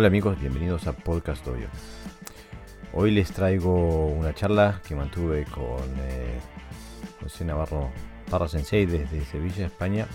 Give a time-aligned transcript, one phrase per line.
[0.00, 1.66] Hola amigos, bienvenidos a Podcast Doyo.
[2.94, 6.40] Hoy les traigo una charla que mantuve con eh,
[7.22, 7.90] José Navarro
[8.30, 10.06] Parra Sensei desde Sevilla, España.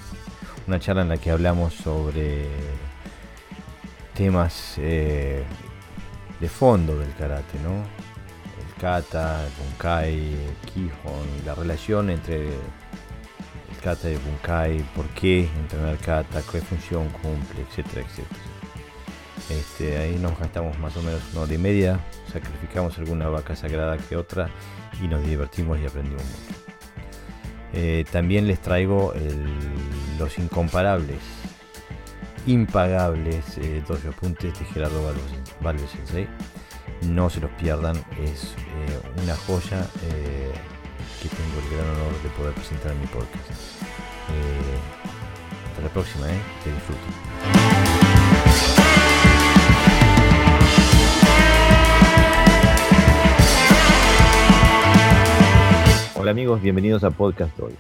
[0.66, 2.48] Una charla en la que hablamos sobre
[4.16, 5.44] temas eh,
[6.40, 7.76] de fondo del karate, ¿no?
[7.76, 15.06] El kata, el bunkai, el kihon, la relación entre el kata y el bunkai, por
[15.10, 18.55] qué entrenar kata, qué función cumple, etcétera, etcétera.
[19.50, 22.00] Este, ahí nos gastamos más o menos una hora y media,
[22.32, 24.50] sacrificamos alguna vaca sagrada que otra
[25.02, 26.66] y nos divertimos y aprendimos mucho.
[27.74, 29.14] Eh, también les traigo
[30.18, 31.20] los incomparables,
[32.48, 35.14] impagables eh, dos apuntes de Gerardo
[35.62, 36.28] Valves Sensei.
[37.02, 39.86] No se los pierdan, es eh, una joya
[41.22, 43.82] que tengo el gran honor de poder presentar en mi podcast.
[45.70, 46.28] hasta la próxima,
[46.64, 48.05] que disfruten.
[56.26, 57.76] Hola amigos, bienvenidos a Podcast Hoy.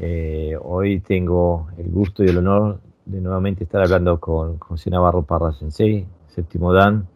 [0.00, 5.22] Eh, hoy tengo el gusto y el honor de nuevamente estar hablando con José Navarro
[5.22, 7.06] Parra Sensei, séptimo Dan,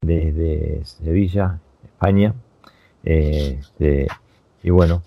[0.00, 2.34] desde Sevilla, España.
[3.02, 3.58] Eh,
[4.62, 5.02] y bueno,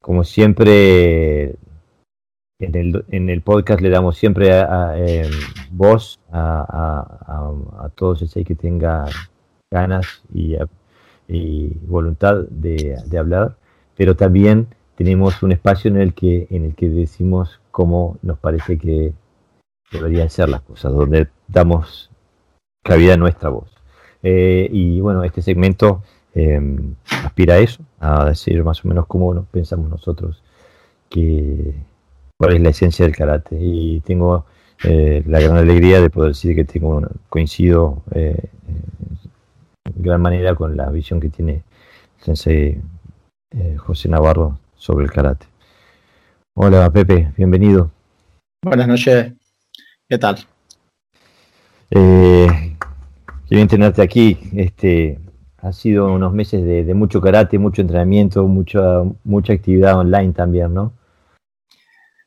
[0.00, 1.56] como siempre,
[2.60, 4.60] en el, podcast le damos siempre
[4.94, 5.32] em,
[5.72, 9.06] voz a, todos los que tenga
[9.72, 10.56] ganas y,
[11.88, 13.56] voluntad de hablar
[13.98, 18.78] pero también tenemos un espacio en el que, en el que decimos cómo nos parece
[18.78, 19.12] que
[19.90, 22.08] deberían ser las cosas, donde damos
[22.84, 23.68] cabida a nuestra voz.
[24.22, 29.44] Eh, y bueno, este segmento em, aspira a eso, a decir más o menos cómo
[29.50, 30.44] pensamos nosotros
[31.10, 31.74] que
[32.38, 33.56] cuál es la esencia del karate.
[33.60, 34.46] Y tengo
[34.84, 38.48] eh, la gran alegría de poder decir que tengo coincido eh,
[39.84, 41.64] en gran manera con la visión que tiene
[42.20, 42.80] Sensei
[43.50, 45.46] eh, José Navarro sobre el karate.
[46.54, 47.90] Hola Pepe, bienvenido.
[48.62, 49.32] Buenas noches,
[50.08, 50.38] ¿qué tal?
[51.90, 52.76] Eh,
[53.48, 54.38] bien tenerte aquí.
[54.54, 55.18] Este,
[55.58, 60.92] ha sido unos meses de, mucho karate, mucho entrenamiento, mucha, mucha actividad online también, ¿no?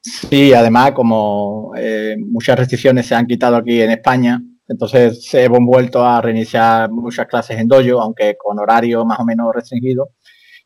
[0.02, 5.60] Sí, además como eh, muchas restricciones se han quitado aquí en España, entonces se hemos
[5.60, 10.10] vuelto a reiniciar muchas clases en dojo, aunque con horario más o menos restringido.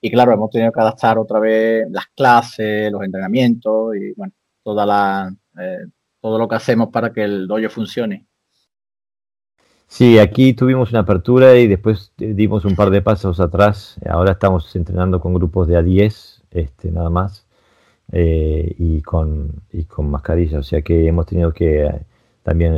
[0.05, 4.85] Y claro, hemos tenido que adaptar otra vez las clases, los entrenamientos y bueno, toda
[4.85, 5.87] la, eh,
[6.21, 8.27] todo lo que hacemos para que el dojo funcione.
[9.87, 13.95] Sí, aquí tuvimos una apertura y después dimos un par de pasos atrás.
[14.07, 17.47] Ahora estamos entrenando con grupos de A10, este, nada más,
[18.11, 20.59] eh, y, con, y con mascarilla.
[20.59, 22.01] O sea que hemos tenido que eh,
[22.43, 22.75] también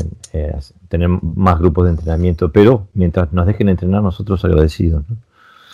[0.87, 5.03] tener más grupos de entrenamiento, pero mientras nos dejen entrenar, nosotros agradecidos.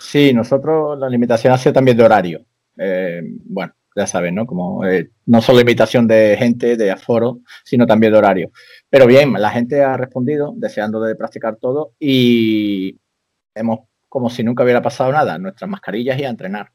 [0.04, 2.44] Sí, nosotros la limitación ha sido también de horario.
[2.76, 4.46] Eh, bueno, ya saben, ¿no?
[4.46, 8.50] Como eh, no solo limitación de gente, de aforo, sino también de horario.
[8.90, 13.00] Pero bien, la gente ha respondido deseando de practicar todo y
[13.54, 16.70] hemos, como si nunca hubiera pasado nada, nuestras mascarillas y a entrenar.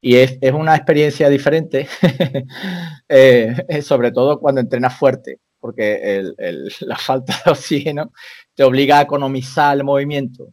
[0.00, 1.88] Y es, una experiencia diferente,
[3.08, 6.22] eh, sobre todo cuando entrenas fuerte, porque
[6.80, 8.12] la falta de oxígeno
[8.54, 10.52] te obliga a economizar el movimiento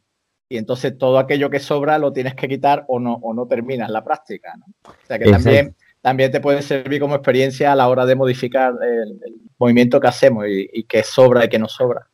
[0.55, 3.89] y entonces todo aquello que sobra lo tienes que quitar o no, o no terminas
[3.89, 4.53] la práctica.
[4.87, 8.73] O sea que también, también te puede servir como experiencia a la hora de modificar
[8.81, 9.19] el,
[9.57, 12.07] movimiento que hacemos y, qué sobra y qué no sobra.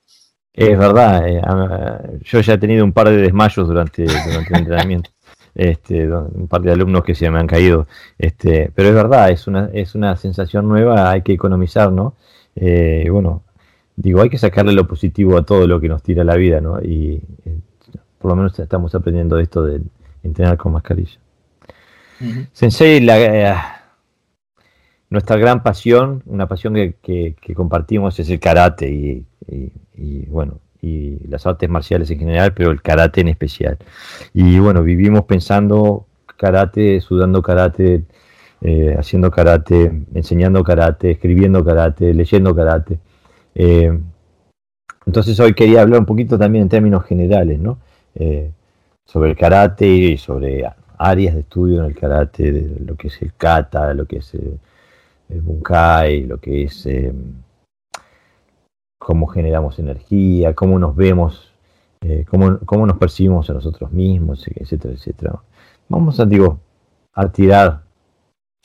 [0.53, 5.09] Es verdad, eh, yo ya he tenido un par de desmayos durante, durante el entrenamiento.
[5.53, 7.85] Este, un par de alumnos que se me han caído.
[8.17, 12.15] Este, pero es verdad, es una, es una sensación nueva, hay que economizar, ¿no?
[12.55, 13.43] Eh, bueno,
[13.97, 16.81] digo, hay que sacarle lo positivo a todo lo que nos tira la vida, ¿no?
[16.81, 17.57] Y eh,
[18.21, 19.81] por lo menos estamos aprendiendo esto de
[20.23, 21.17] entrenar con mascarilla.
[22.53, 23.55] Sensei, eh,
[25.09, 31.69] nuestra gran pasión, una pasión que, compartimos es el karate y, bueno, y las artes
[31.69, 33.77] marciales en general, pero el karate en especial.
[34.33, 36.05] Y bueno, vivimos pensando
[36.37, 38.03] karate, sudando karate,
[38.61, 42.99] eh, haciendo karate, enseñando karate, escribiendo karate, leyendo karate.
[43.55, 43.99] Eh,
[45.07, 47.79] entonces hoy quería hablar un poquito también en términos generales, ¿no?
[48.15, 48.51] Eh,
[49.05, 50.63] sobre el karate y sobre
[50.97, 54.33] áreas de estudio en el karate, de lo que es el kata, lo que es
[54.33, 54.59] el,
[55.29, 57.13] bunkai, lo que es eh,
[58.97, 61.53] cómo generamos energía, cómo nos vemos,
[62.01, 65.41] eh, cómo, cómo, nos percibimos a nosotros mismos, etcétera, etcétera.
[65.89, 66.59] Vamos a, digo,
[67.13, 67.81] a tirar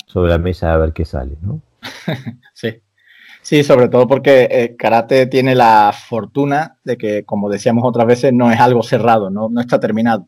[0.06, 1.60] sobre la mesa a ver qué sale, ¿no?
[2.54, 2.82] sí.
[3.46, 8.32] Sí, sobre todo porque eh, karate tiene la fortuna de que, como decíamos otras veces,
[8.32, 10.26] no es algo cerrado, no, está terminado.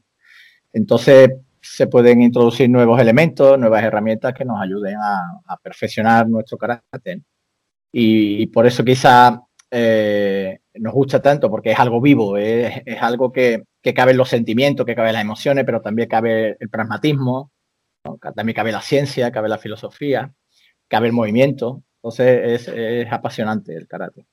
[0.73, 1.31] Entonces
[1.61, 7.23] se pueden introducir nuevos elementos, nuevas herramientas que nos ayuden a, perfeccionar nuestro karate.
[7.93, 13.65] Y, por eso quizá eh, nos gusta tanto, porque es algo vivo, es, algo que,
[13.83, 17.51] que cabe los sentimientos, que cabe las emociones, pero también cabe el pragmatismo,
[18.37, 20.33] también cabe la ciencia, cabe la filosofía,
[20.89, 21.83] cabe el movimiento.
[22.09, 24.27] Entonces es, apasionante el karate.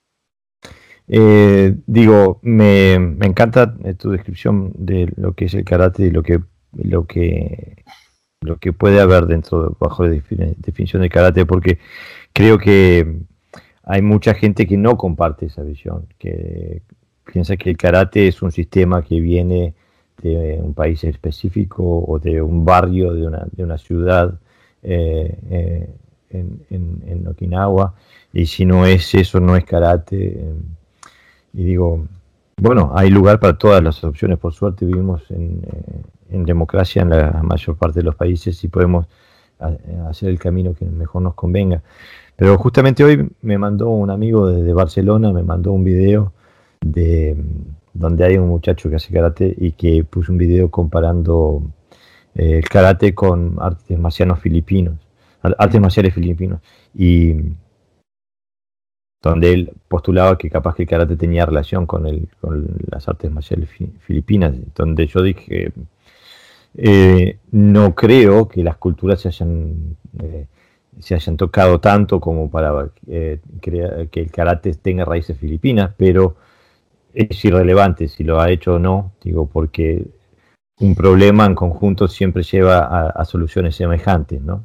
[1.08, 6.22] Eh, digo, me, encanta eh, tu descripción de lo que es el karate y lo
[6.22, 6.40] que
[6.72, 7.84] lo que
[8.40, 11.78] lo que puede haber dentro bajo la definición de karate, porque
[12.32, 13.20] creo que
[13.82, 16.82] hay mucha gente que no comparte esa visión, que
[17.30, 19.74] piensa que el karate es un sistema que viene
[20.22, 24.38] de un país específico o de un barrio, de una, de una ciudad.
[24.82, 25.88] Eh,
[26.30, 27.94] en, Okinawa,
[28.32, 30.54] y si no es eso, no es karate.
[31.52, 32.06] y digo,
[32.58, 35.62] bueno, hay lugar para todas las opciones, por suerte vivimos en,
[36.30, 39.06] eh, democracia en la mayor parte de los países y podemos
[40.08, 41.82] hacer el camino que mejor nos convenga.
[42.36, 46.32] Pero justamente hoy me mandó un amigo desde Barcelona, me mandó un video
[46.80, 47.36] de
[47.94, 51.62] donde hay un muchacho que hace karate y que puso un video comparando
[52.34, 55.05] eh, el karate con artes marcianos filipinos
[55.58, 56.60] artes marciales filipinos,
[56.94, 57.34] y
[59.22, 63.30] donde él postulaba que capaz que el karate tenía relación con, el, con las artes
[63.30, 63.68] marciales
[64.00, 65.72] filipinas, donde yo dije,
[66.76, 70.46] eh, no creo que las culturas se hayan, eh,
[71.00, 76.36] se hayan tocado tanto como para eh, crear, que el karate tenga raíces filipinas, pero
[77.14, 80.06] es irrelevante si lo ha hecho o no, digo, porque
[80.80, 84.64] un problema en conjunto siempre lleva a, a soluciones semejantes, ¿no?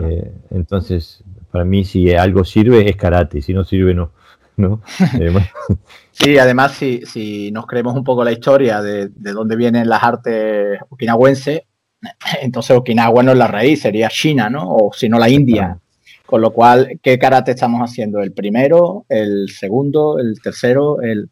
[0.00, 4.12] Eh, entonces, para mí, si algo sirve, es karate, si no sirve, no.
[4.56, 4.82] ¿no?
[5.20, 5.34] Eh,
[6.12, 10.02] sí, además, si, si, nos creemos un poco la historia de, de dónde vienen las
[10.02, 11.62] artes okinawenses,
[12.40, 14.68] entonces Okinawa no es la raíz, sería China, ¿no?
[14.68, 15.78] O si no, la India.
[16.26, 18.20] Con lo cual, ¿qué karate estamos haciendo?
[18.20, 21.00] ¿El primero, el segundo, el tercero?
[21.00, 21.30] El,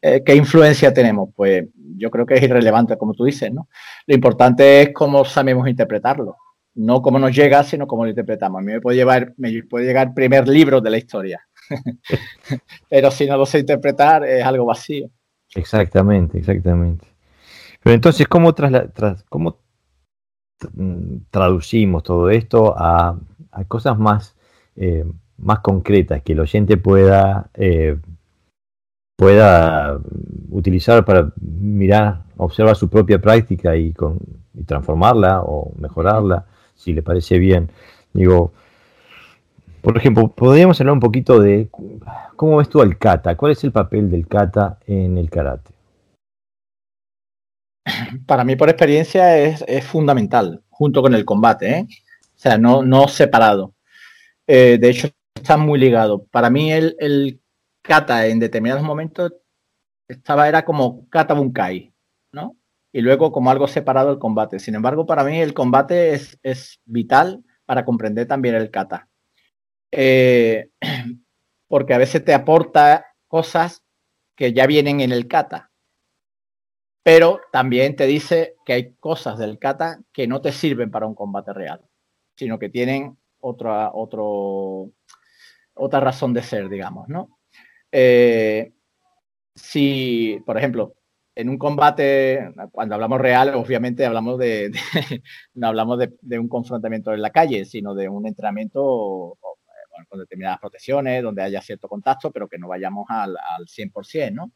[0.00, 1.30] eh, ¿Qué influencia tenemos?
[1.34, 1.64] Pues
[1.96, 3.68] yo creo que es irrelevante, como tú dices, ¿no?
[4.06, 6.36] Lo importante es cómo sabemos interpretarlo
[6.74, 8.60] no cómo nos llega, sino cómo lo interpretamos.
[8.60, 11.40] A mí me puede, llevar, me puede llegar primer libro de la historia,
[12.88, 15.10] pero si no lo sé interpretar es algo vacío.
[15.54, 17.06] Exactamente, exactamente.
[17.82, 18.54] Pero entonces, ¿cómo,
[21.30, 23.18] traducimos todo esto a,
[23.68, 24.34] cosas más,
[24.76, 25.04] eh,
[25.38, 27.98] más concretas que el oyente pueda, eh,
[29.16, 29.98] pueda
[30.50, 33.92] utilizar para mirar, observar su propia práctica y
[34.64, 36.46] transformarla o mejorarla?
[36.82, 37.70] Si le parece bien.
[38.12, 38.52] Digo,
[39.80, 41.68] por ejemplo, podríamos hablar un poquito de
[42.36, 43.36] cómo ves tú al kata.
[43.36, 45.72] ¿Cuál es el papel del kata en el karate?
[48.26, 51.86] Para mí, por experiencia, es, fundamental, junto con el combate, ¿eh?
[51.88, 53.74] o sea, no, no separado.
[54.46, 56.24] Eh, de hecho, está muy ligado.
[56.30, 57.40] Para mí, el, el
[57.82, 59.32] kata en determinados momentos
[60.08, 61.91] estaba, era como kata bunkai.
[62.92, 64.58] Y luego como algo separado el combate.
[64.58, 69.08] Sin embargo, para mí el combate es, vital para comprender también el kata.
[69.90, 70.68] Eh,
[71.68, 73.82] porque a veces te aporta cosas
[74.36, 75.70] que ya vienen en el kata.
[77.02, 81.14] Pero también te dice que hay cosas del kata que no te sirven para un
[81.14, 81.80] combate real,
[82.36, 84.90] sino que tienen otra, otro,
[85.74, 87.40] otra razón de ser, digamos, ¿no?
[87.90, 88.72] Eh,
[89.54, 90.94] si, por ejemplo,
[91.34, 94.70] en un combate, cuando hablamos real, obviamente hablamos de,
[95.54, 99.38] no hablamos de, un confrontamiento en la calle, sino de un entrenamiento
[100.08, 104.52] con determinadas protecciones, donde haya cierto contacto, pero que no vayamos al, al 100%, ¿no?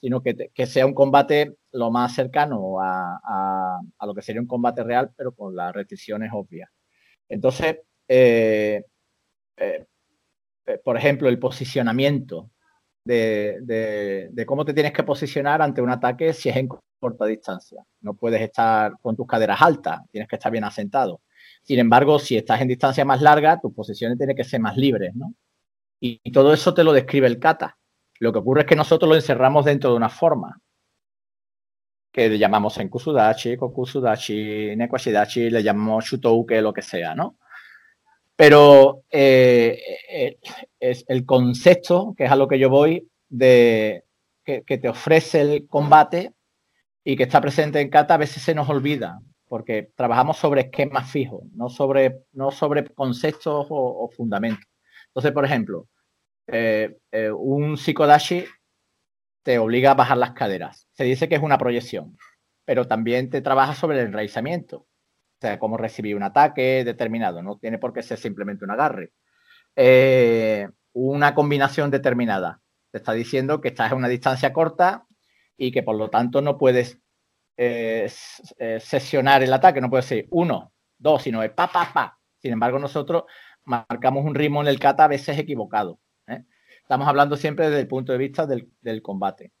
[0.00, 4.46] Sino que, que, sea un combate lo más cercano a, a, lo que sería un
[4.46, 6.70] combate real, pero con las restricciones obvias.
[7.28, 8.84] Entonces, eh,
[9.56, 9.86] eh,
[10.66, 12.50] eh, por ejemplo, el posicionamiento
[13.08, 16.68] de, cómo te tienes que posicionar ante un ataque si es en
[17.00, 17.82] corta distancia.
[18.00, 21.22] No puedes estar con tus caderas altas, tienes que estar bien asentado.
[21.62, 25.14] Sin embargo, si estás en distancia más larga, tus posiciones tienen que ser más libres,
[25.14, 25.34] ¿no?
[26.00, 27.78] Y, todo eso te lo describe el kata.
[28.20, 30.60] Lo que ocurre es que nosotros lo encerramos dentro de una forma
[32.12, 37.38] que le llamamos Enkusudachi, Kokusudachi, Nekwashidachi, le llamamos Shutouke, lo que sea, ¿no?
[38.38, 40.38] Pero eh, eh,
[40.78, 44.04] es el concepto, que es a lo que yo voy, de
[44.44, 46.32] que, te ofrece el combate
[47.02, 49.18] y que está presente en Kata, a veces se nos olvida,
[49.48, 54.68] porque trabajamos sobre esquemas fijos, no sobre, no sobre conceptos o, fundamentos.
[55.08, 55.88] Entonces, por ejemplo,
[56.46, 56.96] eh,
[57.36, 58.44] un psicodashi
[59.42, 60.86] te obliga a bajar las caderas.
[60.92, 62.16] Se dice que es una proyección,
[62.64, 64.86] pero también te trabaja sobre el enraizamiento.
[65.38, 67.42] O sea, cómo recibir un ataque determinado.
[67.42, 69.12] No tiene por qué ser simplemente un agarre.
[70.92, 72.60] una combinación determinada.
[72.90, 75.06] Te está diciendo que estás a una distancia corta
[75.56, 76.98] y que por lo tanto no puedes
[77.56, 79.80] sesionar el ataque.
[79.80, 82.18] No puede ser uno, dos, sino es pa, pa, pa.
[82.40, 83.24] Sin embargo, nosotros
[83.64, 86.00] marcamos un ritmo en el kata a veces equivocado.
[86.26, 86.44] ¿eh?
[86.80, 89.52] Estamos hablando siempre desde el punto de vista del, combate.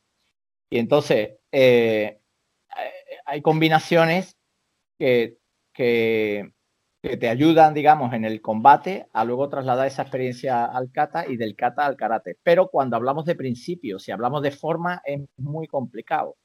[0.70, 2.20] Y entonces, eh,
[3.26, 4.36] hay combinaciones
[4.98, 5.36] que,
[5.78, 6.52] que,
[7.00, 11.54] te ayudan, digamos, en el combate a luego trasladar esa experiencia al kata y del
[11.54, 12.36] kata al karate.
[12.42, 16.36] Pero cuando hablamos de principios, si hablamos de forma, es muy complicado.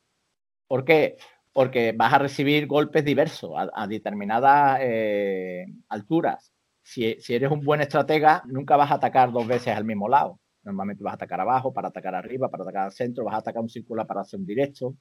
[0.68, 1.18] ¿Por qué?
[1.54, 8.44] Porque vas a recibir golpes diversos a, determinadas eh, alturas si, eres un buen estratega,
[8.46, 10.40] nunca vas a atacar dos veces al mismo lado.
[10.64, 13.62] Normalmente vas a atacar abajo, para atacar arriba, para atacar al centro, vas a atacar
[13.62, 14.96] un círculo para hacer un directo,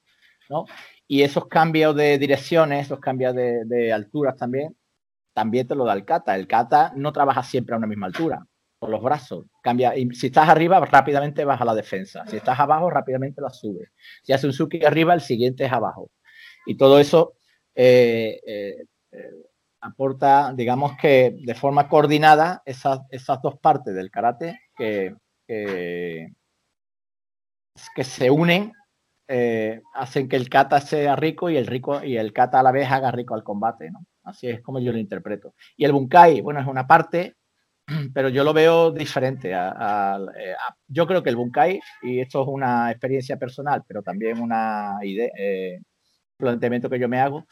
[1.07, 4.77] Y esos cambios de direcciones, esos cambios de, alturas también,
[5.33, 6.35] también te lo da el kata.
[6.37, 8.45] El kata no trabaja siempre a una misma altura,
[8.79, 9.47] con los brazos.
[9.63, 12.27] Cambia, si estás arriba, rápidamente vas a la defensa.
[12.27, 13.91] Si estás abajo, rápidamente la subes.
[14.23, 16.11] Si haces un suki arriba, el siguiente es abajo.
[16.67, 17.35] Y todo eso
[17.75, 19.31] eh, eh, eh,
[19.81, 25.15] aporta, digamos que de forma coordinada, esas, esas dos partes del karate que,
[25.47, 26.35] que,
[28.05, 28.73] se unen,
[29.35, 32.71] eh, hacen que el kata sea rico y el rico y el kata a la
[32.71, 34.01] vez haga rico al combate, ¿no?
[34.25, 35.55] Así es como yo lo interpreto.
[35.75, 37.37] Y el bunkai, bueno, es una parte,
[38.15, 39.53] pero yo lo veo diferente.
[39.53, 40.55] Eh,
[40.87, 45.31] yo creo que el bunkai, y esto es una experiencia personal, pero también una idea,
[45.39, 45.81] eh,
[46.37, 47.47] planteamiento que yo me hago,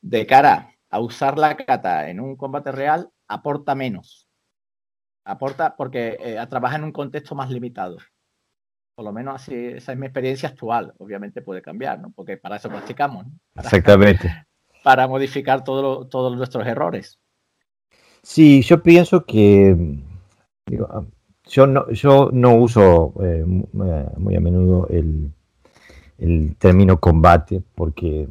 [0.00, 4.28] de cara a usar la kata en un combate real aporta menos.
[5.24, 7.98] Aporta porque eh, trabaja en un contexto más limitado.
[8.94, 10.92] Por lo menos así, esa es mi experiencia actual.
[10.98, 12.12] Obviamente puede cambiar, ¿no?
[12.14, 13.26] Porque para eso practicamos.
[13.54, 14.46] Exactamente.
[14.82, 17.18] Para modificar todos nuestros errores.
[18.22, 19.98] Sí, yo pienso que
[21.48, 25.32] yo no, yo no uso eh, muy a menudo el,
[26.58, 28.28] término combate porque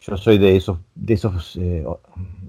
[0.00, 1.82] yo soy de esos, de esos eh,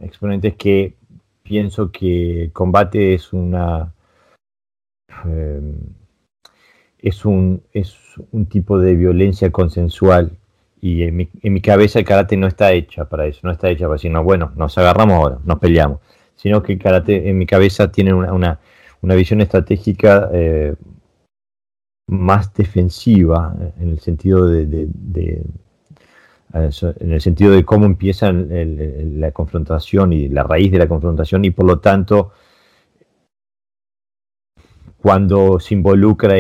[0.02, 0.98] exponentes que
[1.42, 3.94] pienso que combate es una
[7.04, 7.96] es un es
[8.32, 10.32] un tipo de violencia consensual
[10.82, 13.70] y en mi, en mi, cabeza el karate no está hecha para eso, no está
[13.70, 16.00] hecha para decir, no, bueno, nos agarramos ahora, nos peleamos,
[16.36, 18.60] sino que el karate en mi cabeza tiene una, una,
[19.02, 20.76] una visión estratégica eh,
[22.08, 24.90] más defensiva en el sentido de,
[26.54, 31.52] en el sentido de cómo empieza la confrontación y la raíz de la confrontación y
[31.52, 32.34] por lo tanto
[35.04, 36.36] cuando se involucra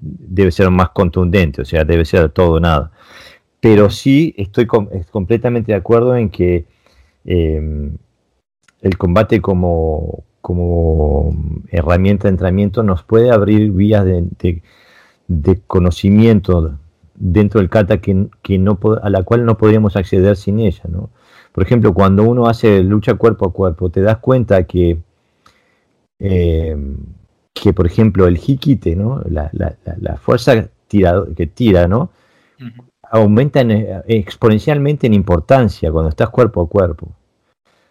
[0.00, 2.90] debe ser más contundente, o sea, debe ser todo o nada.
[3.60, 6.64] Pero sí estoy completamente de acuerdo en que
[7.26, 7.98] em,
[8.80, 11.36] el combate como, como
[11.68, 14.24] herramienta de entrenamiento nos puede abrir vías de,
[15.28, 16.78] de conocimiento
[17.14, 20.84] dentro del kata que, que, no, a la cual no podríamos acceder sin ella.
[20.88, 21.10] ¿no?
[21.52, 24.96] Por ejemplo, cuando uno hace lucha cuerpo a cuerpo, te das cuenta que,
[26.20, 26.74] eh,
[27.62, 29.22] que por ejemplo, el hikite, ¿no?
[29.28, 32.10] la, la, la fuerza que tira, ¿no?
[33.02, 33.60] aumenta
[34.06, 37.08] exponencialmente en importancia cuando estás cuerpo a cuerpo.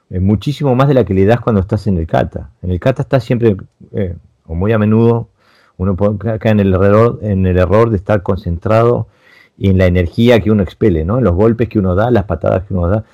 [0.10, 2.52] Es muchísimo más de la que le das cuando estás en el kata.
[2.62, 3.58] En el kata estás siempre,
[3.94, 5.30] eh, o muy a menudo,
[5.78, 9.08] uno puede caer en el error, en el error de estar concentrado
[9.58, 11.22] en la energía que uno expele, ¿no?
[11.22, 13.06] los golpes que uno da, las patadas que uno da,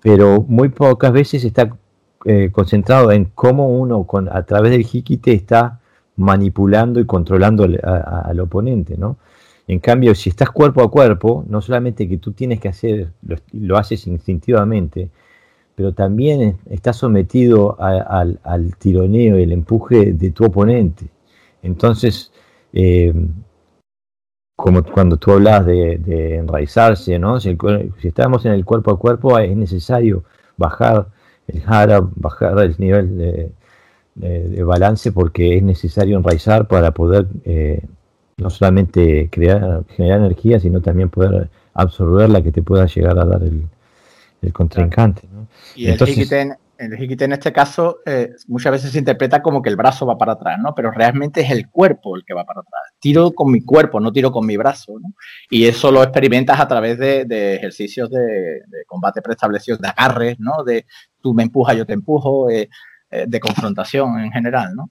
[0.00, 1.76] pero muy pocas veces está
[2.24, 5.80] eh, concentrado en cómo uno con, a través del jiquite está
[6.16, 9.16] manipulando y controlando al, oponente, ¿no?
[9.68, 13.12] En cambio, si estás cuerpo a cuerpo, no solamente que tú tienes que hacer,
[13.52, 15.08] lo, haces instintivamente,
[15.74, 21.06] pero también estás sometido al, tironeo y el empuje de tu oponente.
[21.62, 22.32] Entonces,
[22.72, 23.14] eh,
[24.56, 27.40] como cuando tú hablas de, enraizarse, ¿no?
[27.40, 27.56] Si,
[28.02, 30.24] estamos en el cuerpo a cuerpo, es necesario
[30.56, 31.08] bajar
[31.48, 33.52] el jara, bajar el nivel de,
[34.14, 37.80] balance, porque es necesario enraizar para poder eh,
[38.36, 43.24] no solamente crear, generar energía, sino también poder absorber la que te pueda llegar a
[43.24, 43.66] dar el,
[44.42, 45.22] el contrincante.
[45.32, 45.46] ¿no?
[45.74, 46.16] Y Entonces,
[46.82, 50.18] el hikite en este caso eh, muchas veces se interpreta como que el brazo va
[50.18, 50.74] para atrás, ¿no?
[50.74, 52.82] Pero realmente es el cuerpo el que va para atrás.
[52.98, 55.14] Tiro con mi cuerpo, no tiro con mi brazo, ¿no?
[55.48, 60.64] Y eso lo experimentas a través de, ejercicios de, combate preestablecidos, de agarres, ¿no?
[60.64, 60.86] De
[61.20, 62.68] tú me empujas, yo te empujo, eh, eh,
[63.26, 64.90] de confrontación en general, ¿no?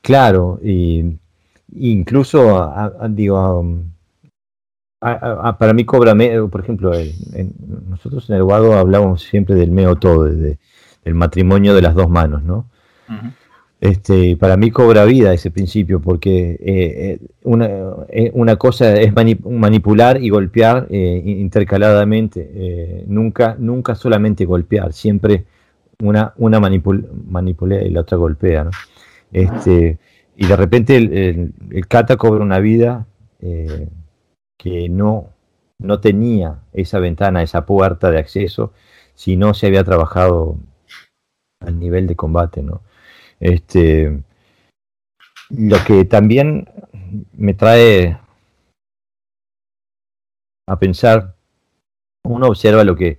[0.00, 1.18] Claro, y
[1.74, 2.72] incluso,
[3.10, 3.64] digo,
[5.00, 6.14] para mí cobra,
[6.50, 6.92] por ejemplo,
[7.88, 12.42] nosotros en el Guado hablamos siempre del meo todo, del matrimonio de las dos manos,
[12.42, 12.66] ¿no?
[13.80, 17.18] Este, para mí cobra vida ese principio, porque eh, eh,
[18.08, 19.12] eh, una, cosa es
[19.44, 25.44] manipular y golpear intercaladamente, nunca, nunca solamente golpear, siempre
[26.02, 28.70] una, una manipula y la otra golpea, ¿no?
[29.32, 29.98] Este,
[30.36, 33.06] y de repente el, el, kata cobra una vida
[33.40, 33.88] eh,
[34.58, 35.30] que no,
[35.78, 38.72] no tenía esa ventana, esa puerta de acceso,
[39.14, 40.56] si no se había trabajado
[41.60, 42.82] al nivel de combate, ¿no?
[43.40, 44.22] Este,
[45.50, 46.68] lo que también
[47.32, 48.18] me trae
[50.66, 51.34] a pensar,
[52.24, 53.18] uno observa lo que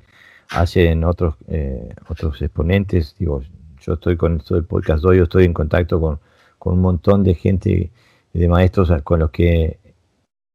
[0.50, 3.42] hacen otros, eh, otros exponentes, digo,
[3.82, 6.20] yo estoy con esto del podcast hoy, yo estoy en contacto con,
[6.66, 7.92] un montón de gente,
[8.34, 9.78] de maestros con los que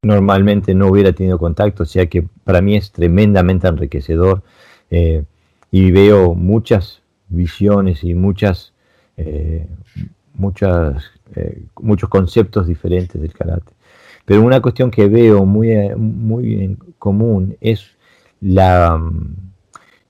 [0.03, 4.43] normalmente no hubiera tenido contacto, o sea que para mí es tremendamente enriquecedor
[4.91, 5.23] eh,
[5.71, 8.73] y veo muchas visiones y muchas,
[9.17, 9.69] eh,
[10.35, 11.05] muchas
[11.81, 13.73] muchos conceptos diferentes del karate.
[14.25, 17.97] Pero una cuestión que veo muy, muy en común es
[18.41, 19.01] la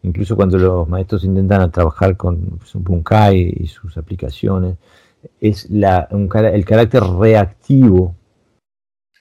[0.02, 4.76] incluso cuando los maestros intentan trabajar con pues, un Bunkai y sus aplicaciones,
[5.40, 8.14] es la, el carácter reactivo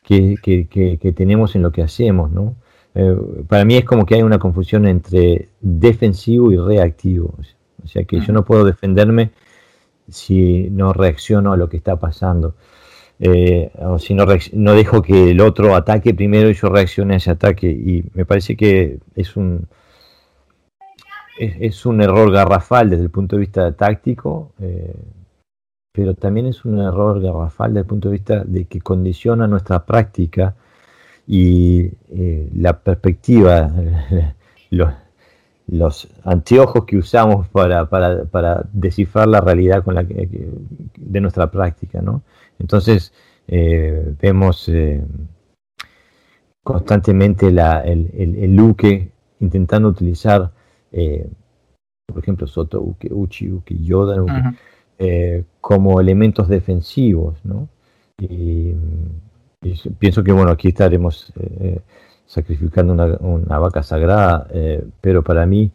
[0.04, 2.56] que, tenemos en lo que hacemos, ¿no?
[2.96, 3.16] Eh,
[3.48, 7.36] para mí es como que hay una confusión entre defensivo y reactivo.
[7.84, 9.32] O sea que yo no puedo defenderme
[10.10, 12.56] si no reacciono a lo que está pasando.
[13.20, 17.18] Eh, o si no, no dejo que el otro ataque primero y yo reaccione a
[17.18, 17.70] ese ataque.
[17.70, 19.68] Y me parece que es un,
[21.40, 24.94] es, un error garrafal desde el punto de vista táctico, eh,
[25.94, 29.86] pero también es un error garrafal desde el punto de vista de que condiciona nuestra
[29.86, 30.56] práctica
[31.26, 33.72] y eh, la perspectiva,
[34.70, 37.88] los, anteojos que usamos para,
[38.74, 42.02] descifrar la realidad con la de nuestra práctica.
[42.02, 42.24] ¿no?
[42.60, 43.14] Entonces,
[43.48, 44.70] eh, vemos
[46.64, 50.52] constantemente el, el, el, Luque intentando utilizar
[50.92, 51.28] eh,
[52.06, 54.56] por ejemplo, Soto, Uke, Uchi, Uke, Yoda,
[54.98, 57.70] eh, como elementos defensivos, ¿no?
[58.18, 58.74] Y,
[60.00, 61.80] pienso que, bueno, aquí estaremos eh,
[62.26, 64.48] sacrificando una, vaca sagrada,
[65.02, 65.72] pero para mí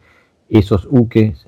[0.49, 1.47] esos ukes,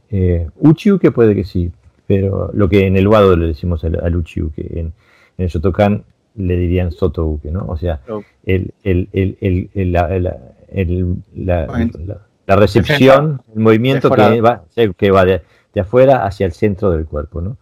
[0.60, 1.72] Uchi Uke puede que sí,
[2.08, 4.94] pero lo que en el Wado le decimos al, Uchi Uke, en,
[5.38, 6.04] el Shotokan
[6.36, 7.66] le dirían Soto Uke, ¿no?
[7.68, 8.02] O sea,
[8.44, 14.64] el, el, el, la, la recepción, el movimiento que va,
[14.98, 15.42] que va de,
[15.80, 17.42] afuera hacia el centro del cuerpo.
[17.42, 17.58] ¿no?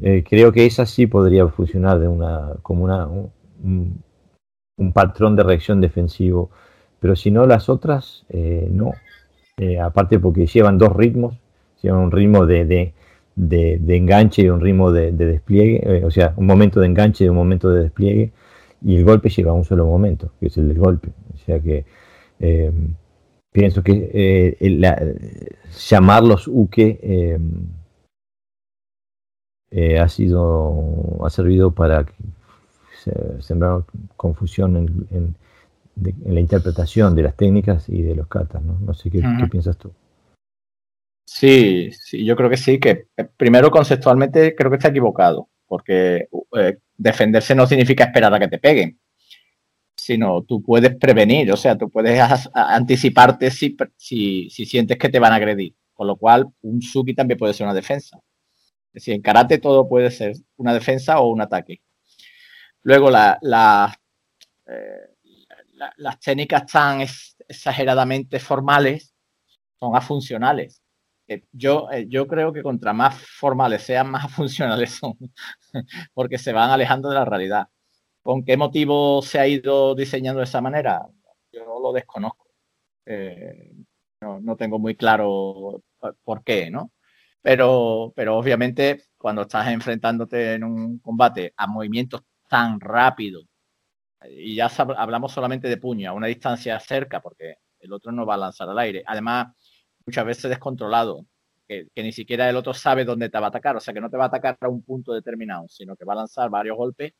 [0.00, 4.02] Eh, creo que esa sí podría funcionar de una, como una, un,
[4.92, 6.50] patrón de reacción defensivo,
[6.98, 8.94] pero si no las otras, eh, no.
[9.58, 11.36] Eh, aparte porque llevan dos ritmos,
[11.82, 12.94] llevan un ritmo de, de,
[13.36, 17.36] de, enganche y un ritmo de, despliegue, o sea, un momento de enganche y un
[17.36, 18.32] momento de despliegue,
[18.84, 21.10] y el golpe lleva un solo momento, que es el del golpe.
[21.34, 21.84] O sea que
[23.52, 27.38] pienso que eh, llamarlos uke eh,
[29.70, 32.06] eh, ha sido ha servido para
[33.40, 33.84] sembrar
[34.16, 34.76] confusión
[35.10, 35.36] en,
[36.24, 39.92] la interpretación de las técnicas y de los katas no, no sé qué, piensas tú.
[41.26, 46.28] Sí sí yo creo que sí que primero conceptualmente creo que está equivocado porque
[46.96, 48.98] defenderse no significa esperar a que te peguen
[50.02, 52.20] sino tú puedes prevenir, o sea, tú puedes
[52.52, 55.76] anticiparte si, si, sientes que te van a agredir.
[55.92, 58.18] Con lo cual, un Suki también puede ser una defensa.
[58.88, 61.82] Es decir, en karate todo puede ser una defensa o un ataque.
[62.82, 63.38] Luego, la,
[64.66, 65.14] eh,
[65.98, 67.00] las técnicas tan
[67.48, 69.14] exageradamente formales
[69.78, 70.82] son afuncionales.
[71.28, 75.14] Eh, yo, eh, yo creo que contra más formales sean, más funcionales son,
[76.12, 77.68] porque se van alejando de la realidad.
[78.22, 81.06] ¿Con qué motivo se ha ido diseñando de esa manera?
[81.52, 82.46] Yo no lo desconozco.
[83.06, 83.72] Eh,
[84.20, 85.82] no, tengo muy claro
[86.24, 86.92] por qué, ¿no?
[87.42, 93.44] Pero, pero obviamente cuando estás enfrentándote en un combate a movimientos tan rápidos,
[94.30, 98.34] y ya hablamos solamente de puño, a una distancia cerca, porque el otro no va
[98.34, 99.02] a lanzar al aire.
[99.06, 99.48] Además,
[100.06, 101.26] muchas veces descontrolado,
[101.68, 104.00] que, que, ni siquiera el otro sabe dónde te va a atacar, o sea que
[104.00, 106.76] no te va a atacar a un punto determinado, sino que va a lanzar varios
[106.76, 107.14] golpes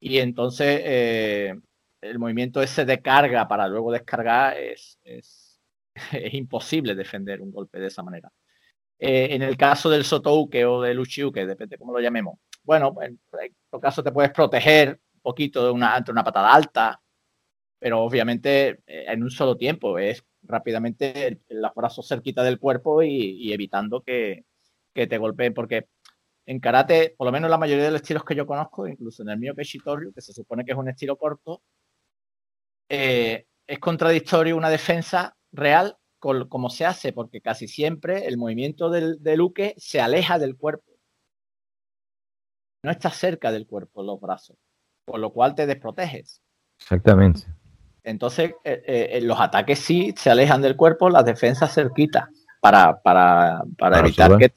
[0.00, 1.54] y entonces eh,
[2.00, 5.60] el movimiento ese de carga para luego descargar es, es,
[6.32, 8.32] imposible defender un golpe de esa manera.
[8.98, 13.18] Eh, en el caso del Sotouke o del Uchiuke, depende cómo lo llamemos, bueno, en
[13.70, 17.00] todo caso te puedes proteger un poquito de una, ante una patada alta,
[17.78, 23.52] pero obviamente eh, en un solo tiempo, es rápidamente los brazos cerquita del cuerpo y,
[23.52, 24.44] evitando que,
[24.92, 25.86] te golpeen, porque
[26.46, 29.28] en karate, por lo menos la mayoría de los estilos que yo conozco, incluso en
[29.30, 31.62] el mío que es Shitoryu, que se supone que es un estilo corto,
[32.88, 38.90] eh, es contradictorio una defensa real con como se hace, porque casi siempre el movimiento
[38.90, 40.90] del, del uke se aleja del cuerpo.
[42.82, 44.56] No está cerca del cuerpo, los brazos,
[45.06, 46.42] con lo cual te desproteges.
[46.80, 47.42] Exactamente.
[48.02, 53.62] Entonces, eh, eh, los ataques sí se alejan del cuerpo, las defensas cerquita para, para,
[53.78, 54.52] para, evitar que.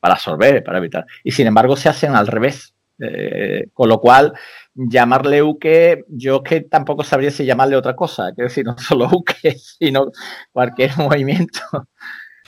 [0.00, 1.06] Para absorber, para evitar.
[1.24, 2.74] Y sin embargo, se hacen al revés.
[3.00, 4.32] Eh, con lo cual,
[4.74, 8.32] llamarle uke, yo que tampoco sabría si llamarle otra cosa.
[8.34, 10.10] Quiero decir, no solo uke, sino
[10.52, 11.60] cualquier movimiento.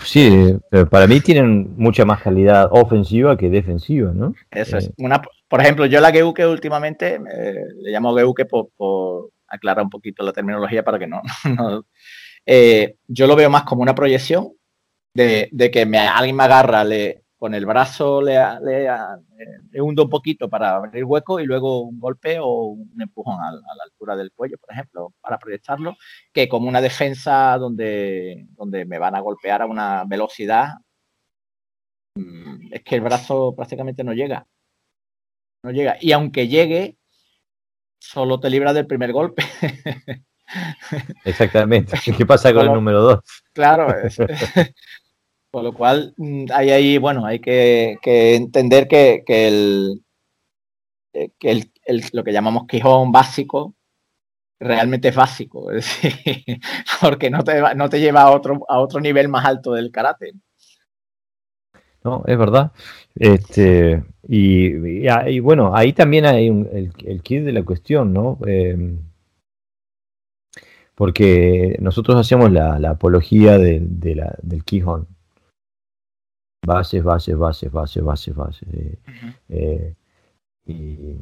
[0.03, 4.35] Sí, pero para mí tienen mucha más calidad ofensiva que defensiva, ¿no?
[4.51, 4.91] Eso es.
[4.97, 10.23] Una, por ejemplo, yo la Geuke últimamente, le llamo Geuke por, por aclarar un poquito
[10.23, 11.23] la terminología para que no.
[12.47, 14.55] Eh, yo lo veo más como una proyección
[15.15, 20.51] de, que me, alguien me agarra, le, con el brazo le, le, hundo un poquito
[20.51, 24.59] para abrir hueco y luego un golpe o un empujón a, la altura del cuello,
[24.59, 25.97] por ejemplo, para proyectarlo,
[26.35, 30.75] que como una defensa donde, donde me van a golpear a una velocidad,
[32.15, 34.47] mm, es que el brazo prácticamente no llega.
[35.63, 35.97] No llega.
[35.99, 36.99] Y aunque llegue,
[37.99, 39.45] solo te libra del primer golpe.
[41.25, 41.97] Exactamente.
[42.17, 43.21] ¿Qué pasa con el número 2?
[43.53, 43.87] Claro,
[45.51, 50.05] con lo cual mm, hay ahí, bueno, hay que, entender que, el,
[51.13, 51.71] eh, que
[52.13, 53.75] lo que llamamos quijón básico
[54.61, 55.69] realmente es básico,
[57.01, 60.33] porque no te, no te lleva a otro, a otro nivel más alto del karate.
[62.05, 62.73] No, es verdad.
[63.15, 68.39] Este, y, bueno, ahí también hay el, el, kit de la cuestión, ¿no?
[68.47, 68.99] Em,
[70.95, 75.09] porque nosotros hacemos la, apología de, la, del Quijón.
[76.67, 78.69] Bases, bases, bases, bases, bases, bases.
[78.73, 78.99] Eh,
[79.49, 79.95] eh,
[80.67, 81.17] y,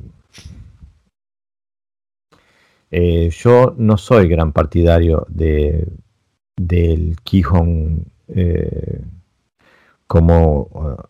[2.91, 5.87] eh, yo no soy gran partidario de,
[6.57, 8.07] del Quijón
[10.07, 11.09] como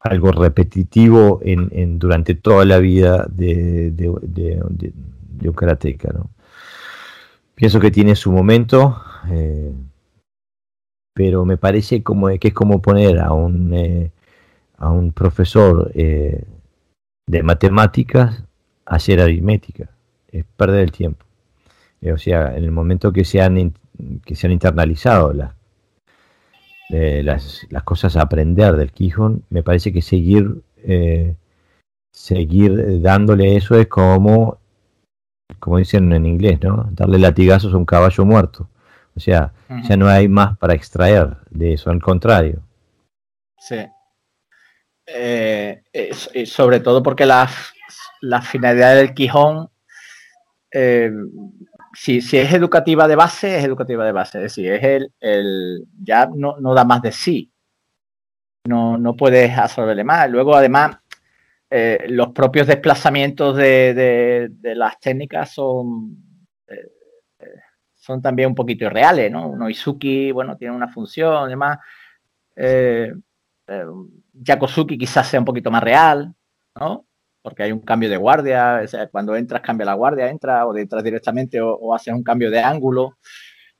[0.00, 6.12] algo repetitivo en, durante toda la vida de, un karateca.
[6.12, 6.30] ¿no?
[7.54, 9.72] Pienso que tiene su momento, eh,
[11.16, 14.12] pero me parece como que es como poner a un, eh,
[14.76, 16.44] a un profesor eh,
[17.26, 18.44] de matemáticas
[18.84, 19.88] a hacer aritmética.
[20.30, 21.24] Es perder el tiempo.
[22.12, 23.72] o sea, en el momento que se han,
[24.26, 25.54] que se han internalizado las
[26.90, 31.34] las, las, cosas a aprender del Quijón, me parece que seguir, eh,
[32.12, 34.58] seguir dándole eso es como,
[35.60, 36.90] como dicen en inglés, ¿no?
[36.92, 38.68] Darle latigazos a un caballo muerto.
[39.16, 39.52] O sea,
[39.88, 42.62] ya no hay más para extraer de eso, al contrario.
[43.58, 43.86] Sí.
[45.06, 45.82] Eh,
[46.44, 47.48] sobre todo porque la,
[48.20, 49.70] la finalidad del Quijón
[50.78, 51.10] eh,
[51.94, 54.38] si, si, es educativa de base, es educativa de base.
[54.38, 57.50] Es decir, es el, el ya no, no, da más de sí.
[58.66, 60.28] No, no puedes absorberle más.
[60.30, 60.98] Luego, además,
[61.70, 66.16] eh, los propios desplazamientos de, de, las técnicas son,
[66.68, 66.92] eh,
[68.06, 69.48] son también un poquito irreales, ¿no?
[69.48, 71.78] Un Izuki, bueno, tiene una función, además.
[72.54, 73.12] Eh,
[74.32, 76.32] Yakosuki quizás sea un poquito más real,
[76.78, 77.06] ¿no?
[77.46, 78.80] porque hay un cambio de guardia,
[79.12, 83.18] cuando entras cambia la guardia, entra o entras directamente o, haces un cambio de ángulo.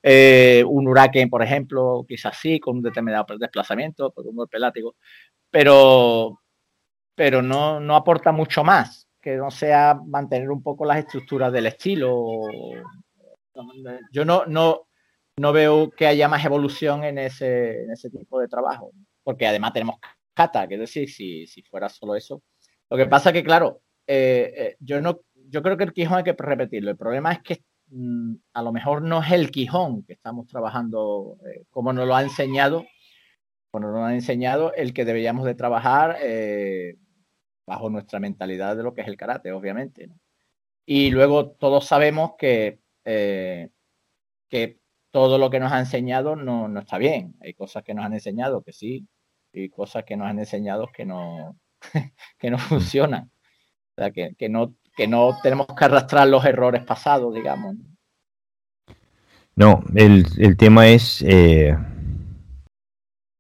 [0.01, 4.95] Eh, un huracán, por ejemplo, quizás sí, con un determinado desplazamiento, con un golpe látigo,
[5.51, 6.39] pero,
[7.17, 11.67] pero no, no aporta mucho más, que no sea mantener un poco las estructuras del
[11.67, 12.43] estilo.
[14.13, 14.89] Yo no, no,
[15.39, 18.93] no veo que haya más evolución en ese, en ese tipo de trabajo,
[19.23, 19.97] porque además tenemos
[20.35, 22.43] kata, que decir, si, si fuera solo eso,
[22.89, 26.25] lo que pasa que, claro, eh, eh, yo no, yo creo que el Quijón hay
[26.25, 26.91] que repetirlo.
[26.91, 31.39] El problema es que mm, a lo mejor no es el Quijón que estamos trabajando
[31.47, 32.87] eh, como nos lo ha enseñado,
[33.71, 36.19] como nos lo enseñado el que deberíamos de trabajar
[37.67, 40.09] bajo nuestra mentalidad de lo que es el karate, obviamente.
[40.87, 44.79] Y luego todos sabemos que, que
[45.11, 47.37] todo lo que nos ha enseñado no, no está bien.
[47.41, 49.07] Hay cosas que nos han enseñado que sí,
[49.53, 51.59] y cosas que nos han enseñado que no,
[52.39, 53.31] que no funcionan.
[53.97, 57.77] O sea, que, que, no, que no tenemos que arrastrar los errores pasados, digamos.
[59.55, 61.23] No, el, el tema es.
[61.23, 61.75] Eh,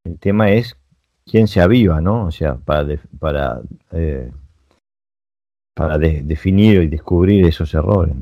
[0.04, 0.78] el tema es
[1.26, 2.26] quién se aviva, ¿no?
[2.26, 2.86] O sea, para,
[3.18, 3.60] para,
[3.92, 4.30] eh,
[5.74, 8.14] para definir y descubrir esos errores.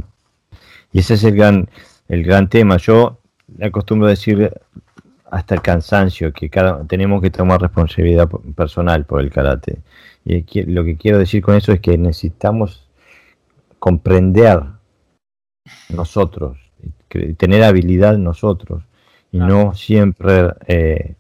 [0.94, 1.68] Y ese es el gran,
[2.08, 2.76] el gran tema.
[2.76, 3.18] Yo
[3.60, 4.50] acostumbro a decir
[5.28, 9.82] hasta el cansancio que cada, tenemos que tomar responsabilidad personal por el karate.
[10.24, 12.88] Y lo que quiero decir con eso es que necesitamos
[13.80, 14.62] comprender
[15.88, 16.58] nosotros,
[17.36, 18.84] tener habilidad nosotros
[19.32, 21.16] y no siempre eh,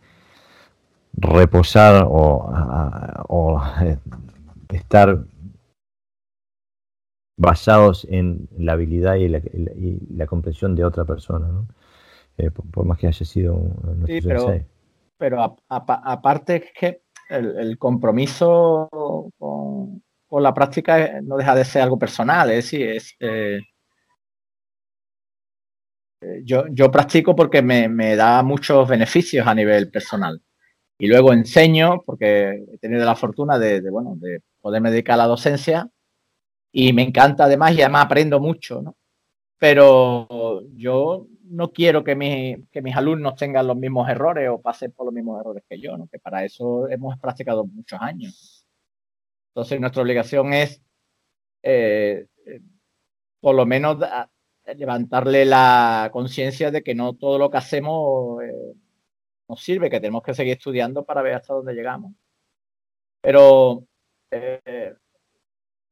[1.14, 3.60] reposar o,
[4.68, 5.24] estar
[7.36, 11.48] basados en la habilidad y la, comprensión de otra persona,
[12.36, 14.20] eh, por, más que haya sido un, sí,
[15.16, 18.88] pero, aparte es que el, compromiso
[19.38, 20.02] con,
[20.42, 23.60] la práctica no deja de ser algo personal, es decir, es, eh,
[26.44, 30.40] yo, yo practico porque me, da muchos beneficios a nivel personal.
[30.98, 35.26] Y luego enseño porque he tenido la fortuna de, bueno, de poderme dedicar a la
[35.26, 35.88] docencia
[36.76, 38.96] y me encanta además y además aprendo mucho, ¿no?
[39.58, 45.06] Pero yo no quiero que, que mis alumnos tengan los mismos errores o pasen por
[45.06, 46.08] los mismos errores que yo, ¿no?
[46.08, 48.66] Que para eso hemos practicado muchos años.
[49.50, 50.82] Entonces nuestra obligación es
[51.62, 52.26] eh,
[53.40, 53.98] por lo menos
[54.76, 58.74] levantarle la conciencia de que no todo lo que hacemos eh,
[59.48, 62.14] nos sirve, que tenemos que seguir estudiando para ver hasta dónde llegamos.
[63.20, 63.86] Pero
[64.32, 64.94] eh,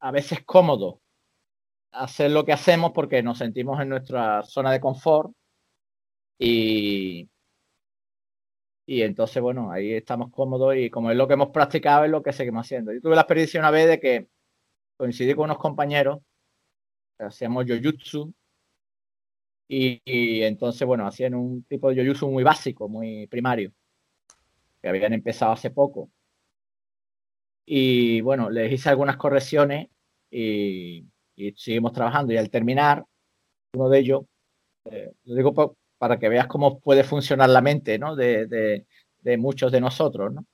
[0.03, 1.01] a veces es cómodo
[1.93, 5.33] hacer lo que hacemos porque nos sentimos en nuestra zona de confort
[6.39, 7.29] y,
[8.87, 12.23] y entonces, bueno, ahí estamos cómodos y como es lo que hemos practicado, es lo
[12.23, 12.93] que seguimos haciendo.
[12.93, 14.29] Yo tuve la experiencia una vez de que
[14.97, 16.21] coincidí con unos compañeros,
[17.19, 18.35] hacíamos yoyutsu
[19.69, 23.73] y, entonces, bueno, hacían un tipo de yoyusu muy básico, muy primario,
[24.81, 26.11] que habían empezado hace poco.
[27.65, 29.89] Y bueno, les hice algunas correcciones
[30.33, 31.07] y,
[31.57, 32.33] seguimos trabajando.
[32.33, 33.05] Y al terminar,
[33.75, 34.23] uno de ellos,
[34.87, 38.17] eh, lo digo para que veas cómo puede funcionar la mente ¿no?
[38.17, 38.87] de, de,
[39.21, 40.47] de muchos de nosotros, ¿no?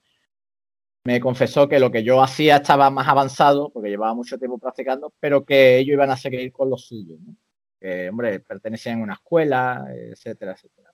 [1.04, 5.12] me confesó que lo que yo hacía estaba más avanzado, porque llevaba mucho tiempo practicando,
[5.20, 7.16] pero que ellos iban a seguir con lo suyo.
[7.20, 7.34] ¿no?
[7.80, 10.92] que, hombre, pertenecían a una escuela, etcétera, etcétera.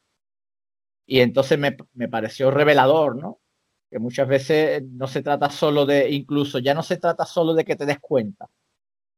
[1.07, 3.41] Y entonces me, me, pareció revelador, ¿no?
[3.91, 7.65] Que muchas veces no se trata solo de, incluso ya no se trata solo de
[7.65, 8.49] que te des cuenta,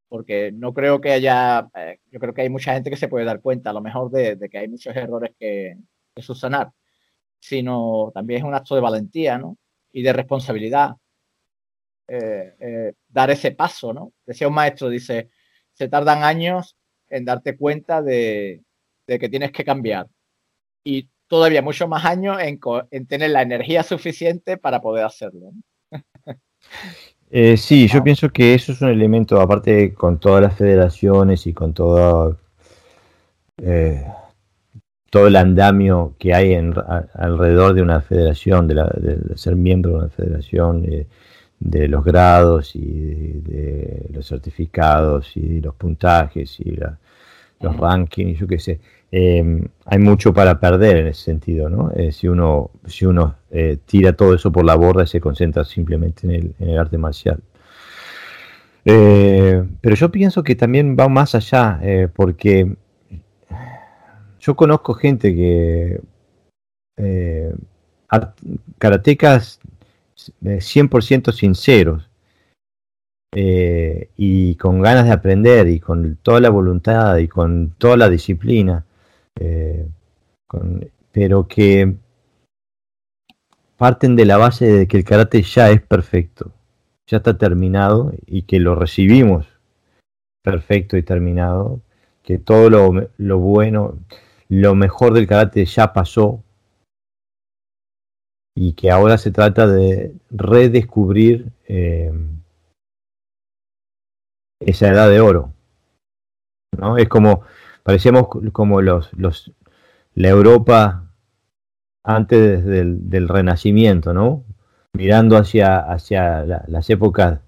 [0.09, 3.25] porque no creo que haya, eh, yo creo que hay mucha gente que se puede
[3.25, 5.77] dar cuenta a lo mejor de, de que hay muchos errores que,
[6.15, 6.71] que subsanar,
[7.39, 9.57] sino también es un acto de valentía, ¿no?
[9.91, 10.95] Y de responsabilidad.
[12.09, 14.13] Eh, eh, dar ese paso, ¿no?
[14.25, 15.29] Decía un maestro, dice,
[15.73, 16.77] se tardan años
[17.09, 18.63] en darte cuenta de,
[19.05, 20.07] que tienes que cambiar.
[20.83, 25.51] Y todavía muchos más años en, tener la energía suficiente para poder hacerlo.
[27.29, 31.53] Eh, sí, yo pienso que eso es un elemento, aparte con todas las federaciones y
[31.53, 32.37] con todo,
[33.57, 34.05] eh,
[35.09, 36.73] todo el andamio que hay en,
[37.13, 41.07] alrededor de una federación, de, ser miembro de una federación, eh,
[41.59, 42.81] de los grados y
[43.41, 46.77] de, los certificados y los puntajes y
[47.61, 48.79] los rankings, yo qué sé.
[49.09, 51.91] Em, hay mucho para perder en ese sentido, ¿no?
[51.95, 55.63] Eh, si uno, si uno eh, tira todo eso por la borda y se concentra
[55.63, 57.39] simplemente en el, arte marcial.
[58.83, 61.79] Eh, pero yo pienso que también va más allá,
[62.15, 62.75] porque
[64.39, 66.01] yo conozco gente que
[68.77, 69.59] karatecas
[70.41, 72.09] 100% sinceros
[73.33, 78.86] y con ganas de aprender y con toda la voluntad y con toda la disciplina,
[79.39, 79.87] eh,
[81.11, 81.95] pero que
[83.77, 86.51] parten de la base de que el karate ya es perfecto,
[87.05, 89.47] ya está terminado y que lo recibimos
[90.43, 91.81] perfecto y terminado,
[92.23, 93.99] que todo lo, bueno,
[94.49, 96.43] lo mejor del karate ya pasó,
[98.55, 102.11] y que ahora se trata de redescubrir eh,
[104.59, 105.53] esa edad de oro.
[106.77, 106.97] ¿no?
[106.97, 107.43] Es como,
[107.87, 109.53] parecíamos como los, los,
[110.13, 111.09] la Europa
[112.03, 114.43] antes del, Renacimiento, ¿no?
[114.91, 117.39] mirando hacia, hacia las épocas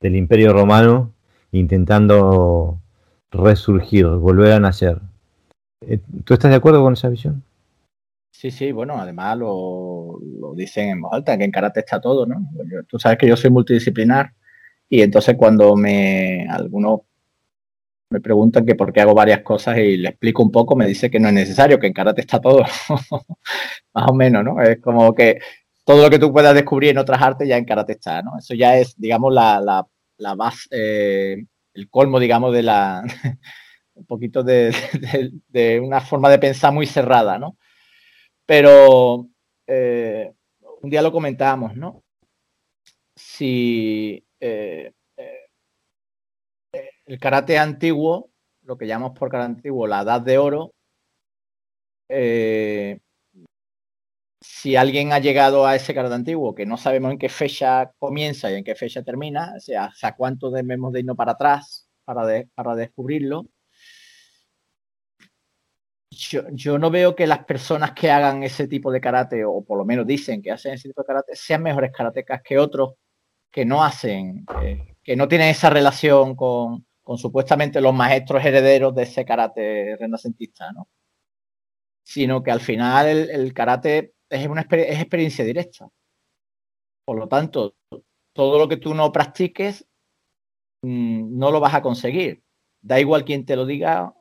[0.00, 1.12] del Imperio Romano,
[1.50, 2.80] intentando
[3.30, 4.98] resurgir, volver a nacer.
[5.82, 7.42] Eh, ¿Tú estás de acuerdo con esa visión?
[8.30, 10.20] Sí, sí, bueno, además lo,
[10.56, 12.48] dicen en voz alta, que en karate está todo, ¿no?
[12.88, 14.32] tú sabes que yo soy multidisciplinar
[14.88, 17.00] y entonces cuando me algunos
[18.12, 21.10] me preguntan que por qué hago varias cosas y le explico un poco, me dice
[21.10, 22.60] que no es necesario, que en karate está todo,
[23.94, 24.60] más o menos, ¿no?
[24.62, 25.40] Es como que
[25.84, 28.38] todo lo que tú puedas descubrir en otras artes ya en karate está, ¿no?
[28.38, 29.60] Eso ya es, digamos, la,
[30.18, 31.44] la, base, eh,
[31.74, 33.02] el colmo, digamos, de la,
[33.94, 37.56] un poquito de, una forma de pensar muy cerrada, ¿no?
[38.46, 39.28] Pero
[39.66, 40.32] eh,
[40.82, 42.02] un día lo comentábamos, ¿no?
[43.14, 44.92] Si eh,
[47.12, 48.30] el karate antiguo,
[48.62, 50.72] lo que llamamos por karate antiguo la edad de oro,
[54.40, 58.50] si alguien ha llegado a ese karate antiguo que no sabemos en qué fecha comienza
[58.50, 62.44] y en qué fecha termina, o sea, hasta cuánto debemos de irnos para atrás para,
[62.54, 63.46] para descubrirlo,
[66.10, 69.84] yo, no veo que las personas que hagan ese tipo de karate, o por lo
[69.84, 72.94] menos dicen que hacen ese tipo de karate, sean mejores karatecas que otros
[73.50, 79.02] que no hacen, eh, que no tienen esa relación con, supuestamente los maestros herederos de
[79.02, 80.88] ese karate renacentista, ¿no?
[82.04, 85.88] Sino que al final el karate es una es experiencia directa.
[87.04, 87.76] Por lo tanto,
[88.32, 89.86] todo lo que tú no practiques
[90.82, 92.42] mm, no lo vas a conseguir.
[92.80, 94.14] Da igual quién te lo diga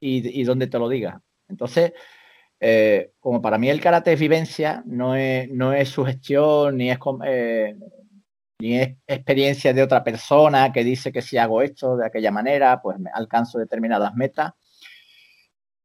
[0.00, 1.22] y, dónde te lo diga.
[1.48, 1.92] Entonces,
[2.60, 6.98] eh, como para mí el karate es vivencia, no es, no es sugestión, ni es,
[7.26, 7.76] eh,
[8.58, 12.98] ni experiencia de otra persona que dice que si hago esto de aquella manera, pues
[12.98, 14.52] me alcanzo determinadas metas.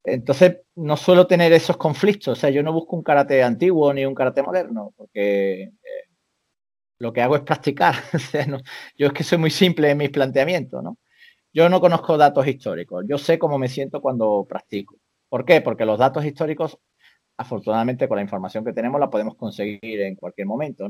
[0.03, 2.37] Entonces, no suelo tener esos conflictos.
[2.37, 5.71] O sea, yo no busco un karate antiguo ni un karate moderno, porque eh,
[6.99, 7.95] lo que hago es practicar.
[8.97, 10.97] yo es que soy muy simple en mis planteamientos, ¿no?
[11.53, 13.05] Yo no conozco datos históricos.
[13.07, 14.95] Yo sé cómo me siento cuando practico.
[15.29, 15.61] ¿Por qué?
[15.61, 16.77] Porque los datos históricos,
[17.37, 20.89] afortunadamente, con la información que tenemos, la podemos conseguir en cualquier momento.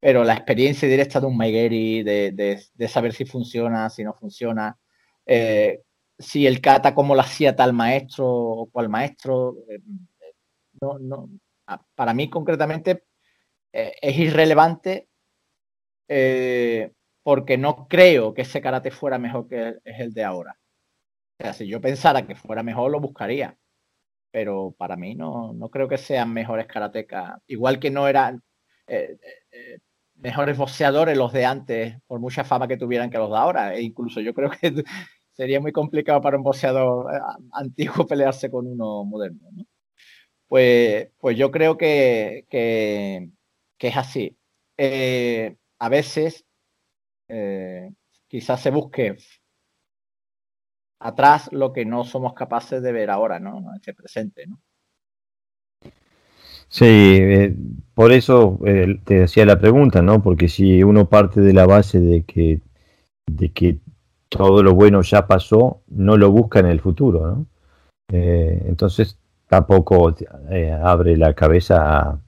[0.00, 4.78] Pero la experiencia directa de un Maigeri, de, saber si funciona, si no funciona,
[5.26, 5.82] eh,
[6.18, 9.56] si el kata como lo hacía tal maestro o cual maestro.
[9.68, 9.80] Eh,
[10.80, 11.30] no, no,
[11.94, 13.04] para mí concretamente
[13.72, 15.08] eh, es irrelevante
[17.22, 20.58] porque no creo que ese karate fuera mejor que es el de ahora.
[21.40, 23.56] O sea, si yo pensara que fuera mejor, lo buscaría.
[24.32, 27.40] Pero para mí no, no creo que sean mejores karatecas.
[27.46, 28.42] Igual que no eran
[30.20, 33.74] mejores boxeadores los de antes, por mucha fama que tuvieran que los de ahora.
[33.74, 34.72] E incluso yo creo que
[35.32, 37.18] sería muy complicado para un boxeador eh,
[37.52, 39.48] antiguo pelearse con uno moderno.
[40.48, 42.46] Pues, pues yo creo que,
[43.78, 44.36] es así.
[44.76, 46.44] Eh, a veces
[47.28, 47.90] eh,
[48.28, 49.16] quizás se busque
[51.00, 53.58] atrás lo que no somos capaces de ver ahora, ¿no?
[53.58, 54.46] En este presente.
[56.70, 57.54] Sí,
[57.94, 58.58] por eso
[59.04, 60.22] te decía la pregunta, ¿no?
[60.22, 62.60] Porque si uno parte de la base de que,
[63.26, 63.78] de que
[64.30, 67.46] todo lo bueno ya pasó, no lo busca en el futuro, ¿no?
[68.12, 70.14] Eh, entonces tampoco
[70.50, 72.20] eh, abre la cabeza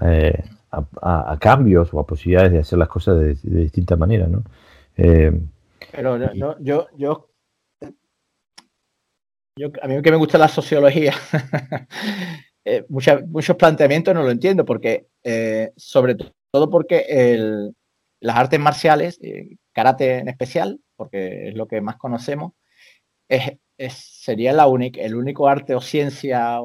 [0.00, 4.44] eh, a, cambios o a posibilidades de hacer las cosas de, distinta manera, ¿no?
[4.96, 7.28] Pero yo, yo, yo,
[9.82, 11.12] a mí que me gusta la sociología,
[12.88, 15.06] muchos planteamientos no lo entiendo, porque
[15.76, 16.16] sobre
[16.50, 17.72] todo porque
[18.20, 19.20] las artes marciales,
[19.72, 22.52] karate en especial, porque es lo que más conocemos,
[23.28, 23.58] es,
[23.94, 26.58] sería la única, el único arte o ciencia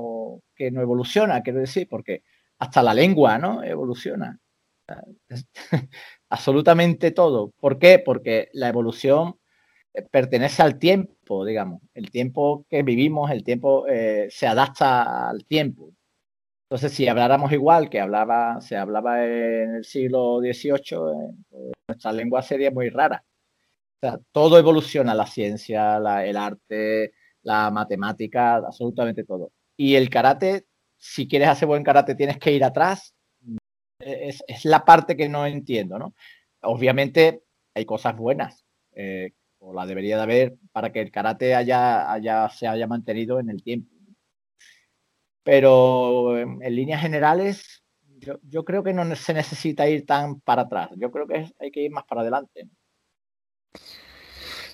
[0.55, 2.23] que no evoluciona, quiero decir, porque
[2.59, 3.63] hasta la lengua, ¿no?
[3.63, 4.39] Evoluciona.
[6.29, 7.51] Absolutamente todo.
[7.59, 7.99] ¿Por qué?
[7.99, 9.39] Porque la evolución
[9.93, 11.81] eh, pertenece al tiempo, digamos.
[11.93, 15.93] El tiempo que vivimos, el tiempo eh, se adapta al tiempo.
[16.69, 20.97] Entonces, si habláramos igual que hablaba, se hablaba en el siglo XVIII,
[21.51, 23.23] eh, nuestra lengua sería muy rara
[24.31, 29.51] todo evoluciona, la ciencia, el arte, la matemática, absolutamente todo.
[29.77, 30.65] Y el karate,
[30.97, 33.13] si quieres hacer buen karate, tienes que ir atrás.
[33.99, 36.13] Es, la parte que no entiendo, ¿no?
[36.61, 42.11] Obviamente hay cosas buenas, eh, o la debería de haber, para que el karate haya,
[42.11, 43.94] haya, se haya mantenido en el tiempo.
[45.45, 47.83] Pero en, líneas generales,
[48.41, 50.89] yo, creo que no se necesita ir tan para atrás.
[50.97, 52.67] Yo creo que hay que ir más para adelante.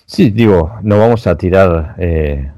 [0.06, 2.50] Sí, digo, no vamos a tirar, eh,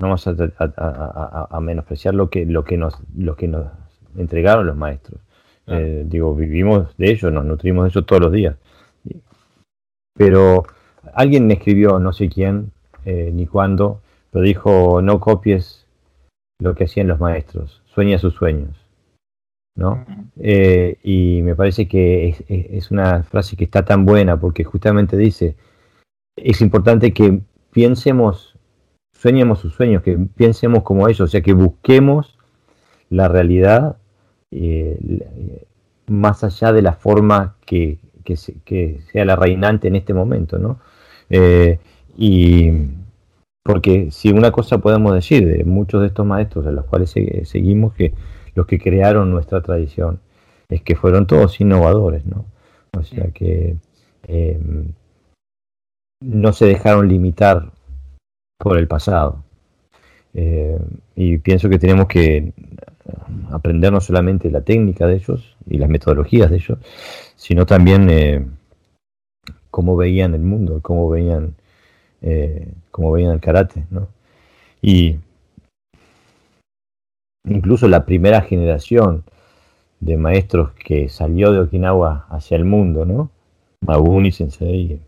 [0.00, 3.70] no vamos a, menospreciar lo que, lo que nos, lo que nos
[4.16, 5.20] entregaron los maestros.
[5.68, 8.56] Eh, digo, vivimos de ello, nos nutrimos de eso todos los días.
[10.16, 10.64] Pero
[11.12, 12.72] alguien me escribió, no sé quién,
[13.04, 14.00] eh, ni cuándo,
[14.32, 15.83] pero dijo, no copies
[16.58, 18.84] lo que hacían los maestros, sueña sus sueños.
[19.76, 20.04] ¿no?
[20.38, 25.56] Eh, y me parece que es, una frase que está tan buena porque justamente dice,
[26.36, 27.40] es importante que
[27.72, 28.56] piensemos,
[29.12, 32.38] sueñemos sus sueños, que piensemos como ellos, o sea, que busquemos
[33.10, 33.96] la realidad
[36.06, 37.98] más allá de la forma que,
[39.12, 40.78] sea la reinante en este momento, ¿no?
[42.16, 42.70] y
[43.64, 47.94] porque si una cosa podemos decir de muchos de estos maestros de los cuales seguimos,
[47.94, 48.12] que
[48.54, 50.20] los que crearon nuestra tradición,
[50.68, 52.44] es que fueron todos innovadores, ¿no?
[52.96, 53.76] O sea que
[54.28, 54.92] em,
[56.20, 57.72] no se dejaron limitar
[58.58, 59.42] por el pasado.
[60.34, 60.78] Eh,
[61.16, 62.52] y pienso que tenemos que
[63.50, 66.78] aprender no solamente la técnica de ellos y las metodologías de ellos,
[67.36, 68.46] sino también eh,
[69.70, 71.54] cómo veían el mundo, cómo veían
[72.26, 74.08] eh, como veían el karate, ¿no?
[74.80, 75.18] Y
[77.46, 79.24] incluso la primera generación
[80.00, 83.30] de maestros que salió de Okinawa hacia el mundo, ¿no?
[83.82, 85.00] Mabuni Sensei,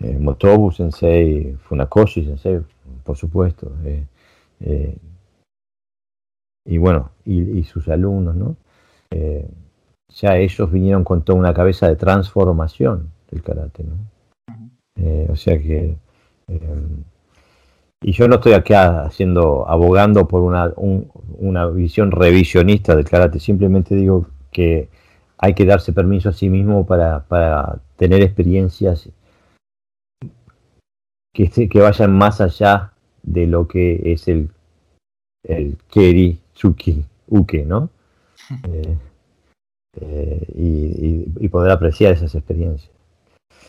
[0.00, 2.60] eh, Motobu Sensei, Funakoshi Sensei,
[3.04, 3.70] por supuesto.
[3.84, 4.96] Eh,
[6.64, 8.56] y bueno, y, sus alumnos, ¿no?
[10.08, 14.11] ya ellos vinieron con toda una cabeza de transformación del karate, ¿no?
[14.96, 15.96] Eh, o sea que...
[16.48, 16.86] Eh,
[18.04, 23.94] y yo no estoy acá haciendo, abogando por una, una visión revisionista del karate, simplemente
[23.94, 24.88] digo que
[25.38, 29.08] hay que darse permiso a sí mismo para, para tener experiencias
[31.32, 34.50] que, que vayan más allá de lo que es el,
[35.44, 37.90] el Keri, Tsuki, Uke, ¿no?
[40.00, 42.90] Eh, y, poder apreciar esas experiencias.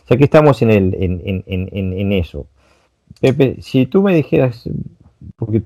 [0.03, 2.47] O sea que estamos en, el, en, en, eso.
[3.21, 4.69] Pepe, si tú me dijeras,
[5.37, 5.63] porque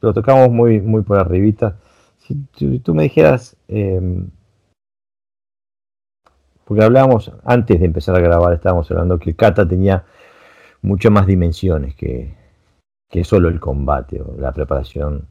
[0.00, 1.76] lo tocamos muy, muy por arribita,
[2.18, 2.34] si
[2.78, 4.28] tú, me dijeras, em,
[6.64, 10.04] porque hablábamos antes de empezar a grabar, estábamos hablando que Kata tenía
[10.82, 12.32] muchas más dimensiones que,
[13.10, 15.26] que solo el combate o la preparación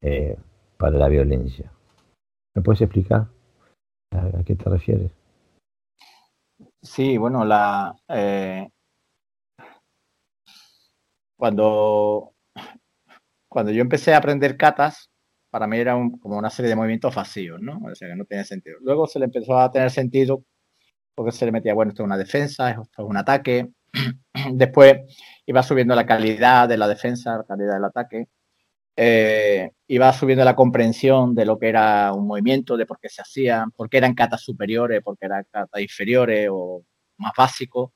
[0.00, 0.36] eh,
[0.76, 1.72] para la violencia.
[2.54, 3.26] ¿Me puedes explicar
[4.12, 5.17] a qué te refieres?
[6.92, 8.68] Sí, bueno, la eh,
[11.36, 12.34] cuando,
[13.48, 15.10] cuando yo empecé a aprender catas,
[15.50, 17.78] para mí era como una serie de movimientos vacíos, ¿no?
[17.84, 18.78] O sea, que no tenía sentido.
[18.82, 20.44] Luego se le empezó a tener sentido
[21.14, 23.68] porque se le metía, bueno, esto es una defensa, esto es un ataque.
[24.54, 24.98] Después
[25.46, 28.28] iba subiendo la calidad de la defensa, la calidad del ataque
[29.00, 33.22] eh, iba subiendo la comprensión de lo que era un movimiento, de por qué se
[33.22, 36.82] hacían, por qué eran catas superiores, por qué eran catas inferiores o
[37.18, 37.92] más básicos.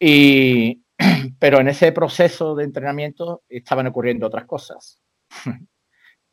[0.00, 0.82] Y,
[1.38, 5.00] pero en ese proceso de entrenamiento estaban ocurriendo otras cosas,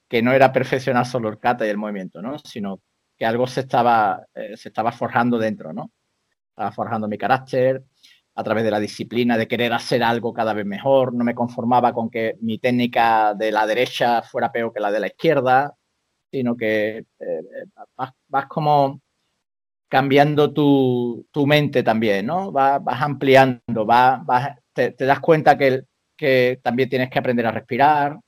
[0.09, 2.39] que no era perfeccionar solo el kata y el movimiento, ¿no?
[2.39, 2.81] sino
[3.15, 5.91] que algo se estaba, eh, se estaba forjando dentro, ¿no?
[6.49, 7.83] Estaba forjando mi carácter,
[8.37, 11.11] a través de la disciplina, de querer hacer algo cada vez mejor.
[11.13, 14.99] No me conformaba con que mi técnica de la derecha fuera peor que la de
[14.99, 15.75] la izquierda,
[16.31, 17.41] sino que eh,
[18.27, 19.01] vas, como
[19.89, 22.51] cambiando tu, mente también, ¿no?
[22.51, 24.21] Vas, ampliando, vas,
[24.71, 25.85] te, das cuenta que,
[26.15, 28.19] que, también tienes que aprender a respirar,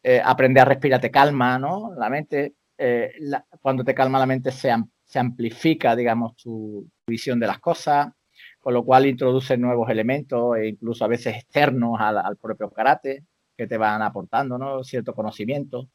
[0.00, 1.92] eh, aprender a respirar te calma, ¿no?
[1.96, 3.14] La mente, eh,
[3.60, 4.72] cuando te calma la mente se,
[5.04, 8.12] se amplifica, digamos, tu visión de las cosas
[8.60, 13.24] con lo cual introduce nuevos elementos e incluso a veces externos al, propio karate
[13.56, 14.84] que te van aportando ¿no?
[14.84, 15.88] cierto conocimiento.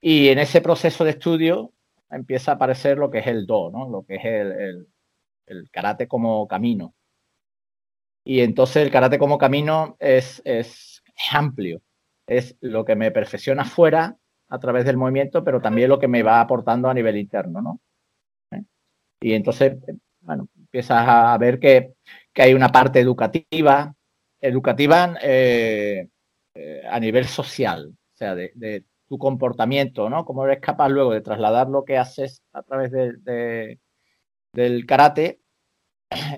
[0.00, 1.72] Y en ese proceso de estudio
[2.10, 3.88] empieza a aparecer lo que es el do, ¿no?
[3.88, 4.88] lo que es el,
[5.46, 6.94] el, karate como camino.
[8.24, 11.02] Y entonces el karate como camino es, es,
[11.32, 11.80] amplio,
[12.26, 14.16] es lo que me perfecciona fuera
[14.48, 17.80] a través del movimiento, pero también lo que me va aportando a nivel interno, ¿no?
[18.52, 18.64] ¿Eh?
[19.20, 19.76] Y entonces,
[20.20, 21.92] bueno, empiezas a ver que,
[22.34, 23.94] hay una parte educativa,
[24.40, 26.08] educativa eh,
[26.54, 30.24] eh, a nivel social, o sea, de, tu comportamiento, ¿no?
[30.24, 33.78] Cómo eres capaz luego de trasladar lo que haces a través de,
[34.54, 35.42] del karate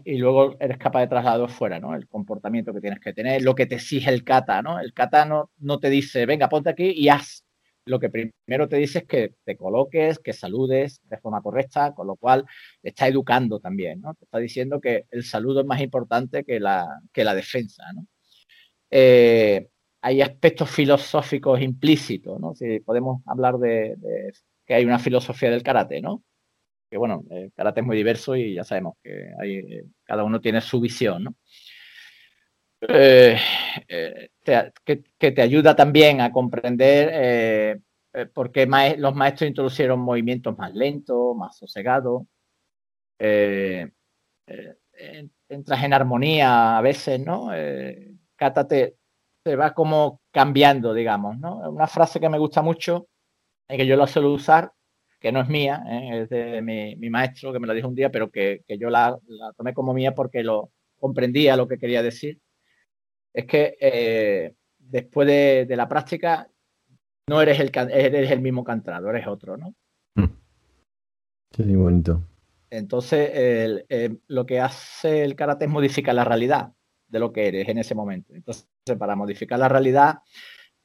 [0.05, 1.95] y luego eres capaz de trasladarlo fuera, ¿no?
[1.95, 4.81] El comportamiento que tienes que tener, lo que te exige el kata, ¿no?
[4.81, 7.45] El kata no, no te dice, venga, ponte aquí y haz
[7.87, 12.07] lo que primero te dice es que te coloques, que saludes de forma correcta, con
[12.07, 12.45] lo cual
[12.81, 14.15] te está educando también, ¿no?
[14.15, 18.07] Te está diciendo que el saludo es más importante que la, que la defensa, ¿no?
[18.91, 19.69] Eh,
[20.03, 22.55] hay aspectos filosóficos implícitos, ¿no?
[22.55, 23.97] Si podemos hablar de,
[24.67, 26.23] que hay una filosofía del karate, ¿no?
[26.91, 30.61] Que bueno, el karate es muy diverso y ya sabemos que hay, cada uno tiene
[30.61, 31.35] su visión, ¿no?
[32.89, 33.37] Eh,
[33.89, 34.31] eh,
[34.85, 37.81] que, te ayuda también a comprender eh,
[38.33, 38.67] por qué
[38.99, 42.23] los maestros introducieron movimientos más lentos, más sosegados.
[43.19, 43.95] entras
[45.85, 47.51] en armonía a veces, ¿no?
[48.37, 48.97] Kata te,
[49.57, 51.59] va como cambiando, digamos, ¿no?
[51.71, 53.09] Una frase que me gusta mucho
[53.69, 54.73] y que yo la suelo usar
[55.25, 56.25] que no es mía, ¿eh?
[56.25, 59.19] es de mi, maestro que me lo dijo un día, pero que, yo la,
[59.57, 60.71] tomé como mía porque lo
[61.01, 62.43] comprendía lo que quería decir,
[63.35, 66.49] es que eh, después de, la práctica
[67.29, 69.75] no eres el, eres el mismo cantado, eres otro, ¿no?
[70.15, 70.33] Mm.
[71.51, 72.23] Qué bonito.
[72.71, 76.73] Entonces, eh, lo que hace el karate es modificar la realidad
[77.09, 78.35] de lo que eres en ese momento.
[78.35, 78.67] Entonces,
[78.99, 80.19] para modificar la realidad,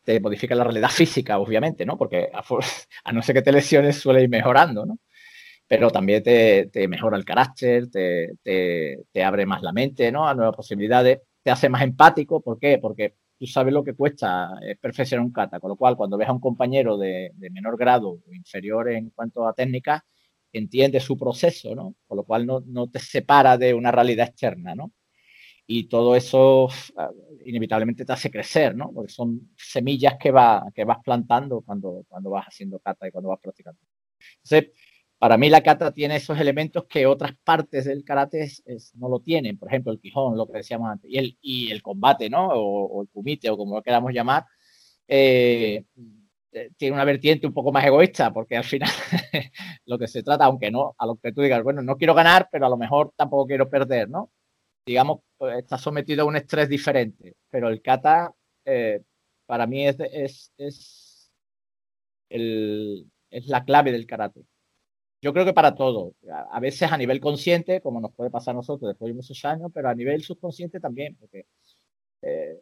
[0.04, 1.98] te modifica la realidad física, obviamente, ¿no?
[1.98, 2.44] Porque a,
[3.14, 5.00] no ser que te lesiones, suele ir mejorando, ¿no?
[5.68, 10.28] Pero también te, mejora el carácter, te, abre más la mente, ¿no?
[10.28, 11.20] A nuevas posibilidades,
[11.50, 12.42] te hace más empático.
[12.42, 12.78] ¿Por qué?
[12.78, 16.32] Porque tú sabes lo que cuesta perfeccionar un kata, con lo cual cuando ves a
[16.32, 20.06] un compañero de, menor grado o inferior en cuanto a técnica,
[20.54, 21.96] entiendes su proceso, ¿no?
[22.08, 24.92] Con lo cual no, no te separa de una realidad externa, ¿no?
[25.72, 27.12] y todo eso ah,
[27.46, 28.92] inevitablemente te hace crecer, ¿no?
[28.92, 33.30] Porque son semillas que, va, que vas plantando cuando, cuando vas haciendo kata y cuando
[33.30, 33.80] vas practicando.
[34.44, 34.72] Entonces,
[35.20, 38.50] para mí la kata tiene esos elementos que otras partes del karate
[38.96, 39.58] no lo tienen.
[39.58, 42.48] Por ejemplo, el quijón, lo que decíamos antes, y el, y el combate, ¿no?
[42.54, 44.46] O, el kumite, o como lo queramos llamar,
[45.08, 45.84] eh,
[46.52, 48.90] eh, tiene una vertiente un poco más egoísta, porque al final
[49.86, 52.50] lo que se trata, aunque no, a lo que tú digas, bueno, no quiero ganar,
[52.52, 54.32] pero a lo mejor tampoco quiero perder, ¿no?
[54.90, 57.36] digamos, pues, está sometido a un estrés diferente.
[57.50, 58.34] Pero el kata,
[58.66, 59.02] eh,
[59.46, 61.32] para mí, es, es, es,
[62.30, 64.46] es la clave del karate.
[65.22, 66.14] Yo creo que para todo.
[66.52, 69.70] A veces a nivel consciente, como nos puede pasar a nosotros después de muchos años,
[69.74, 71.46] pero a nivel subconsciente también, porque
[72.22, 72.60] eh,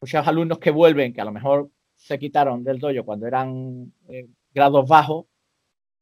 [0.00, 4.26] muchos alumnos que vuelven, que a lo mejor se quitaron del dojo cuando eran eh,
[4.54, 5.26] grados bajos,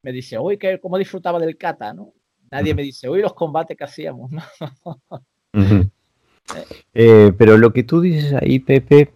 [0.03, 1.93] me dice, uy, ¿cómo disfrutaba del kata?
[1.93, 2.13] ¿no?
[2.51, 4.31] Nadie me dice, uy, los combates que hacíamos.
[4.31, 4.43] ¿no?
[6.95, 9.11] Eh, pero lo que tú dices ahí, Pepe,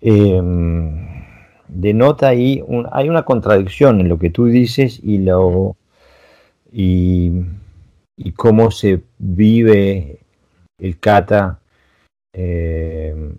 [0.00, 1.24] em,
[1.66, 5.76] denota ahí, hay una contradicción en lo que tú dices y lo
[6.72, 7.30] y,
[8.34, 10.20] cómo se vive
[10.78, 11.60] el kata
[12.32, 13.38] em,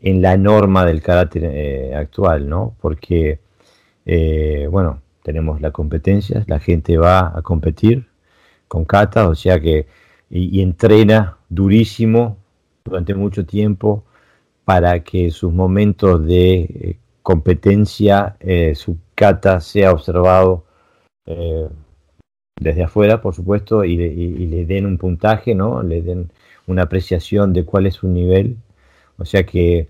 [0.00, 2.76] en la norma del carácter eh, actual, ¿no?
[2.80, 3.40] Porque,
[4.06, 8.06] eh, bueno, tenemos las competencias, la gente va a competir
[8.68, 9.86] con kata, o sea que
[10.30, 12.38] y, entrena durísimo
[12.84, 14.04] durante mucho tiempo
[14.64, 20.64] para que sus momentos de eh, competencia, eh, su kata sea observado
[21.28, 21.68] eh,
[22.60, 25.82] desde afuera, por supuesto, y, le den un puntaje, ¿no?
[25.82, 26.30] Le den
[26.66, 28.56] una apreciación de cuál es su nivel.
[29.18, 29.88] O sea que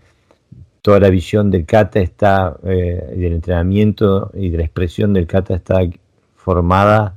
[0.82, 5.80] toda la visión del kata está, del entrenamiento y de la expresión del kata está
[6.36, 7.16] formada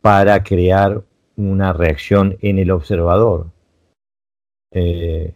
[0.00, 1.02] para crear
[1.36, 3.48] una reacción en el observador.
[4.72, 5.32] Eh,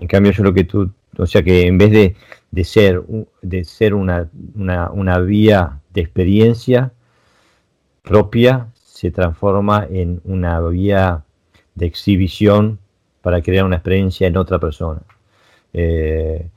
[0.00, 2.16] en cambio, yo lo que tú, o sea que en vez de,
[2.50, 3.02] de ser,
[3.42, 6.92] de ser una, una, vía de experiencia
[8.02, 11.24] propia, se transforma en una vía
[11.74, 12.78] de exhibición
[13.22, 15.00] para crear una experiencia en otra persona.
[15.72, 16.48] Eh,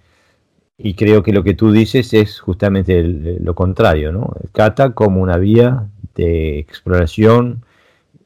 [0.77, 4.33] y creo que lo que tú dices es justamente lo contrario, ¿no?
[4.43, 7.63] El kata como una vía de exploración,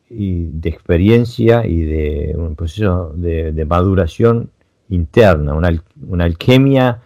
[0.10, 4.50] y de experiencia y de un proceso de, maduración
[4.90, 7.00] interna, una, una, alquimia,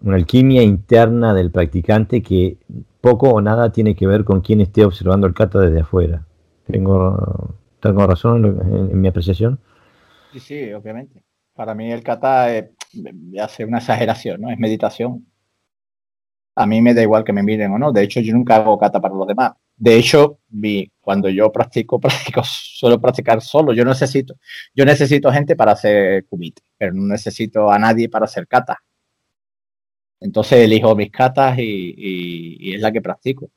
[0.00, 2.56] una alquimia interna del practicante que
[3.02, 6.24] poco o nada tiene que ver con quien esté observando el kata desde afuera.
[6.66, 8.44] ¿Tengo, tengo razón
[8.90, 9.58] en, mi apreciación?
[10.32, 11.22] Sí, sí, obviamente.
[11.52, 12.46] Para mí el kata
[13.40, 14.50] hace una exageración, ¿no?
[14.50, 15.26] Es meditación.
[16.54, 17.92] A mí me da igual que me miren o no.
[17.92, 19.52] De hecho, yo nunca hago kata para los demás.
[19.76, 20.38] De hecho,
[21.00, 23.72] cuando yo practico, practico, suelo practicar solo.
[23.72, 24.34] Yo necesito,
[24.74, 28.78] yo necesito gente para hacer kumite, pero no necesito a nadie para hacer kata.
[30.22, 33.50] Entonces elijo mis katas y, es la que practico.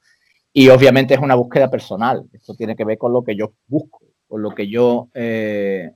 [0.54, 2.24] Y obviamente es una búsqueda personal.
[2.34, 5.92] Esto tiene que ver con lo que yo busco, con lo que yo eh,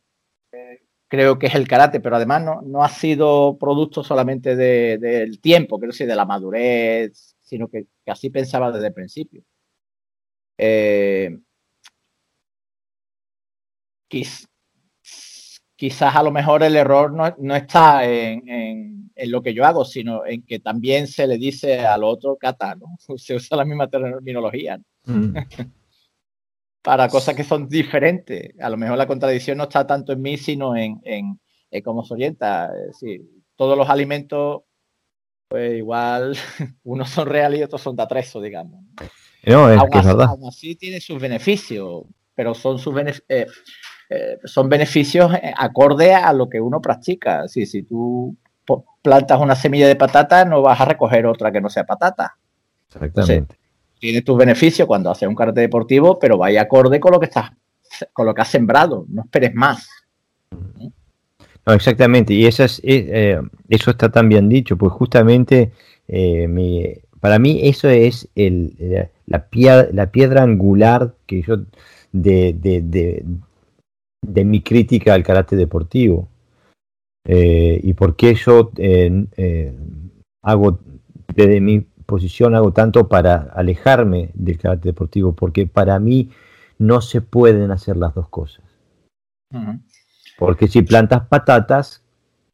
[1.10, 5.92] creo que es el karate, pero además no, ha sido producto solamente del tiempo, quiero
[5.92, 9.44] decir, de la madurez, sino que así pensaba desde el principio.
[10.58, 11.40] Eh,
[15.80, 20.46] quizás a lo mejor el error no, está en, lo que yo hago, sino en
[20.46, 22.76] que también se le dice al otro kata,
[23.16, 24.78] Se usa la misma terminología.
[25.06, 25.38] Mm.
[26.82, 28.52] Para cosas que son diferentes.
[28.60, 31.00] A lo mejor la contradicción no está tanto en mí, sino en,
[31.82, 32.72] cómo se orienta.
[32.90, 33.00] Es
[33.56, 34.64] todos los alimentos,
[35.48, 36.38] pues igual,
[36.84, 38.84] unos son reales y otros son de atrezo, digamos.
[39.46, 40.28] No, es que es verdad.
[40.28, 42.04] Aún así tiene sus beneficios,
[42.36, 42.94] pero son sus
[43.30, 43.48] eh,
[44.10, 47.48] eh, son beneficios eh, acorde a lo que uno practica.
[47.48, 48.36] Si, si tú
[49.02, 52.36] plantas una semilla de patata, no vas a recoger otra que no sea patata.
[52.88, 53.56] Exactamente.
[54.00, 57.52] tiene tus beneficios cuando haces un karate deportivo, pero vaya acorde con lo que estás,
[58.14, 59.88] con lo que has sembrado, no esperes más.
[61.66, 65.72] No, exactamente, y eso, es, eh, eso está tan bien dicho, pues justamente
[66.08, 71.58] eh, para mí eso es el, la, piedra, la piedra angular que yo
[72.12, 73.24] de, de, de,
[74.22, 76.30] mi crítica al karate deportivo.
[77.26, 78.72] Eh, y por qué yo
[80.42, 80.80] hago
[81.36, 86.32] desde mi posición hago tanto para alejarme del karate deportivo, porque para mí
[86.80, 88.66] no se pueden hacer las dos cosas.
[90.38, 92.04] Porque si plantas patatas,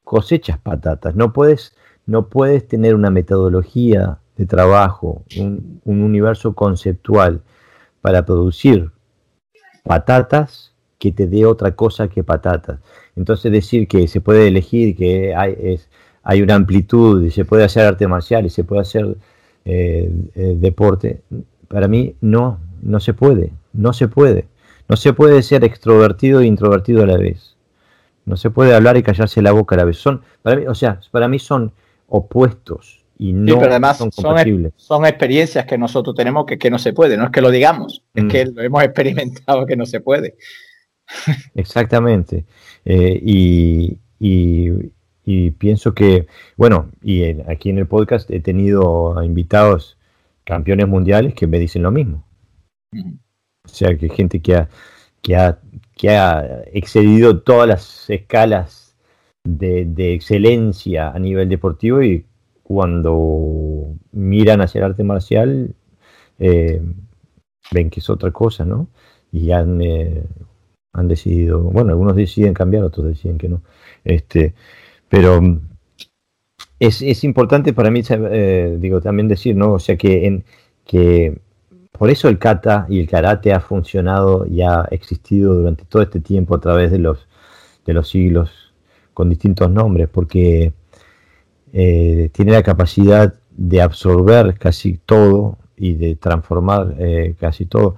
[0.04, 1.16] cosechas patatas.
[1.16, 7.42] No puedes, no puedes tener una metodología de trabajo, un, universo conceptual
[8.02, 8.92] para producir
[9.84, 10.75] patatas
[11.06, 12.80] que te dé otra cosa que patatas.
[13.16, 15.88] Entonces decir que se puede elegir, que hay, es,
[16.24, 19.16] hay una amplitud y se puede hacer arte marcial y se puede hacer
[19.66, 21.22] eh, eh, deporte,
[21.68, 24.48] para mí no, no se puede, no se puede.
[24.88, 27.56] No se puede ser extrovertido e introvertido a la vez.
[28.26, 29.98] No se puede hablar y callarse la boca a la vez.
[29.98, 31.72] Son, para mí, o sea, para mí son
[32.08, 34.74] opuestos y no además son compatibles.
[34.76, 38.04] Son, experiencias que nosotros tenemos que, que no se puede, no es que lo digamos,
[38.14, 38.28] es mm.
[38.28, 40.36] que lo hemos experimentado que no se puede.
[41.56, 42.46] Exactamente.
[42.86, 49.98] Eh, y, y pienso que, bueno, y aquí en el podcast he tenido invitados
[50.46, 52.24] campeones mundiales que me dicen lo mismo.
[52.94, 54.70] O sea, que gente que ha,
[55.22, 55.60] que ha,
[55.96, 58.96] que ha excedido todas las escalas
[59.44, 62.26] de, excelencia a nivel deportivo y
[62.64, 65.76] cuando miran hacia el arte marcial
[66.40, 66.82] eh,
[67.72, 68.88] ven que es otra cosa, ¿no?
[69.32, 70.24] Y han, eh,
[70.96, 73.62] han decidido, bueno, algunos deciden cambiar, otros deciden que no.
[74.04, 74.54] Este,
[75.10, 75.60] pero mm,
[76.80, 79.74] es, importante para mí, eh, digo, también decir, ¿no?
[79.74, 80.44] O sea, que, en,
[80.86, 81.40] que
[81.92, 86.20] por eso el kata y el karate ha funcionado y ha existido durante todo este
[86.20, 87.28] tiempo a través de los,
[87.86, 88.74] de los siglos
[89.14, 90.74] con distintos nombres, porque
[91.74, 97.96] eh, tiene la capacidad de absorber casi todo y de transformar eh, casi todo,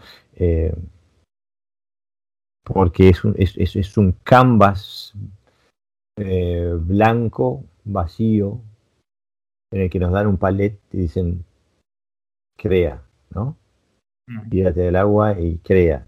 [2.68, 5.14] porque es un, es, es un canvas
[6.18, 8.60] eh, blanco, vacío,
[9.72, 11.46] en el que nos dan un palet y dicen,
[12.58, 13.02] crea,
[13.34, 13.56] ¿no?
[14.50, 16.06] Pídate del agua y crea.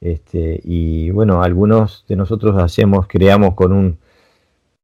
[0.00, 3.98] Este, y bueno, algunos de nosotros hacemos, creamos con un,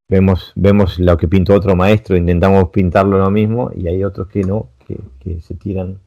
[0.09, 4.41] vemos, vemos lo que pintó otro maestro, intentamos pintarlo lo mismo, y hay otros que
[4.41, 5.99] no, que, se tiran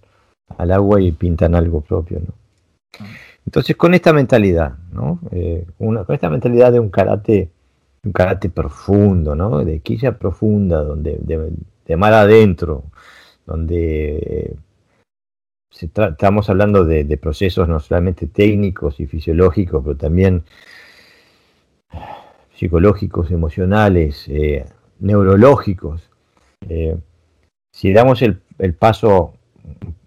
[0.59, 3.07] al agua y pintan algo propio, ¿no?
[3.47, 5.21] Entonces, con esta mentalidad, ¿no?
[5.33, 7.51] Eh, con esta mentalidad de un karate
[8.03, 9.65] un karate profundo, ¿no?
[9.65, 12.85] De quilla profunda, donde de, mar adentro,
[13.47, 14.57] donde
[15.71, 20.45] estamos hablando de, procesos no solamente técnicos y fisiológicos, pero también
[22.55, 24.65] psicológicos, emocionales, eh,
[25.01, 26.09] neurológicos.
[26.69, 26.97] Eh,
[27.73, 28.41] si damos el,
[28.79, 29.35] paso,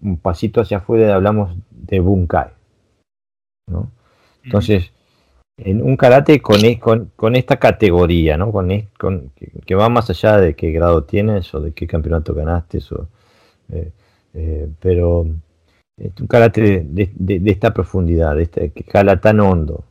[0.00, 2.48] un pasito hacia afuera, hablamos de bunkai.
[3.66, 3.90] ¿No?
[4.44, 4.90] Entonces,
[5.56, 8.50] en un karate con, e, con, con esta categoría, ¿no?
[8.52, 9.30] Con, e, con
[9.66, 13.08] que, va más allá de qué grado tienes o de qué campeonato ganaste, o,
[13.72, 13.92] eh,
[14.34, 15.26] eh, pero
[15.96, 19.84] es un karate de, de, esta profundidad, de este, que jala tan hondo.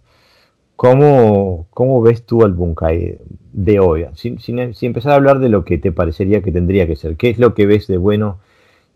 [0.76, 3.17] ¿Cómo, ¿Cómo, ves tú al Bunkai
[3.53, 4.05] de hoy?
[4.15, 7.15] Sin, sin, sin, empezar a hablar de lo que te parecería que tendría que ser,
[7.15, 8.39] ¿qué es lo que ves de bueno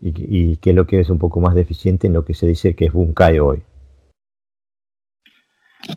[0.00, 2.46] y, y qué es lo que ves un poco más deficiente en lo que se
[2.46, 3.62] dice que es Bunkai hoy?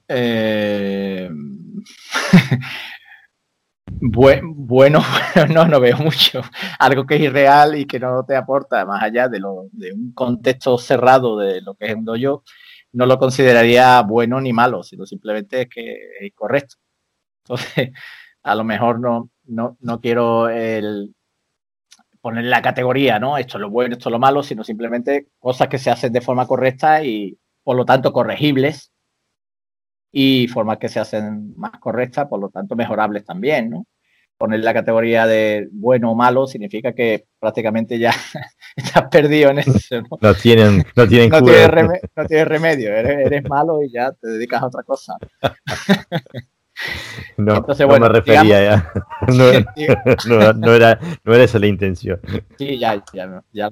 [0.08, 1.30] Eh,
[3.88, 5.00] bueno,
[5.54, 6.42] no, no veo mucho.
[6.80, 10.14] Algo que es irreal y que no te aporta más allá de, lo, de un
[10.14, 12.44] contexto cerrado de lo que es un dojo,
[12.94, 16.76] no lo consideraría bueno ni malo, sino simplemente es que es correcto.
[17.46, 17.92] Entonces,
[18.44, 20.50] a lo mejor no, no, no quiero
[22.22, 23.38] poner la categoría, ¿no?
[23.38, 26.22] Esto es lo bueno, esto es lo malo, sino simplemente cosas que se hacen de
[26.22, 28.91] forma correcta y por lo tanto corregibles
[30.12, 33.86] y formas que se hacen más correctas, por lo tanto mejorables también, ¿no?
[34.38, 38.12] Poner la categoría de bueno o malo significa que prácticamente ya
[38.76, 40.18] estás perdido en eso, ¿no?
[40.20, 44.84] No tienen, no tienen no, tienes remedio, eres, malo y ya te dedicas a otra
[44.84, 45.16] cosa.
[47.38, 48.92] No, Entonces, bueno, me refería ya.
[49.28, 52.20] No, no, era, no era esa la intención.
[52.58, 53.70] Sí, ya, ya, ya.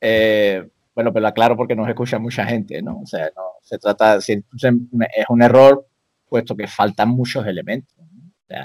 [0.00, 0.66] Eh,
[0.96, 3.00] bueno, pero aclaro porque nos escucha mucha gente, ¿no?
[3.02, 5.86] O sea, no se trata, si es un error,
[6.26, 7.94] puesto que faltan muchos elementos.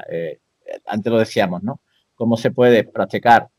[0.10, 0.40] Eh,
[0.88, 1.82] antes lo decíamos, ¿no?
[2.16, 3.50] ¿Cómo se puede practicar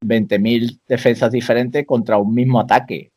[0.00, 3.12] 20.000 defensas diferentes contra un mismo ataque?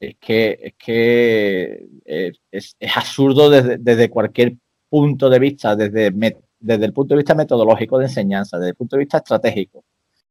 [0.00, 4.56] es que es, que eh, es, absurdo desde, cualquier
[4.88, 6.12] punto de vista, desde,
[6.58, 9.84] desde el punto de vista metodológico de enseñanza, desde el punto de vista estratégico,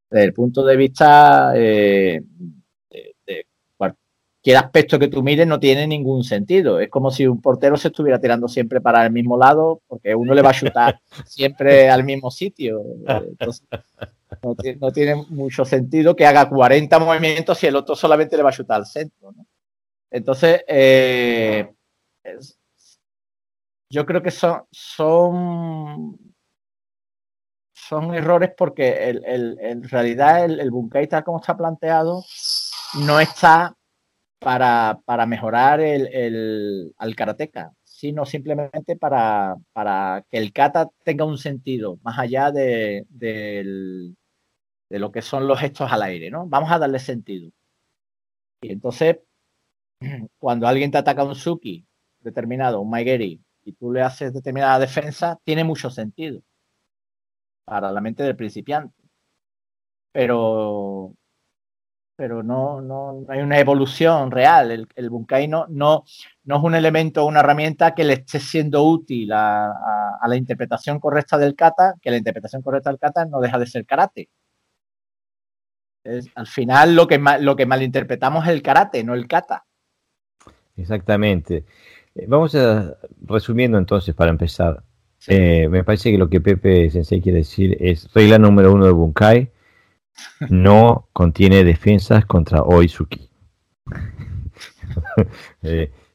[0.10, 2.22] desde el punto de vista eh,
[4.48, 6.80] cualquier aspecto que tú mires no tiene ningún sentido.
[6.80, 10.34] Es como si un portero se estuviera tirando siempre para el mismo lado, porque uno
[10.34, 12.82] le va a chutar siempre al mismo sitio.
[13.06, 13.68] Entonces,
[14.80, 18.54] no, tiene mucho sentido que haga 40 movimientos si el otro solamente le va a
[18.54, 19.34] chutar al centro.
[20.10, 21.70] Entonces, eh,
[23.90, 26.18] yo creo que son, son,
[27.74, 32.24] son errores porque en realidad el, el Bunkai tal como está planteado
[33.06, 33.78] no está
[34.40, 39.56] para, mejorar el, al karateca, sino simplemente para,
[40.30, 44.14] que el kata tenga un sentido más allá de, de,
[44.90, 46.48] lo que son los gestos al aire, ¿no?
[46.48, 47.52] Vamos a darle sentido.
[48.62, 49.18] Y entonces,
[50.40, 51.86] cuando alguien te ataca un Suki
[52.20, 56.42] determinado, un Maigeri, y tú le haces determinada defensa, tiene mucho sentido
[57.66, 58.96] para la mente del principiante.
[60.14, 61.14] Pero,
[62.18, 64.72] pero no, no, hay una evolución real.
[64.72, 69.32] El, el Bunkai no, no, es un elemento una herramienta que le esté siendo útil
[69.32, 73.68] a, la interpretación correcta del kata, que la interpretación correcta del kata no deja de
[73.68, 74.30] ser karate.
[76.34, 79.66] al final lo que, lo que malinterpretamos es el karate, no el kata.
[80.76, 81.66] Exactamente.
[82.16, 84.84] Eh, vamos a resumiendo entonces para empezar.
[85.28, 88.92] Eh, me parece que lo que Pepe Sensei quiere decir es regla número uno de
[88.92, 89.52] Bunkai,
[90.50, 93.30] no contiene defensas contra Oizuki.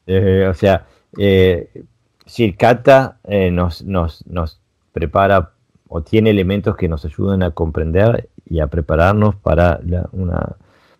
[0.05, 0.85] Eh, o sea,
[2.25, 3.19] si el kata
[3.51, 4.59] nos, nos, nos
[4.91, 5.53] prepara
[5.87, 10.57] o tiene elementos que nos ayudan a comprender y a prepararnos para la, una,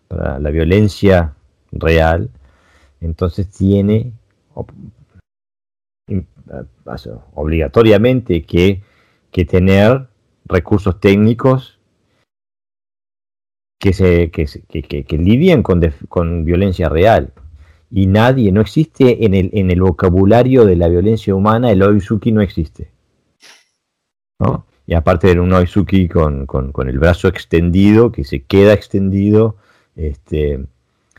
[0.08, 1.34] para la violencia
[1.72, 2.30] real,
[3.00, 4.12] entonces tiene
[7.34, 8.82] obligatoriamente que,
[9.48, 10.06] tener
[10.44, 11.73] recursos técnicos
[13.84, 17.34] que, se, que, que, lidien con, con, violencia real.
[17.90, 22.32] Y nadie, no existe en el, en el vocabulario de la violencia humana, el Oizuki
[22.32, 22.88] no existe.
[24.86, 29.56] Y aparte de un Oizuki con, con, con, el brazo extendido, que se queda extendido,
[29.96, 30.64] este,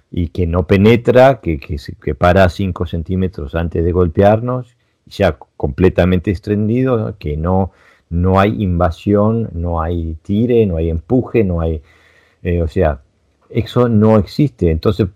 [0.10, 7.16] y que no penetra, que, que, para 5 centímetros antes de golpearnos, ya completamente extendido,
[7.20, 7.74] que no,
[8.10, 11.84] no hay invasión, no hay tire, no hay empuje, no hay...
[12.46, 13.02] Eh, o sea,
[13.50, 14.70] eso no existe.
[14.72, 15.08] Entonces,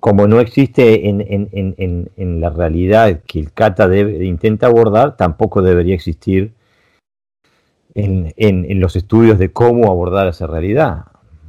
[0.00, 5.62] como no existe en, en, en, en la realidad que el kata intenta abordar, tampoco
[5.62, 6.52] debería existir
[7.94, 11.04] en, los estudios de cómo abordar esa realidad,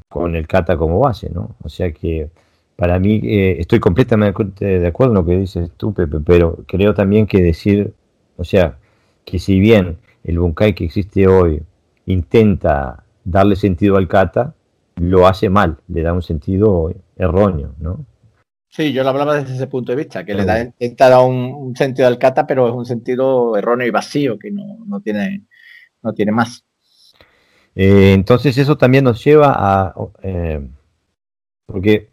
[0.07, 1.55] con el kata como base, ¿no?
[1.63, 2.29] O sea que
[2.75, 6.93] para mí, eh, estoy completamente de acuerdo en lo que dices tú, Pepe, pero creo
[6.93, 7.93] también que decir,
[8.37, 8.77] o sea,
[9.25, 11.63] que si bien el Bunkai que existe hoy
[12.05, 14.53] intenta darle sentido al kata,
[14.95, 18.05] lo hace mal, le da un sentido erróneo, ¿no?
[18.69, 21.75] Sí, yo lo hablaba desde ese punto de vista, que le da, intenta dar un,
[21.75, 25.43] sentido al kata, pero es un sentido erróneo y vacío, que no, tiene,
[26.01, 26.65] no tiene más.
[27.75, 29.93] Eh, entonces eso también nos lleva a...
[30.23, 30.67] Eh,
[31.67, 32.09] porque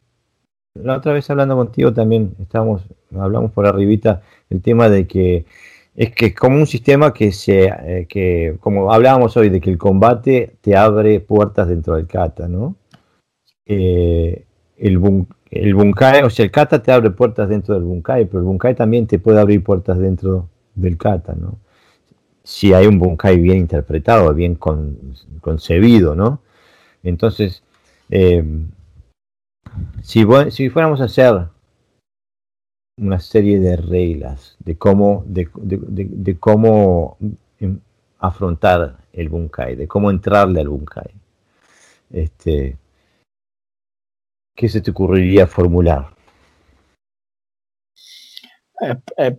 [0.75, 2.83] la otra vez hablando contigo también estábamos,
[3.19, 5.47] hablamos por arribita el tema de que
[5.95, 9.71] es que es como un sistema que se, eh, que como hablábamos hoy, de que
[9.71, 12.77] el combate te abre puertas dentro del kata, ¿no?
[13.67, 14.45] Eh,
[14.79, 18.75] el, bunkai, o sea, el kata te abre puertas dentro del bunkai, pero el bunkai
[18.75, 21.59] también te puede abrir puertas dentro del kata, ¿no?
[22.43, 24.57] Si hay un bunkai bien interpretado, bien
[25.41, 26.41] concebido, ¿no?
[27.03, 27.63] Entonces,
[28.11, 28.43] eh,
[30.03, 31.47] si, si fuéramos a hacer
[33.01, 37.17] una serie de reglas de cómo, de, cómo
[38.19, 41.11] afrontar el bunkai, de cómo entrarle al bunkai,
[42.11, 42.77] este,
[44.55, 46.15] ¿qué se te ocurriría formular?
[48.83, 49.39] Eh, eh,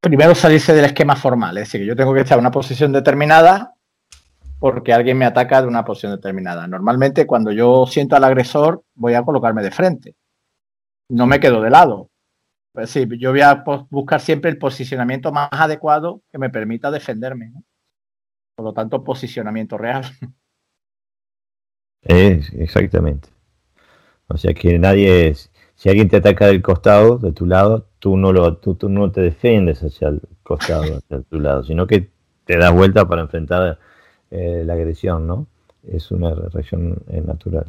[0.00, 3.74] primero salirse del esquema formal, es decir, yo tengo que estar en una posición determinada
[4.58, 6.66] porque alguien me ataca de una posición determinada.
[6.66, 10.16] Normalmente cuando yo siento al agresor voy a colocarme de frente.
[11.08, 12.11] No me quedo de lado.
[12.72, 17.52] Pues sí, yo voy a buscar siempre el posicionamiento más adecuado que me permita defenderme.
[18.54, 20.04] Por lo tanto, posicionamiento real.
[22.02, 23.28] Es, exactamente.
[24.26, 28.16] O sea que nadie es, si alguien te ataca del costado, de tu lado, tú
[28.16, 32.10] no lo, tú, tú no te defiendes hacia el costado, hacia tu lado, sino que
[32.44, 33.78] te das vuelta para enfrentar
[34.30, 35.46] eh, la agresión, ¿no?
[35.86, 37.66] Es una reacción eh, natural.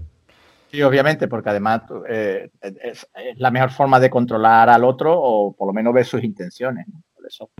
[0.73, 3.07] Sí, obviamente, porque además eh, es,
[3.37, 6.87] la mejor forma de controlar al otro o por lo menos ver sus intenciones.
[7.27, 7.51] eso.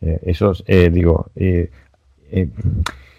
[0.00, 0.52] eso,
[0.90, 1.30] digo,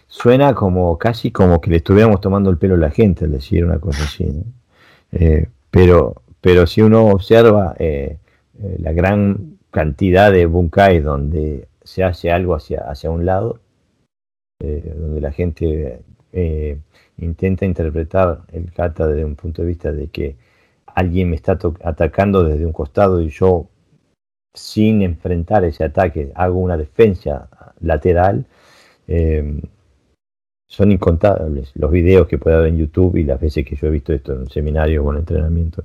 [0.06, 3.64] suena como casi como que le estuviéramos tomando el pelo a la gente al decir
[3.64, 4.44] una cosa así.
[5.70, 12.82] pero, pero si uno observa la gran cantidad de bunkai donde se hace algo hacia,
[12.82, 13.62] hacia un lado,
[14.60, 16.02] donde la gente
[17.18, 20.36] intenta interpretar el kata desde un punto de vista de que
[20.86, 23.68] alguien me está atacando desde un costado y yo
[24.54, 28.46] sin enfrentar ese ataque hago una defensa lateral,
[29.08, 29.62] eh,
[30.68, 33.92] son incontables los videos que puede haber en YouTube y las veces que yo he
[33.92, 35.84] visto esto en un seminario con entrenamiento.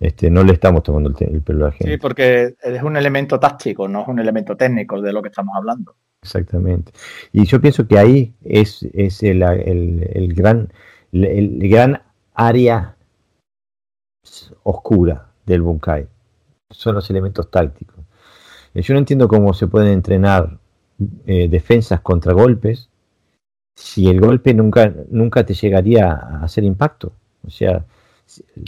[0.00, 1.92] Este, no le estamos tomando el, el pelo a la gente.
[1.92, 5.54] Sí, porque es un elemento táctico, no es un elemento técnico de lo que estamos
[5.56, 5.96] hablando.
[6.22, 6.92] Exactamente.
[7.32, 10.72] Y yo pienso que ahí es, es el, el, gran,
[11.12, 12.02] el, gran
[12.34, 12.96] área
[14.62, 16.06] oscura del Bunkai.
[16.70, 18.04] Son los elementos tácticos.
[18.74, 20.58] Eh, yo no entiendo cómo se pueden entrenar
[21.26, 22.90] eh, defensas contra golpes
[23.78, 27.12] si el golpe nunca, nunca te llegaría a hacer impacto.
[27.46, 27.84] O sea,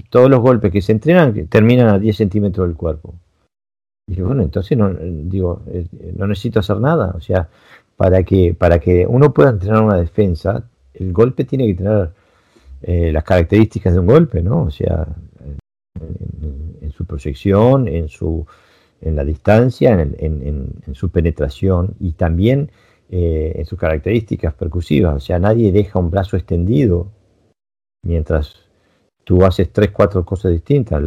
[0.08, 3.14] todos los golpes que se entrenan terminan a 10 centímetros del cuerpo.
[4.10, 5.86] Y bueno, entonces no, digo, eh,
[6.16, 7.12] no necesito hacer nada.
[7.16, 7.48] O sea,
[7.96, 12.10] para que, para que uno pueda entrenar una defensa, el golpe tiene que tener
[12.82, 14.62] eh, las características de un golpe, ¿no?
[14.62, 15.06] O sea,
[16.80, 18.46] en, su proyección, en su
[19.00, 22.70] en la distancia, en, su penetración y también
[23.10, 25.14] eh, en sus características percusivas.
[25.14, 27.12] O sea, nadie deja un brazo extendido
[28.02, 28.56] mientras
[29.24, 31.00] tú haces tres, cuatro cosas distintas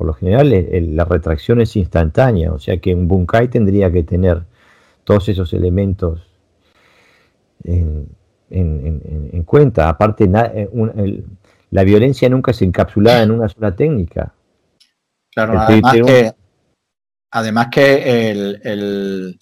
[0.00, 0.48] por lo general
[0.96, 4.44] la retracción es instantánea, o sea que un bunkai tendría que tener
[5.04, 6.26] todos esos elementos
[7.64, 8.08] en,
[9.44, 9.90] cuenta.
[9.90, 11.22] Aparte, eh,
[11.70, 14.32] la violencia nunca es encapsulada en una sola técnica.
[15.34, 15.60] Claro,
[17.30, 19.36] además que,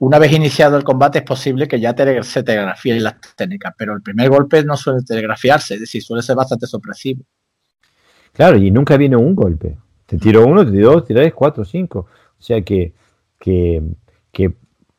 [0.00, 4.02] una vez iniciado el combate es posible que ya se telegrafíen las técnicas, pero el
[4.02, 7.22] primer golpe no suele telegrafiarse, es decir, suele ser bastante sorpresivo.
[8.32, 9.78] Claro, y nunca viene un golpe.
[10.14, 12.06] Te tiro uno, te tiro dos, te tres, cuatro, cinco.
[12.38, 12.92] O sea que,
[13.38, 13.82] que,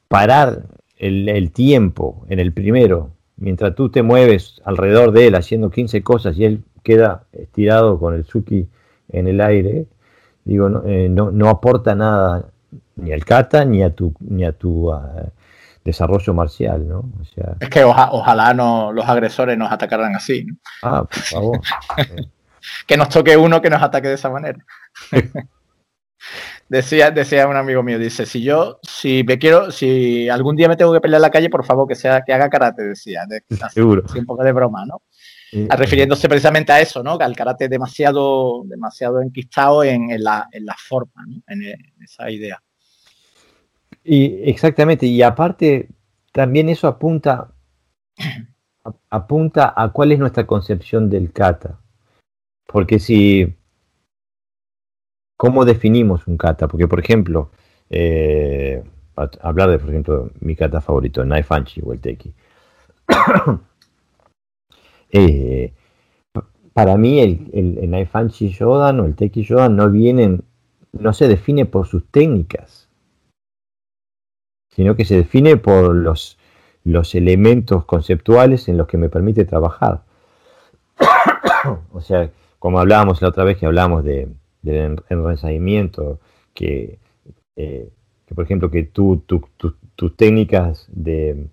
[0.07, 0.63] parar
[0.97, 6.37] el, tiempo en el primero, mientras tú te mueves alrededor de él haciendo 15 cosas
[6.37, 8.67] y él queda estirado con el Suki
[9.09, 9.87] en el aire,
[10.43, 12.45] digo, no, eh, no, aporta nada
[12.95, 15.25] ni al kata ni a tu, ni a tu ah,
[15.83, 16.99] desarrollo marcial, ¿no?
[17.21, 20.47] O sea, es que ojalá no, los agresores nos atacaran así.
[20.81, 21.59] Ah, por favor.
[22.87, 24.59] que nos toque uno que nos ataque de esa manera.
[26.69, 30.75] decía, decía un amigo mío, dice, si yo, si me quiero, si algún día me
[30.75, 33.21] tengo que pelear en la calle, por favor que sea, que haga karate, decía.
[33.73, 34.03] Seguro.
[34.15, 35.01] un poco de broma, ¿no?
[35.69, 37.17] refiriéndose precisamente a eso, ¿no?
[37.17, 41.41] Que al karate demasiado, demasiado enquistado en, la, forma, ¿no?
[41.47, 41.63] en,
[42.03, 42.61] esa idea.
[44.03, 45.87] Y exactamente, y aparte,
[46.31, 47.53] también eso apunta,
[49.09, 51.79] apunta a cuál es nuestra concepción del kata.
[52.67, 53.55] Porque si,
[55.37, 56.67] ¿cómo definimos un kata?
[56.67, 57.51] Porque, por ejemplo,
[57.89, 58.83] eh,
[59.15, 62.33] hablar de, por ejemplo, mi kata favorito, el Naifanchi o el Teki.
[65.17, 65.71] Eh,
[66.73, 70.43] para mí el, el, el Naifanchi o el Teki Shodan no vienen,
[70.91, 72.89] no se define por sus técnicas,
[74.71, 76.37] sino que se define por los,
[76.83, 80.03] los elementos conceptuales en los que me permite trabajar.
[81.93, 82.29] o sea,
[82.59, 84.29] como hablábamos la otra vez que hablábamos de,
[84.61, 86.19] del enraizamiento,
[86.53, 86.99] que,
[87.55, 87.89] eh,
[88.25, 89.23] que, por ejemplo que tú,
[89.95, 91.47] tus técnicas de,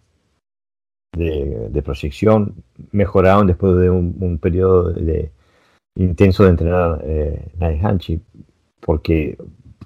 [1.12, 2.54] de, proyección
[2.90, 5.30] mejoraron después de un, periodo de,
[5.96, 8.20] intenso de entrenar eh, Hanchi,
[8.80, 9.36] porque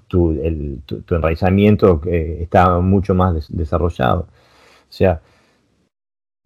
[0.07, 4.21] tu, el, tu, enraizamiento eh, está mucho más desarrollado.
[4.89, 5.21] O sea,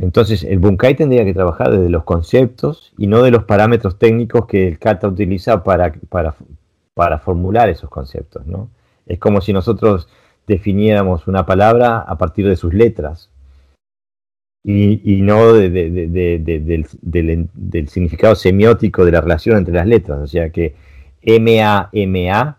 [0.02, 4.48] entonces, el Bunkai tendría que trabajar desde los conceptos y no de los parámetros técnicos
[4.48, 8.48] que el kata utiliza para, para, formular esos conceptos.
[8.48, 8.72] ¿no?
[9.06, 10.10] Es como si nosotros
[10.48, 13.30] definiéramos una palabra a partir de sus letras
[14.64, 16.88] y, no del,
[17.88, 20.20] significado semiótico de la relación entre las letras.
[20.20, 20.74] O sea que
[21.22, 22.58] M-A-M-A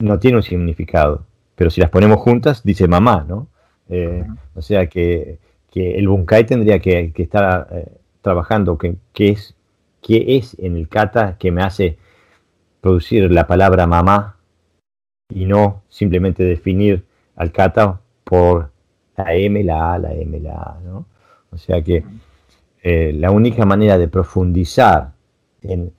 [0.00, 1.24] no tiene un significado,
[1.54, 3.46] pero si las ponemos juntas dice mamá, ¿no?
[3.88, 4.24] Eh,
[4.56, 5.38] o sea que
[5.74, 7.88] que el Bunkai tendría que, estar eh,
[8.22, 9.56] trabajando, que, es,
[10.00, 11.98] qué es en el kata que me hace
[12.80, 14.36] producir la palabra mamá
[15.28, 17.04] y no simplemente definir
[17.34, 18.70] al kata por
[19.16, 21.06] la M, la A, la M, la A, ¿no?
[21.50, 22.04] O sea que
[22.84, 25.10] la única manera de profundizar,
[25.62, 25.92] en,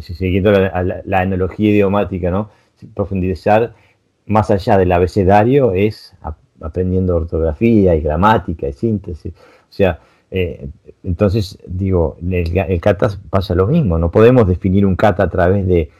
[0.00, 2.48] siguiendo la, la, analogía idiomática, ¿no?
[2.94, 3.74] profundizar
[4.24, 6.14] más allá del abecedario es
[6.62, 9.32] aprendiendo ortografía y gramática y síntesis.
[9.32, 10.00] O sea,
[10.30, 10.68] eh,
[11.04, 15.90] entonces digo, el, kata pasa lo mismo, no podemos definir un kata a través de,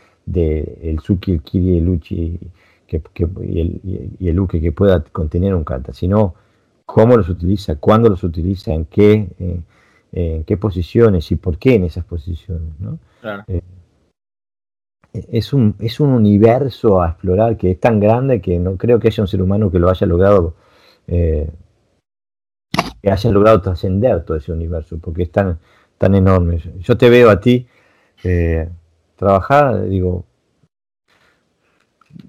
[0.82, 2.38] el suki, el kiri, el uchi
[2.86, 3.02] que,
[3.42, 3.80] y, el,
[4.18, 6.34] y, el uke que pueda contener un kata, sino
[6.86, 9.60] cómo los utiliza, cuándo los utiliza, en qué, eh,
[10.12, 12.68] en qué posiciones y por qué en esas posiciones.
[12.80, 12.98] ¿no?
[13.48, 13.62] Eh,
[15.12, 19.08] es un, es un universo a explorar que es tan grande que no creo que
[19.08, 20.54] haya un ser humano que lo haya logrado,
[21.06, 21.50] eh,
[23.02, 25.58] que haya logrado trascender todo ese universo, porque es tan,
[25.98, 26.58] tan enorme.
[26.80, 27.66] Yo te veo a ti
[28.24, 28.68] eh,
[29.16, 30.24] trabajar, digo,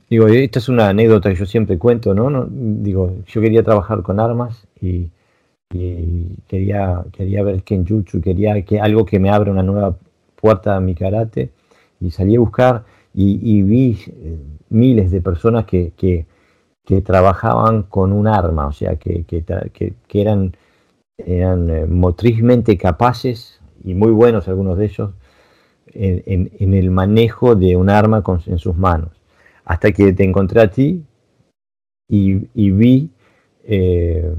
[0.09, 2.47] digo, esta es una anécdota que yo siempre cuento, ¿no?
[2.49, 5.09] digo, yo quería trabajar con armas y,
[6.47, 9.95] quería, quería ver Kenjutsu, quería que algo que me abra una nueva
[10.35, 11.49] puerta a mi karate
[12.03, 14.37] y salí a buscar y, vi eh,
[14.69, 16.25] miles de personas que, que,
[17.01, 20.55] trabajaban con un arma, o sea, que, que eran,
[21.17, 25.13] eran eh, motrizmente capaces y muy buenos algunos de ellos
[25.93, 29.11] en, el manejo de un arma con, en sus manos.
[29.65, 31.03] Hasta que te encontré a ti
[32.09, 33.11] y, y vi,
[33.63, 34.33] eh,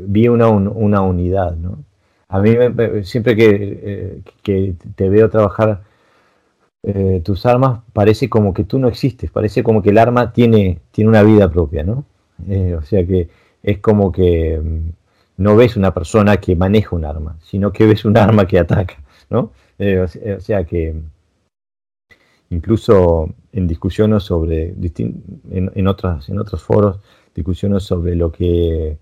[0.00, 1.84] vi una, una unidad, ¿no?
[2.30, 2.50] A mí
[3.04, 5.82] siempre eh, que, te veo trabajar
[6.82, 10.78] eh, tus armas, parece como que tú no existes, parece como que el arma tiene,
[10.90, 12.04] tiene una vida propia, ¿no?
[12.48, 13.28] Eh, o sea que
[13.62, 14.90] es como que mm,
[15.38, 18.96] no ves una persona que maneja un arma, sino que ves un arma que ataca,
[19.30, 19.52] ¿no?
[19.78, 20.94] o, sea que
[22.50, 26.98] incluso en discusiones sobre, en, en, otras, en otros foros,
[27.34, 28.98] discusiones sobre lo que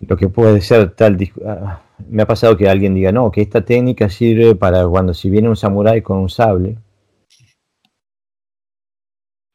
[0.00, 1.18] lo que puede ser tal.
[1.44, 5.30] Ah, me ha pasado que alguien diga, no, que esta técnica sirve para cuando si
[5.30, 6.78] viene un samurái con un sable.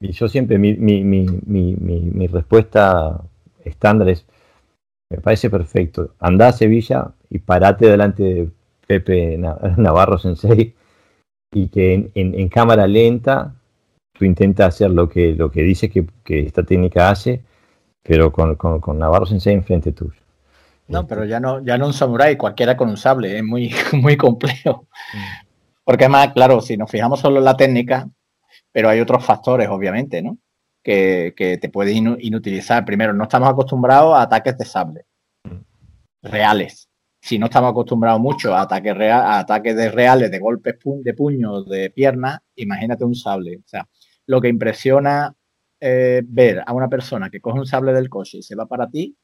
[0.01, 3.21] Y yo siempre, mi, mi, mi, mi respuesta
[3.63, 4.25] estándar es,
[5.09, 6.15] me parece perfecto.
[6.19, 8.49] Anda a Sevilla y parate delante de
[8.87, 9.37] Pepe
[9.77, 10.75] Navarro Sensei
[11.51, 13.55] y que en, en, cámara lenta
[14.11, 17.43] tú intentas hacer lo que, lo que dice que, que esta técnica hace,
[18.01, 20.22] pero con, con, con Navarro Sensei enfrente tuyo.
[20.93, 24.15] No, pero ya no, ya no un samurái, cualquiera con un sable, es muy, muy
[24.15, 24.87] complejo.
[25.13, 25.47] Mm.
[25.83, 28.07] Porque además, claro, si nos fijamos solo en la técnica,
[28.71, 30.37] pero hay otros factores, obviamente, ¿no?
[30.83, 32.85] Que, te pueden inutilizar.
[32.85, 35.05] Primero, no estamos acostumbrados a ataques de sable
[35.43, 36.27] mm.
[36.27, 36.89] reales.
[37.21, 41.67] Si no estamos acostumbrados mucho a ataques, a ataques de reales, de golpes de puños,
[41.69, 43.57] de piernas, imagínate un sable.
[43.57, 43.87] O sea,
[44.27, 45.33] lo que impresiona
[45.79, 48.89] eh, ver a una persona que coge un sable del coche y se va para
[48.89, 49.17] ti,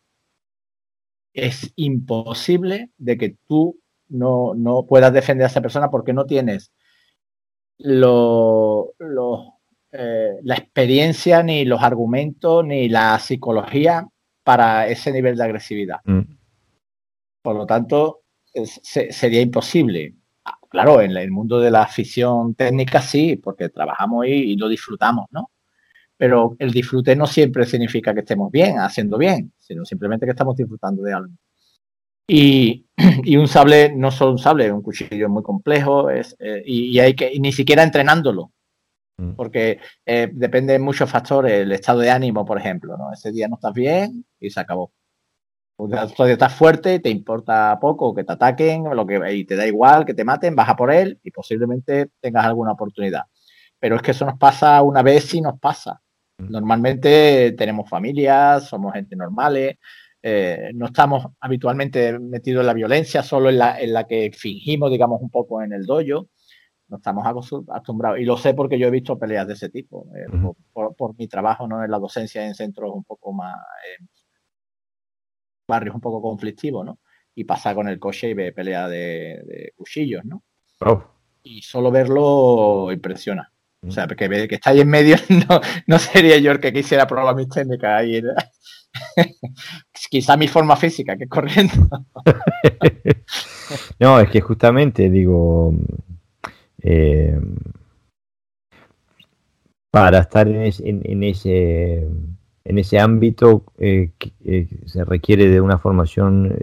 [1.33, 6.71] es imposible de que tú no, puedas defender a esa persona porque no tienes
[7.77, 8.93] lo,
[9.91, 14.07] eh, la experiencia, ni los argumentos, ni la psicología
[14.43, 15.99] para ese nivel de agresividad.
[16.05, 16.21] Mm.
[17.41, 18.23] Por lo tanto,
[18.53, 20.15] sería imposible.
[20.43, 24.67] Ah, claro, en el mundo de la afición técnica sí, porque trabajamos y, y lo
[24.67, 25.51] disfrutamos, ¿no?
[26.19, 30.57] Pero el disfrute no siempre significa que estemos bien, haciendo bien, sino simplemente que estamos
[30.57, 31.31] disfrutando de algo.
[32.27, 32.85] Y,
[33.37, 37.15] un sable no solo un sable, es un cuchillo muy complejo es, eh, y, hay
[37.15, 38.51] que ni siquiera entrenándolo,
[39.17, 39.31] mm.
[39.31, 43.13] porque eh, depende de muchos factores, el estado de ánimo, por ejemplo, ¿no?
[43.13, 44.91] Ese día no estás bien y se acabó.
[45.77, 50.05] Todavía estás fuerte, te importa poco que te ataquen, lo que, y te da igual
[50.05, 53.23] que te maten, baja por él y posiblemente tengas alguna oportunidad.
[53.79, 56.01] Pero es que eso nos pasa una vez y nos pasa.
[56.39, 59.77] Normalmente tenemos familias, somos gente normales,
[60.21, 64.91] eh, no estamos habitualmente metidos en la violencia, solo en la, en la que fingimos,
[64.91, 66.29] digamos, un poco en el dojo.
[66.87, 68.19] No estamos acostumbrados.
[68.19, 70.25] Y lo sé porque yo he visto peleas de ese tipo, eh,
[70.73, 71.83] por, mi trabajo ¿no?
[71.83, 73.55] en la docencia en centros un poco más,
[75.67, 76.99] barrios un poco conflictivos, ¿no?
[77.35, 80.43] Y pasa con el coche y ve pelea de, cuchillos, ¿no?
[80.81, 81.03] Oh.
[81.43, 83.53] Y solo verlo impresiona.
[83.87, 85.15] O sea, que, que está ahí en medio,
[85.49, 88.21] no, no sería yo el que quisiera probar mis técnicas ahí.
[90.09, 91.73] Quizá mi forma física, que corriendo.
[93.99, 95.73] no, es que justamente digo,
[96.81, 97.39] eh,
[99.91, 100.63] para estar en,
[101.23, 102.07] ese,
[102.63, 104.11] en ese ámbito eh,
[104.45, 106.55] eh, se requiere de una formación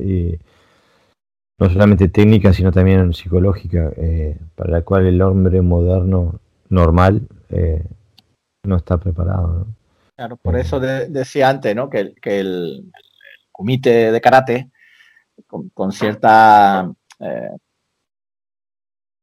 [1.58, 3.90] no solamente técnica, sino también psicológica,
[4.54, 6.40] para la cual el hombre moderno
[6.70, 7.26] normal
[8.64, 9.66] no está preparado.
[10.16, 11.90] Claro, por eso decía antes, ¿no?
[11.90, 12.90] Que, que el,
[13.56, 14.70] kumite de karate
[15.46, 17.56] con, cierta eh,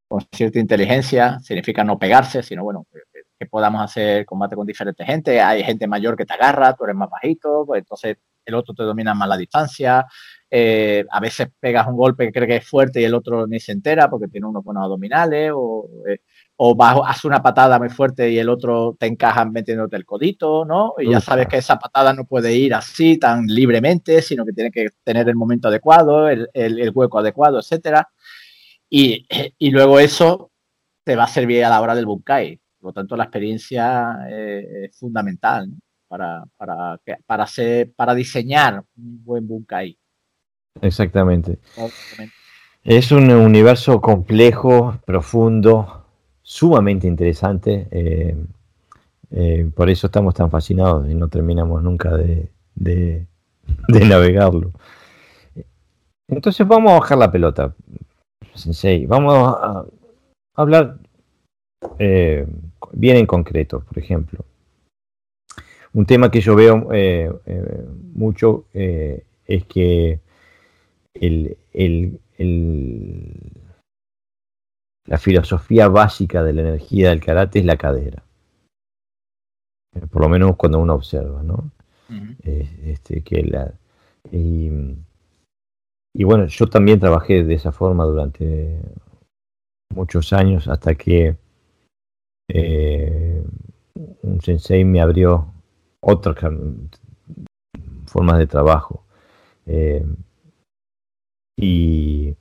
[0.07, 5.41] con cierta inteligencia, significa no pegarse, sino bueno, que, podamos hacer combate con diferente gente.
[5.41, 8.83] Hay gente mayor que te agarra, tú eres más bajito, pues entonces el otro te
[8.83, 10.05] domina más la distancia.
[10.49, 13.59] Eh, a veces pegas un golpe que cree que es fuerte y el otro ni
[13.59, 16.19] se entera porque tiene unos buenos abdominales o, eh,
[16.55, 20.93] o hace una patada muy fuerte y el otro te encaja metiéndote el codito, ¿no?
[20.99, 24.71] Y ya sabes que esa patada no puede ir así tan libremente, sino que tiene
[24.71, 28.07] que tener el momento adecuado, el, hueco adecuado, etcétera.
[28.89, 29.25] Y,
[29.71, 30.51] luego eso
[31.03, 32.59] te va a servir a la hora del bunkai.
[32.79, 35.69] Por lo tanto, la experiencia eh, es fundamental
[36.07, 39.97] para, para, para, hacer, para diseñar un buen bunkai.
[40.81, 41.59] Exactamente.
[42.83, 46.02] Es un universo complejo, profundo,
[46.53, 47.87] sumamente interesante.
[47.89, 48.35] Eh,
[49.31, 53.25] eh, por eso estamos tan fascinados y no terminamos nunca de, de,
[54.07, 54.71] navegarlo.
[56.27, 57.73] Entonces vamos a bajar la pelota,
[58.53, 59.07] Sensei.
[59.07, 59.83] Vamos a
[60.55, 60.99] hablar
[61.97, 62.45] eh,
[62.91, 64.45] bien en concreto, por ejemplo.
[65.93, 66.87] Un tema que yo veo
[68.13, 70.19] mucho es que
[71.15, 71.57] el,
[75.05, 78.23] la filosofía básica de la energía del karate es la cadera.
[79.95, 81.71] Eh, por lo menos cuando uno observa, ¿no?
[82.43, 83.73] Eh, este, que la,
[84.31, 84.69] y,
[86.23, 88.79] bueno, yo también trabajé de esa forma durante
[89.95, 91.37] muchos años hasta que
[92.49, 93.43] eh,
[94.21, 95.53] un sensei me abrió
[96.01, 96.37] otras
[98.05, 99.05] formas de trabajo.
[101.57, 102.35] y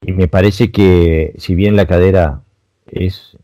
[0.00, 2.42] y me parece que si bien la cadera
[2.86, 3.36] es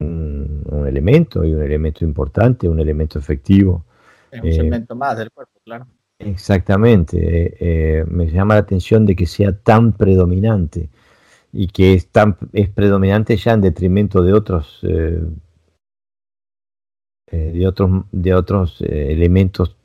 [0.00, 3.84] un, elemento y un elemento importante, un elemento efectivo.
[4.30, 5.86] Es un elemento más del cuerpo, claro.
[6.18, 7.16] Exactamente.
[7.18, 10.88] Eh, eh, me llama la atención de que sea tan predominante
[11.52, 15.22] y que es, tan, es predominante ya en detrimento de otros eh,
[17.30, 19.76] de otros de otros elementos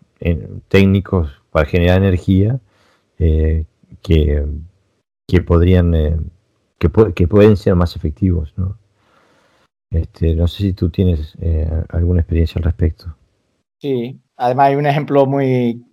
[0.67, 2.59] técnicos para generar energía
[3.17, 4.45] que
[5.29, 6.17] que podrían, eh,
[6.79, 8.77] que, que, pueden ser más efectivos, ¿no?
[9.91, 13.15] Este, no sé si tú tienes eh, alguna experiencia al respecto.
[13.77, 15.85] Sí, además hay un ejemplo muy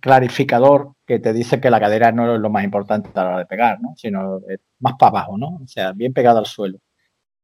[0.00, 3.38] clarificador que te dice que la cadera no es lo más importante a la hora
[3.38, 3.94] de pegar, ¿no?
[3.96, 4.40] Sino
[4.80, 5.60] más para abajo, ¿no?
[5.62, 6.78] O sea, bien pegado al suelo,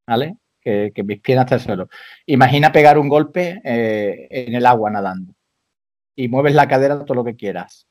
[0.06, 0.36] ¿vale?
[0.60, 1.88] Que, mis piernas estén al suelo.
[2.26, 5.34] Imagina pegar un golpe eh, en el agua nadando
[6.14, 7.87] y mueves la cadera todo lo que quieras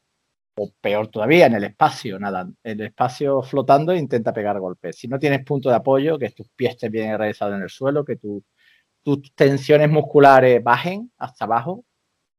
[0.60, 4.98] o peor todavía, en el espacio, nada, en el espacio flotando intenta pegar golpes.
[4.98, 8.04] Si no tienes punto de apoyo, que tus pies estén bien enraizados en el suelo,
[8.04, 8.44] que tus
[9.36, 11.86] tensiones musculares bajen hasta abajo,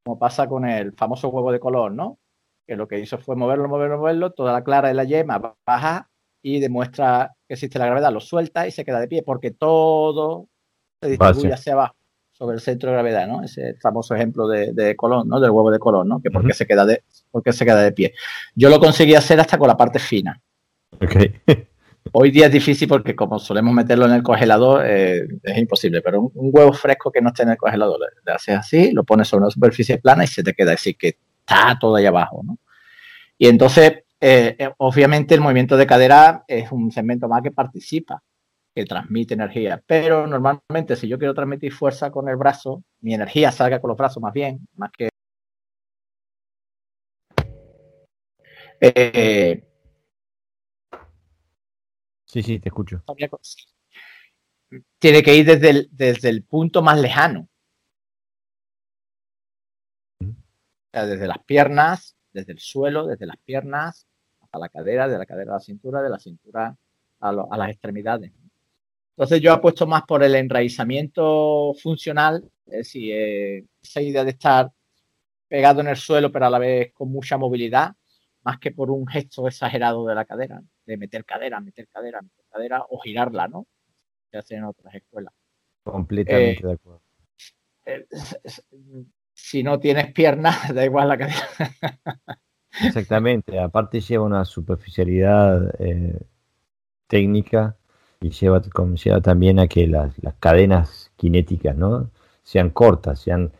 [0.05, 2.19] como pasa con el famoso huevo de color, ¿no?
[2.67, 6.11] Que lo que hizo fue moverlo, moverlo, moverlo, toda la clara de la yema baja
[6.43, 10.49] y demuestra que existe la gravedad, lo suelta y se queda de pie, porque todo
[11.01, 11.98] se distribuye hacia abajo
[12.39, 13.43] sobre el centro de gravedad, ¿no?
[13.43, 15.41] Ese famoso ejemplo de, Colón, ¿no?
[15.41, 16.23] Del huevo de Colón, ¿no?
[16.23, 18.15] Que porque se queda de, porque se queda de pie.
[18.55, 20.41] Yo lo conseguí hacer hasta con la parte fina.
[21.01, 21.35] Okay.
[22.13, 26.31] Hoy día es difícil porque como solemos meterlo en el congelador, eh, es imposible, pero
[26.33, 29.43] un, huevo fresco que no esté en el congelador, le, haces así, lo pones sobre
[29.43, 32.59] una superficie plana y se te queda así que está todo ahí abajo, ¿no?
[33.37, 38.23] Y entonces, eh, eh, obviamente el movimiento de cadera es un segmento más que participa
[38.79, 39.83] que transmite energía.
[39.85, 43.97] Pero normalmente si yo quiero transmitir fuerza con el brazo, mi energía salga con los
[43.97, 45.09] brazos más bien, más que...
[48.81, 49.65] Eh,
[52.25, 53.03] sí, sí, te escucho.
[55.01, 57.49] Tiene que ir desde el, desde el punto más lejano.
[60.93, 64.07] desde las piernas, desde el suelo, desde las piernas
[64.41, 66.77] hasta la cadera, de la cadera a la cintura, de la cintura
[67.21, 68.33] a, a las extremidades.
[69.19, 74.71] Entonces yo apuesto más por el enraizamiento funcional, es decir, eh, esa idea de estar
[75.49, 77.97] pegado en el suelo pero a la vez con mucha movilidad,
[78.45, 82.45] más que por un gesto exagerado de la cadera, de meter cadera, meter cadera, meter
[82.49, 83.67] cadera o girarla, ¿no?
[84.31, 85.35] Se hace en otras escuelas.
[85.83, 87.03] Completamente eh, de acuerdo.
[87.87, 88.07] Eh,
[89.35, 91.49] si no tienes piernas, da igual la cadera.
[92.85, 95.75] Exactamente, aparte lleva una superficialidad
[97.09, 97.77] técnica
[98.21, 102.11] y lleva, lleva también a que las, cadenas cinéticas ¿no?
[102.43, 103.53] sean cortas, sean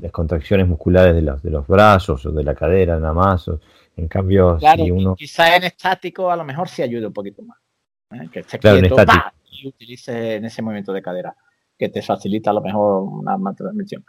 [0.00, 3.50] las contracciones musculares de los, de los brazos o de la cadera nada más.
[3.96, 5.16] en cambio, si uno...
[5.16, 7.58] quizá en estático a lo mejor sí ayude un poquito más.
[8.12, 8.28] ¿eh?
[8.32, 8.96] Que esté claro, quieto,
[9.50, 11.34] y utilice en ese movimiento de cadera,
[11.78, 14.04] que te facilita a lo mejor una más transmisión.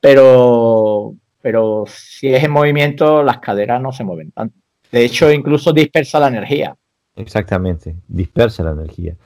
[0.00, 4.56] Pero, pero si es en movimiento, las caderas no se mueven tanto.
[4.90, 6.76] De hecho, incluso dispersa la energía.
[7.16, 9.16] Exactamente, dispersa la energía.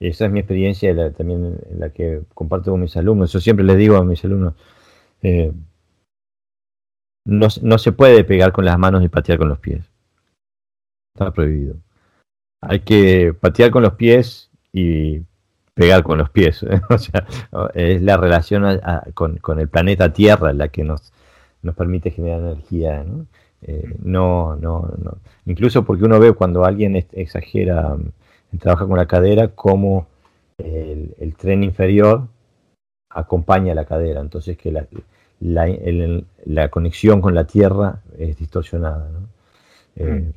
[0.00, 3.32] Esa es mi experiencia también en la que comparto con mis alumnos.
[3.32, 4.54] Yo siempre les digo a mis alumnos,
[5.22, 5.52] eh,
[7.24, 9.90] no, no, se puede pegar con las manos y patear con los pies.
[11.14, 11.76] Está prohibido.
[12.60, 15.22] Hay que patear con los pies y
[15.74, 16.62] pegar con los pies.
[16.90, 17.26] o sea,
[17.74, 18.80] es la relación
[19.14, 21.12] con, con, el planeta Tierra la que nos,
[21.62, 23.02] nos permite generar energía.
[23.02, 23.26] ¿no?
[23.62, 25.18] Eh, no, no, no.
[25.46, 27.96] Incluso porque uno ve cuando alguien exagera,
[28.52, 30.06] mm, trabaja con la cadera, como
[30.58, 32.28] el, tren inferior
[33.10, 34.20] acompaña la cadera.
[34.20, 34.86] Entonces que la,
[35.40, 39.08] la, conexión con la tierra es distorsionada.
[39.10, 39.28] ¿no?
[39.96, 40.32] Eh,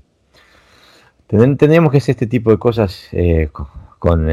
[1.28, 1.56] mm.
[1.58, 3.50] tenemos que hacer este tipo de cosas eh,
[4.00, 4.30] con,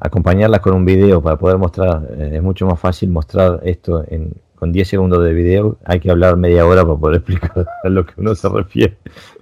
[0.00, 2.08] acompañarlas con un video para poder mostrar.
[2.18, 6.36] es mucho más fácil mostrar esto en con 10 segundos de video hay que hablar
[6.36, 8.98] media hora para poder explicar a lo que uno se refiere.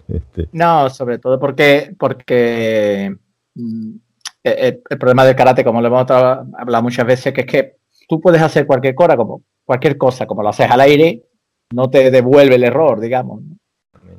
[0.06, 0.48] Este.
[0.52, 3.16] No, sobre todo porque, porque
[3.60, 3.97] mm,
[4.44, 7.76] el, problema del karate, como lo hemos hablado muchas veces, que es que
[8.09, 11.24] tú puedes hacer cualquier cosa, como cualquier cosa, como lo haces al aire,
[11.72, 13.43] no te devuelve el error, digamos.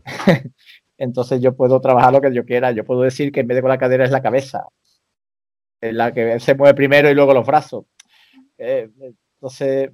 [0.98, 2.72] Entonces yo puedo trabajar lo que yo quiera.
[2.72, 4.68] Yo puedo decir que en vez de con la cadera es la cabeza,
[5.82, 7.86] es la que se mueve primero y luego los brazos.
[8.58, 8.90] Eh,
[9.36, 9.92] entonces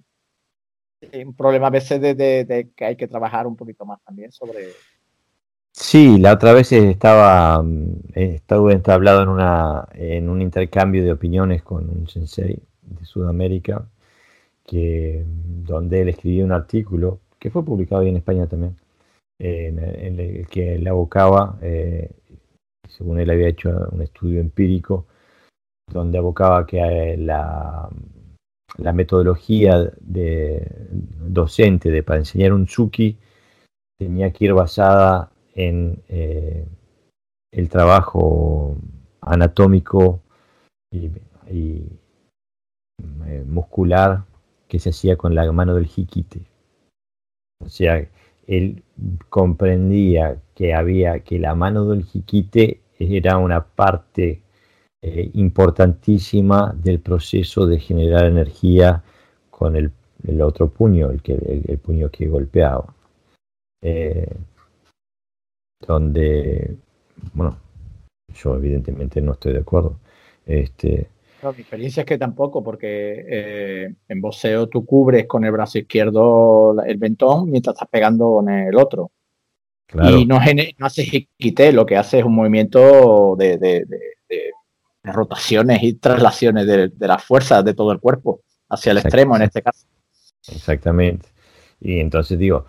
[1.13, 4.69] un problema a veces de, que hay que trabajar un poquito más también sobre...
[5.77, 11.63] Sí, la otra vez estaba, mm, estaba entablado en, una, en un intercambio de opiniones
[11.63, 13.85] con un sensei de Sudamérica,
[14.65, 18.77] que, donde él escribió un artículo que fue publicado en España también,
[19.39, 19.79] en,
[20.19, 22.09] el que él abocaba, eh,
[22.87, 25.07] según él había hecho un estudio empírico,
[25.91, 27.89] donde abocaba que eh, la,
[28.77, 30.65] la metodología de
[31.27, 33.17] docente de para enseñar un Tsuki
[33.99, 36.67] tenía que ir basada en eh,
[37.51, 38.77] el trabajo
[39.21, 40.21] anatómico
[40.91, 41.09] y,
[43.27, 44.25] eh, muscular
[44.67, 46.41] que se hacía con la mano del jiquite.
[47.63, 48.05] O sea,
[48.47, 48.83] él
[49.29, 54.41] comprendía que había que la mano del jiquite era una parte
[55.01, 59.03] eh, importantísima del proceso de generar energía
[59.49, 59.91] con el,
[60.41, 61.33] otro puño, el, que,
[61.67, 62.93] el, puño que golpeaba.
[65.79, 66.75] Donde,
[67.33, 67.57] bueno,
[68.33, 69.99] yo evidentemente no estoy de acuerdo.
[70.45, 71.09] Este,
[71.43, 76.75] mi experiencia es que tampoco, porque eh, en boxeo tú cubres con el brazo izquierdo
[76.83, 79.11] el ventón mientras estás pegando con el otro.
[79.93, 80.39] Y no,
[80.77, 81.07] no haces
[81.37, 83.85] quité, lo que hace es un movimiento de
[85.03, 89.61] rotaciones y traslaciones de, las fuerzas de todo el cuerpo hacia el extremo en este
[89.61, 89.85] caso.
[90.47, 91.29] Exactamente.
[91.79, 92.65] Y entonces digo,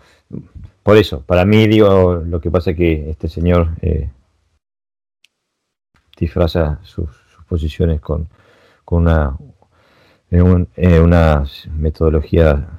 [0.87, 4.09] por eso, para mí digo, lo que pasa es que este señor eh,
[6.17, 7.09] disfraza sus,
[7.49, 8.29] posiciones con,
[8.85, 9.37] con una,
[10.31, 11.43] eh, una
[11.73, 12.69] metodología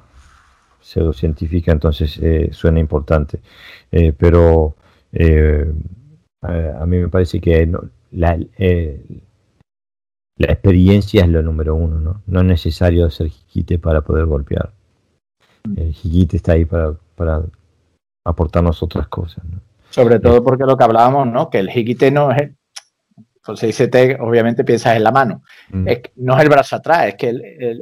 [0.81, 3.41] pseudocientífica, entonces eh, suena importante.
[4.17, 4.75] pero
[6.41, 8.39] a, mí me parece que no, la,
[10.37, 12.23] la experiencia es lo número uno, ¿no?
[12.25, 14.71] No es necesario hacer jiquite para poder golpear.
[15.77, 17.43] El jiquite está ahí para, para
[18.29, 19.59] aportarnos otras cosas, ¿no?
[19.89, 21.49] Sobre todo porque lo que hablábamos, ¿no?
[21.49, 22.51] Que el jiquite no es,
[23.43, 25.41] cuando se dice te, obviamente piensas en la mano.
[25.69, 25.87] Mm.
[26.17, 27.33] no es el brazo atrás, es que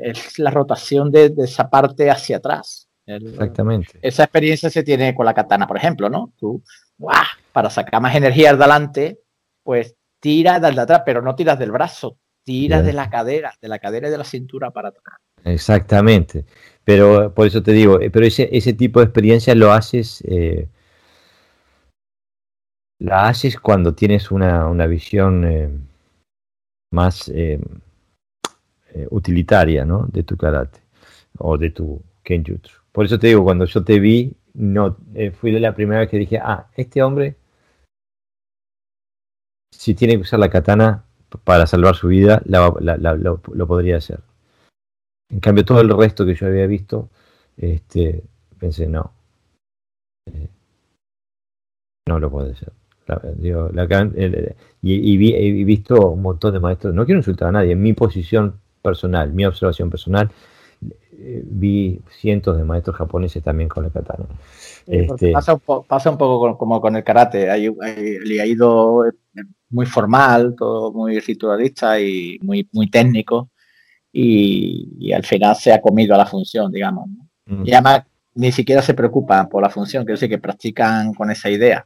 [0.03, 2.87] es la rotación de, esa parte hacia atrás.
[3.05, 3.99] Exactamente.
[4.01, 6.33] Esa experiencia se tiene con la katana, por ejemplo, ¿no?
[6.37, 6.61] Tú,
[7.51, 9.19] para sacar más energía al delante,
[9.63, 12.17] pues tiras de atrás, pero no tiras del brazo,
[12.47, 15.17] Tira de la cadera, de la cadera y de la cintura para atrás.
[15.43, 16.45] Exactamente.
[16.87, 20.69] Pero por eso te digo, eh, pero ese, ese tipo de experiencia lo haces, eh,
[22.97, 25.69] la haces cuando tienes una, visión eh,
[26.93, 27.29] más
[29.09, 30.07] utilitaria, ¿no?
[30.07, 30.79] De tu karate
[31.39, 32.77] o de tu kenjutsu.
[32.93, 34.95] Por eso te digo, cuando yo te vi, no,
[35.41, 37.35] fui la primera vez que dije, ah, este hombre,
[39.73, 41.03] si tiene que usar la katana,
[41.43, 44.21] para salvar su vida, lo, podría hacer.
[45.29, 47.09] En cambio, todo el resto que yo había visto,
[47.57, 48.23] este,
[48.57, 49.11] pensé, no.
[50.25, 50.47] Eh,
[52.07, 52.71] no lo puede ser.
[54.81, 58.59] y, he visto un montón de maestros, no quiero insultar a nadie, en mi posición
[58.81, 60.29] personal, mi observación personal,
[61.19, 64.25] eh, vi cientos de maestros japoneses también con la katana.
[64.85, 69.03] Este, pasa, un pasa, un poco como con el karate, hay, ha ido
[69.69, 73.49] muy formal, todo muy ritualista y muy, muy técnico.
[74.19, 77.07] Y, al final se ha comido a la función, digamos.
[77.45, 77.67] Mm.
[77.67, 78.03] Y además,
[78.33, 81.85] ni siquiera se preocupan por la función, quiero decir que practican con esa idea.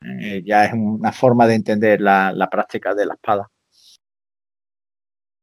[0.00, 3.50] Eh, ya es una forma de entender la, práctica de la espada.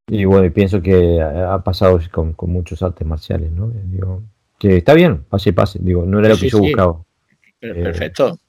[0.08, 3.72] Y bueno, pienso que ha pasado con, muchos artes marciales, ¿no?
[3.86, 4.24] Digo,
[4.58, 5.78] que está bien, pase, pase.
[5.82, 7.04] Digo, no era lo que yo buscaba.
[7.62, 8.40] Eh, perfecto.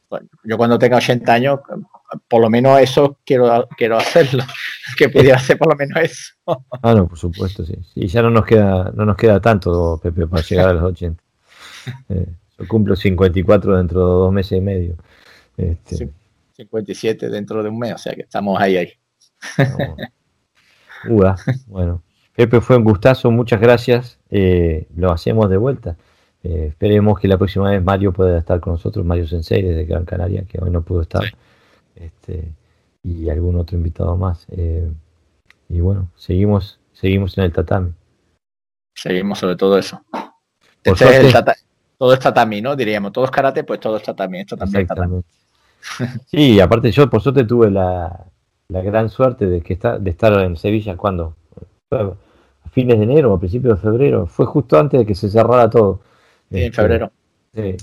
[0.44, 1.60] yo cuando tenga 80 años,
[2.28, 4.44] por lo menos eso quiero, quiero hacerlo.
[4.98, 6.34] Que pudiera hacer por lo menos eso.
[6.82, 7.74] Ah, no, por supuesto, sí.
[7.94, 11.22] Y ya no nos queda, no nos queda tanto, Pepe, para llegar a los 80.
[12.10, 12.26] Eh,
[12.58, 14.96] yo cumplo 54 dentro de dos meses y medio.
[15.56, 16.10] Este,
[16.52, 18.92] 57 dentro de un mes, o sea que estamos ahí, ahí.
[21.66, 22.02] bueno.
[22.34, 24.18] Pepe, fue un gustazo, muchas gracias.
[24.30, 25.96] Eh, lo hacemos de vuelta.
[26.42, 30.04] Eh, esperemos que la próxima vez Mario pueda estar con nosotros, Mario Sensei desde Gran
[30.04, 31.22] Canaria, que hoy no pudo estar,
[31.96, 32.52] este,
[33.02, 34.46] y algún otro invitado más.
[34.50, 34.90] Eh,
[35.68, 37.92] y bueno, seguimos, seguimos en el tatami.
[38.94, 40.02] Seguimos sobre todo eso.
[40.84, 41.34] Este es
[41.98, 42.74] todo es tatami, ¿no?
[42.74, 44.40] Diríamos, todo es karate, pues todo es tatami.
[44.40, 45.22] Esto también tatami.
[46.26, 48.26] Sí, aparte yo por suerte tuve la,
[48.68, 51.36] gran suerte de que está, de estar en Sevilla cuando
[51.90, 55.28] a fines de enero o a principios de febrero, fue justo antes de que se
[55.28, 56.00] cerrara todo.
[56.50, 57.12] en este, febrero.
[57.54, 57.76] Sí,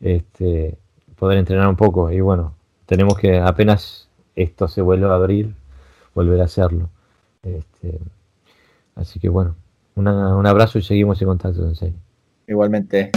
[0.00, 0.78] este,
[1.16, 2.54] poder entrenar un poco y bueno,
[2.94, 5.52] tenemos que apenas esto se vuelva a abrir,
[6.14, 6.90] volver a hacerlo.
[7.42, 7.98] Este,
[8.94, 9.56] así que bueno,
[9.96, 10.06] un
[10.46, 11.92] abrazo y seguimos en contacto, Sensei.
[12.46, 13.10] Igualmente.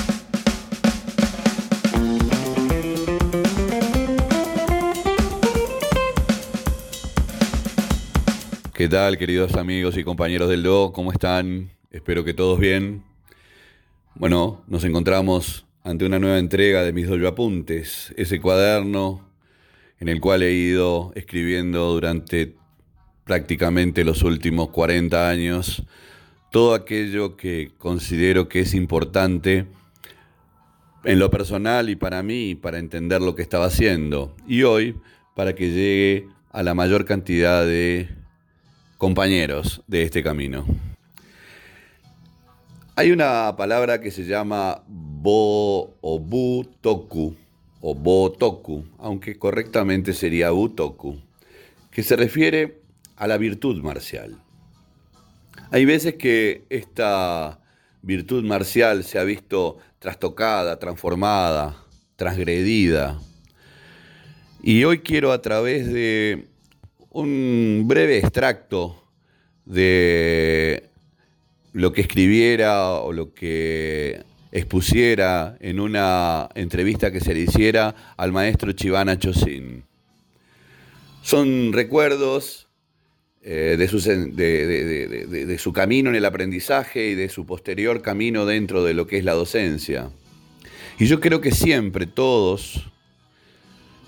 [8.73, 10.91] ¿Qué tal, queridos amigos y compañeros del Do?
[10.91, 11.69] ¿Cómo están?
[11.91, 13.03] Espero que todos bien.
[14.15, 19.26] Bueno, nos encontramos ante una nueva entrega de mis Dojo Apuntes, ese cuaderno
[19.99, 22.55] en el cual he ido escribiendo durante
[23.23, 25.83] prácticamente los últimos 40 años
[26.51, 29.67] todo aquello que considero que es importante
[31.03, 34.35] en lo personal y para mí, para entender lo que estaba haciendo.
[34.47, 34.95] Y hoy,
[35.35, 38.09] para que llegue a la mayor cantidad de
[38.97, 40.65] compañeros de este camino.
[42.95, 47.35] Hay una palabra que se llama bo o butoku
[47.81, 51.17] o botoku, aunque correctamente sería butoku,
[51.91, 52.81] que se refiere
[53.15, 54.37] a la virtud marcial.
[55.71, 57.59] Hay veces que esta
[58.01, 61.83] virtud marcial se ha visto trastocada, transformada,
[62.15, 63.19] transgredida.
[64.61, 66.47] Y hoy quiero a través de
[67.09, 69.03] un breve extracto
[69.65, 70.89] de
[71.73, 74.23] lo que escribiera o lo que
[74.57, 79.83] expusiera en una entrevista que se le hiciera al maestro Chivana Chosin.
[81.21, 82.67] Son recuerdos
[83.41, 88.83] eh, de, su, de, su camino en el aprendizaje y de su posterior camino dentro
[88.83, 90.09] de lo que es la docencia.
[90.99, 92.89] Y yo creo que siempre todos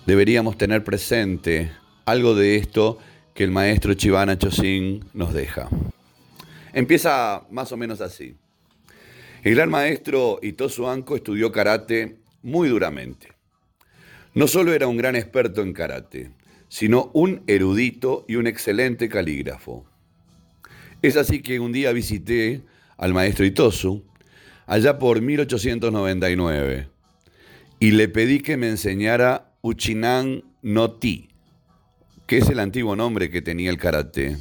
[0.05, 1.71] deberíamos tener presente
[2.05, 2.97] algo de esto
[3.33, 5.69] que el maestro Chivana Chosin nos deja.
[6.73, 8.35] Empieza más o menos así.
[9.41, 13.29] El gran maestro Itosu Anko estudió karate muy duramente.
[14.33, 16.31] No solo era un gran experto en karate,
[16.67, 19.85] sino un erudito y un excelente calígrafo.
[21.01, 22.63] Es así que un día visité
[22.97, 24.03] al maestro Itosu,
[24.65, 26.89] allá por 1899,
[27.79, 31.29] y le pedí que me enseñara Uchinan no Ti,
[32.27, 34.37] que es el antiguo nombre que tenía el karate.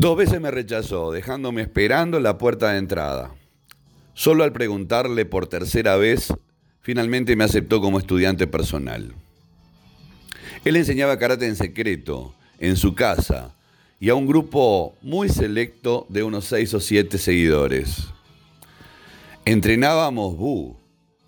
[0.00, 3.34] Dos veces me rechazó, dejándome esperando en la puerta de entrada.
[4.14, 6.32] Solo al preguntarle por tercera vez,
[6.80, 9.12] finalmente me aceptó como estudiante personal.
[10.64, 13.54] Él enseñaba karate en secreto, en su casa,
[14.00, 18.06] y a un grupo muy selecto de unos seis o siete seguidores.
[19.44, 20.78] Entrenábamos Bu,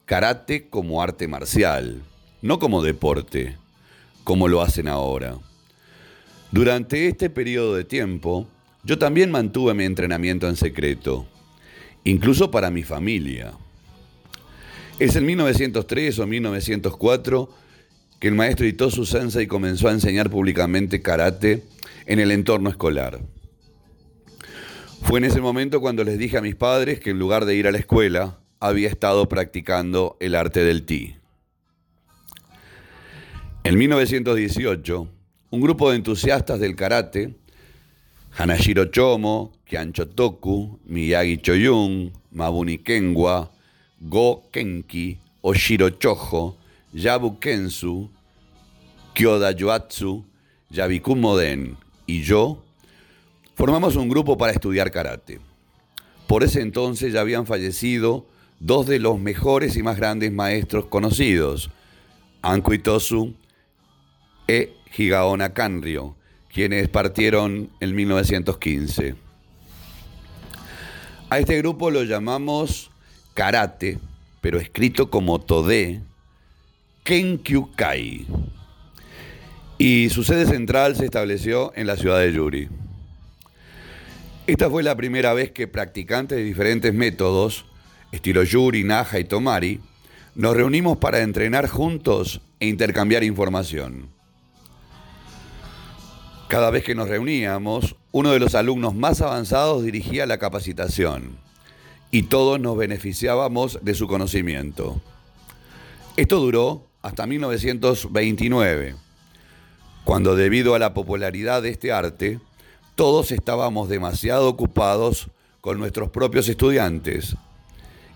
[0.07, 2.01] karate como arte marcial,
[2.41, 3.59] no como deporte
[4.25, 5.37] como lo hacen ahora.
[6.53, 8.47] Durante este periodo de tiempo,
[8.85, 11.27] yo también mantuve mi entrenamiento en secreto,
[12.05, 13.53] incluso para mi familia.
[14.99, 17.49] Es en 1903 o 1904
[18.19, 21.65] que el maestro Itosu Sensei comenzó a enseñar públicamente karate
[22.07, 23.21] en el entorno escolar.
[25.03, 27.67] Fue en ese momento cuando les dije a mis padres que en lugar de ir
[27.67, 31.17] a la escuela, había estado practicando el arte del ti.
[33.65, 35.09] En 1918,
[35.51, 37.35] un grupo de entusiastas del karate,
[38.39, 43.49] Hanashiro Chomo, Kiancho Toku, Miyagi Choyun, Mabuni Kenwa,
[44.09, 46.55] Go Kenki, Oshiro Chojo,
[46.95, 48.09] Yabu Kensu,
[49.15, 50.25] Kyoda Yuatsu,
[50.73, 51.77] Yabikun Moden
[52.07, 52.63] y yo
[53.55, 55.39] formamos un grupo para estudiar karate.
[56.27, 58.27] Por ese entonces ya habían fallecido
[58.59, 61.71] dos de los mejores y más grandes maestros conocidos,
[62.41, 63.35] Anko Itosu
[64.49, 66.15] e Higaona Kanryo,
[66.53, 69.15] quienes partieron en 1915.
[71.31, 72.91] A este grupo lo llamamos
[73.35, 73.99] karate,
[74.41, 76.01] pero escrito como Tode
[77.05, 78.27] Kenkyukai.
[79.79, 82.69] Y su sede central se estableció en la ciudad de Yuri.
[84.47, 87.65] Esta fue la primera vez que practicantes de diferentes métodos,
[88.13, 89.81] estilo Yuri, Naja y Tomari,
[90.35, 94.09] nos reunimos para entrenar juntos e intercambiar información.
[96.53, 101.39] Cada vez que nos reuníamos, uno de los alumnos más avanzados dirigía la capacitación
[102.11, 105.01] y todos nos beneficiábamos de su conocimiento.
[106.19, 108.97] Esto duró hasta 1929,
[110.05, 112.39] cuando debido a la popularidad de este arte,
[112.97, 115.31] todos estábamos demasiado ocupados
[115.63, 117.35] con nuestros propios estudiantes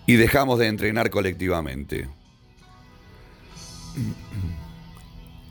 [0.05, 2.07] y dejamos de entrenar colectivamente.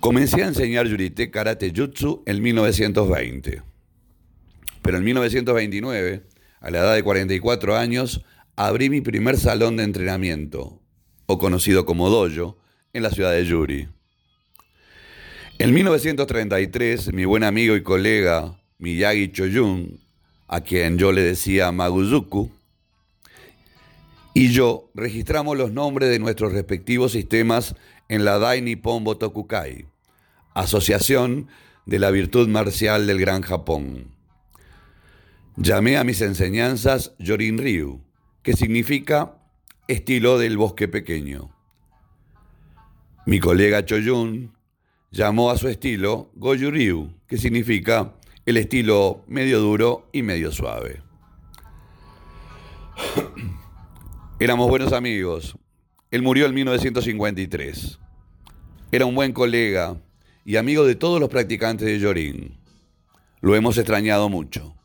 [0.01, 3.63] Comencé a enseñar Yurite Karate Jutsu en 1920.
[4.83, 6.23] Pero en 1929,
[6.61, 8.25] a la edad de 44 años,
[8.55, 10.81] abrí mi primer salón de entrenamiento,
[11.27, 12.59] o conocido como dojo,
[12.93, 13.89] en la ciudad de Yuri.
[15.59, 20.01] En 1933, mi buen amigo y colega Miyagi Choyun,
[20.47, 22.51] a quien yo le decía Maguzuku,
[24.35, 27.75] y yo registramos los nombres de nuestros respectivos sistemas
[28.09, 29.87] en la Dai Nippon Botokukai,
[30.55, 31.49] Asociación
[31.87, 34.13] de la Virtud Marcial del Gran Japón.
[35.57, 38.01] Llamé a mis enseñanzas Yorin Ryu,
[38.43, 39.39] que significa
[39.89, 41.51] estilo del bosque pequeño.
[43.25, 44.53] Mi colega Choyun
[45.11, 48.15] llamó a su estilo Goju Ryu, que significa
[48.45, 51.03] el estilo medio duro y medio suave.
[54.39, 55.57] Éramos buenos amigos.
[56.11, 57.99] Él murió en 1953.
[58.93, 60.01] Era un buen colega
[60.45, 62.57] y amigo de todos los practicantes de Yorin.
[63.41, 64.77] Lo hemos extrañado mucho.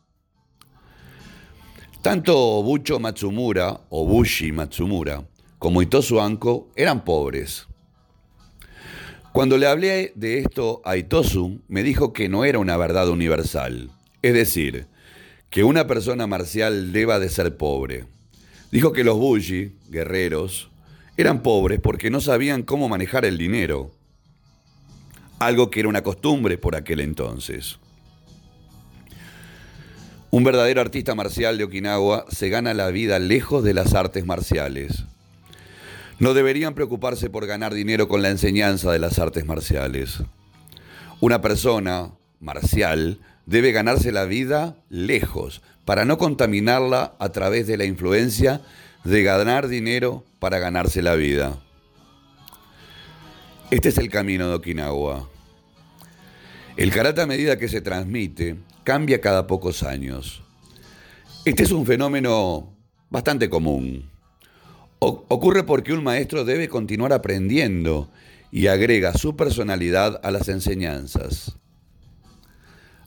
[2.02, 5.24] Tanto Bucho Matsumura o Bushi Matsumura
[5.60, 7.68] como Itosu Anko eran pobres.
[9.32, 13.92] Cuando le hablé de esto a Itosu, me dijo que no era una verdad universal.
[14.24, 14.88] Es decir,
[15.52, 18.06] que una persona marcial deba de ser pobre.
[18.72, 20.71] Dijo que los Bushi, guerreros,
[21.18, 23.92] eran pobres porque no sabían cómo manejar el dinero
[25.42, 27.80] algo que era una costumbre por aquel entonces.
[30.30, 35.04] Un verdadero artista marcial de Okinawa se gana la vida lejos de las artes marciales.
[36.20, 40.24] No deberían preocuparse por ganar dinero con la enseñanza de las artes marciales.
[41.22, 47.86] Una persona marcial debe ganarse la vida lejos para no contaminarla a través de la
[47.86, 48.62] influencia
[49.04, 51.60] de ganar dinero para ganarse la vida.
[53.72, 55.30] Este es el camino de Okinawa.
[56.78, 60.44] El karate a medida que se transmite cambia cada pocos años.
[61.46, 62.76] Este es un fenómeno
[63.10, 64.10] bastante común.
[65.00, 68.12] ocurre porque un maestro debe continuar aprendiendo
[68.52, 71.58] y agrega su personalidad a las enseñanzas.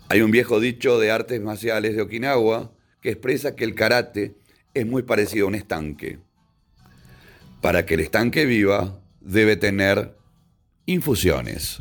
[0.08, 4.34] Hay un viejo dicho de artes marciales de Okinawa que expresa que el karate
[4.74, 6.18] es muy parecido a un estanque.
[7.60, 10.14] Para que el estanque viva, debe tener
[10.86, 11.80] Infusiones.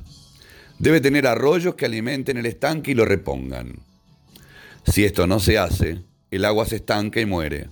[0.80, 3.80] Debe tener arroyos que alimenten el estanque y lo repongan.
[4.86, 7.68] Si esto no se hace, el agua se estanca y muere.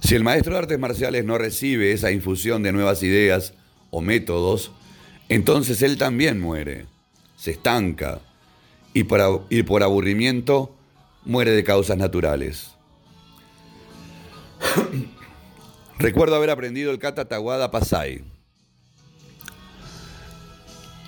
[0.00, 3.54] Si el maestro de artes marciales no recibe esa infusión de nuevas ideas
[3.90, 4.72] o métodos,
[5.30, 6.84] entonces él también muere,
[7.36, 8.20] se estanca
[8.92, 10.76] y, por aburrimiento
[11.24, 12.73] muere de causas naturales.
[15.98, 18.34] Recuerdo haber aprendido el kata Tawada Pasai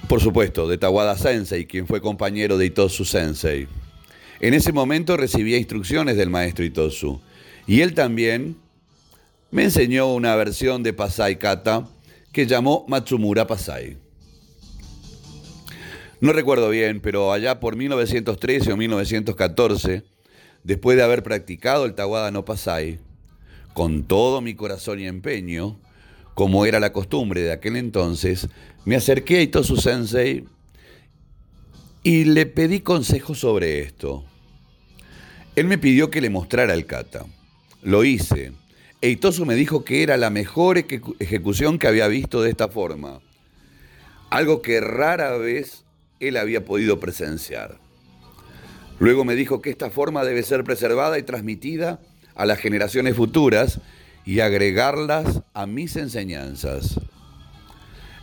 [0.09, 3.67] por supuesto, de Tawada Sensei, quien fue compañero de Itosu Sensei.
[4.41, 7.21] En ese momento recibía instrucciones del maestro Itosu
[7.67, 8.57] y él también
[9.51, 11.89] me enseñó una versión de Pasai Kata
[12.33, 13.97] que llamó Matsumura Pasai.
[16.21, 20.05] No recuerdo bien, pero allá por 1913 o 1914,
[20.63, 23.01] después de haber practicado el Tawada no Pasai,
[23.77, 25.79] con todo mi corazón y empeño,
[26.33, 28.49] como era la costumbre de aquel entonces,
[28.87, 30.47] me acerqué a Itosu Sensei
[32.03, 34.25] y le pedí consejos sobre esto.
[35.57, 37.27] Él me pidió que le mostrara el kata.
[37.83, 38.53] Lo hice.
[39.03, 43.21] E Itosu me dijo que era la mejor ejecución que había visto de esta forma.
[44.31, 45.85] Algo que rara vez
[46.19, 47.77] él había podido presenciar.
[48.99, 52.01] Luego me dijo que esta forma debe ser preservada y transmitida
[52.37, 53.81] a las generaciones futuras
[54.25, 57.01] y agregarlas a mis enseñanzas.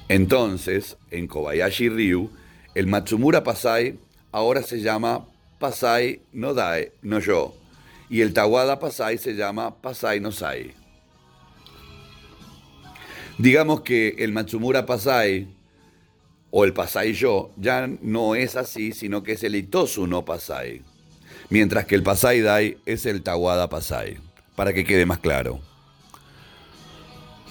[0.09, 2.29] Entonces, en Kobayashi Ryu,
[2.75, 3.97] el Matsumura Pasai
[4.31, 5.25] ahora se llama
[5.59, 7.55] Pasai no Dai no Yo,
[8.09, 10.73] y el Tawada Pasai se llama Pasai no Sai.
[13.37, 15.47] Digamos que el Matsumura Pasai
[16.51, 20.83] o el Pasai Yo ya no es así, sino que es el Itosu no Pasai,
[21.49, 24.17] mientras que el Pasai Dai es el Tawada Pasai,
[24.55, 25.59] para que quede más claro.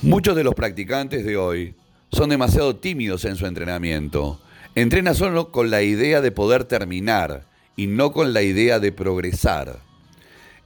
[0.02, 1.74] Muchos de los practicantes de hoy
[2.10, 4.40] son demasiado tímidos en su entrenamiento.
[4.74, 7.44] Entrena solo con la idea de poder terminar
[7.77, 9.78] y no con la idea de progresar,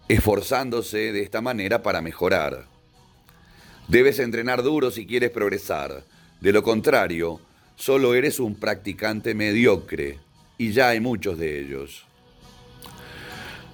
[0.09, 2.67] esforzándose de esta manera para mejorar.
[3.89, 6.05] Debes entrenar duro si quieres progresar.
[6.41, 7.41] De lo contrario,
[7.77, 10.19] solo eres un practicante mediocre,
[10.59, 12.06] y ya hay muchos de ellos.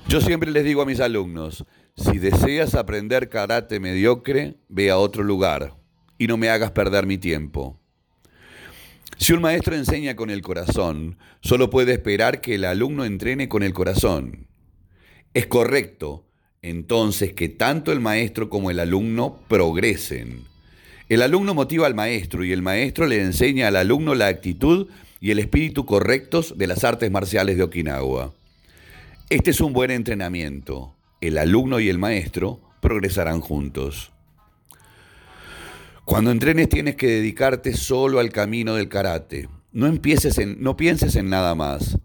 [0.09, 1.65] Yo siempre les digo a mis alumnos,
[1.97, 5.74] si deseas aprender karate mediocre, ve a otro lugar
[6.19, 7.81] y no me hagas perder mi tiempo.
[9.19, 13.62] Si un maestro enseña con el corazón, solo puede esperar que el alumno entrene con
[13.62, 14.49] el corazón.
[15.33, 16.27] Es correcto,
[16.61, 20.45] entonces, que tanto el maestro como el alumno progresen.
[21.09, 24.89] El alumno motiva al maestro y el maestro le enseña al alumno la actitud
[25.20, 28.33] y el espíritu correctos de las artes marciales de Okinawa.
[29.32, 30.94] Este es un buen entrenamiento.
[31.22, 34.12] El alumno y el maestro progresarán juntos.
[36.04, 39.48] Cuando entrenes tienes que dedicarte solo al camino del karate.
[39.72, 41.98] No, empieces en, no pienses en nada más.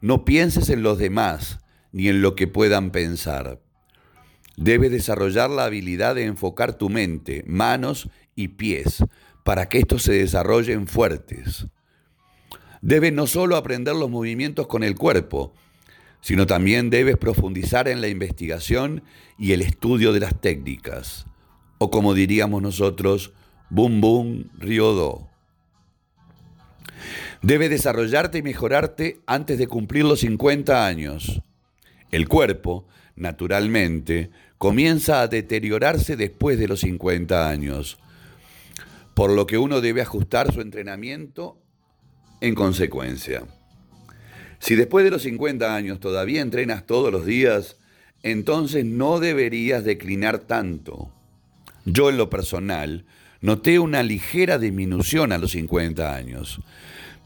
[0.00, 1.58] No pienses en los demás
[1.92, 3.60] ni en lo que puedan pensar.
[4.56, 9.04] Debes desarrollar la habilidad de enfocar tu mente, manos y pies
[9.44, 11.66] para que estos se desarrollen fuertes.
[12.80, 15.52] Debes no solo aprender los movimientos con el cuerpo,
[16.20, 19.02] sino también debes profundizar en la investigación
[19.38, 21.26] y el estudio de las técnicas,
[21.78, 23.32] o como diríamos nosotros,
[23.70, 25.28] Bum Bum Ryodo.
[27.42, 31.40] Debe desarrollarte y mejorarte antes de cumplir los 50 años.
[32.10, 32.86] El cuerpo,
[33.16, 37.98] naturalmente, comienza a deteriorarse después de los 50 años,
[39.14, 41.56] por lo que uno debe ajustar su entrenamiento
[42.42, 43.44] en consecuencia.
[44.60, 47.76] Si después de los 50 años todavía entrenas todos los días,
[48.22, 51.10] entonces no deberías declinar tanto.
[51.84, 53.04] Yo en lo personal
[53.42, 56.60] Noté una ligera disminución a los 50 años,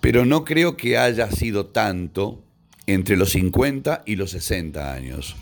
[0.01, 2.41] pero no creo que haya sido tanto
[2.87, 5.35] entre los 50 y los 60 años.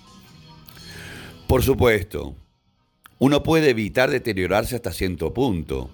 [1.47, 2.35] Por supuesto,
[3.19, 5.91] uno puede evitar deteriorarse hasta cierto punto.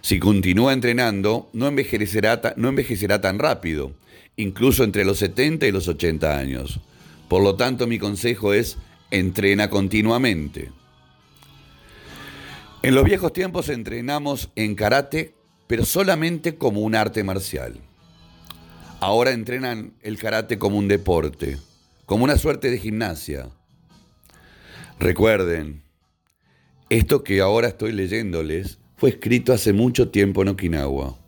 [0.00, 3.92] Si continúa entrenando, no envejecerá, no envejecerá tan rápido,
[4.36, 6.80] incluso entre los 70 y los 80 años.
[7.28, 8.78] Por lo tanto, mi consejo es
[9.10, 10.70] entrena continuamente.
[12.82, 15.34] En los viejos tiempos entrenamos en karate,
[15.66, 17.80] pero solamente como un arte marcial.
[19.00, 21.58] Ahora entrenan el karate como un deporte,
[22.06, 23.50] como una suerte de gimnasia.
[24.98, 25.82] Recuerden,
[26.88, 31.21] esto que ahora estoy leyéndoles fue escrito hace mucho tiempo en Okinawa.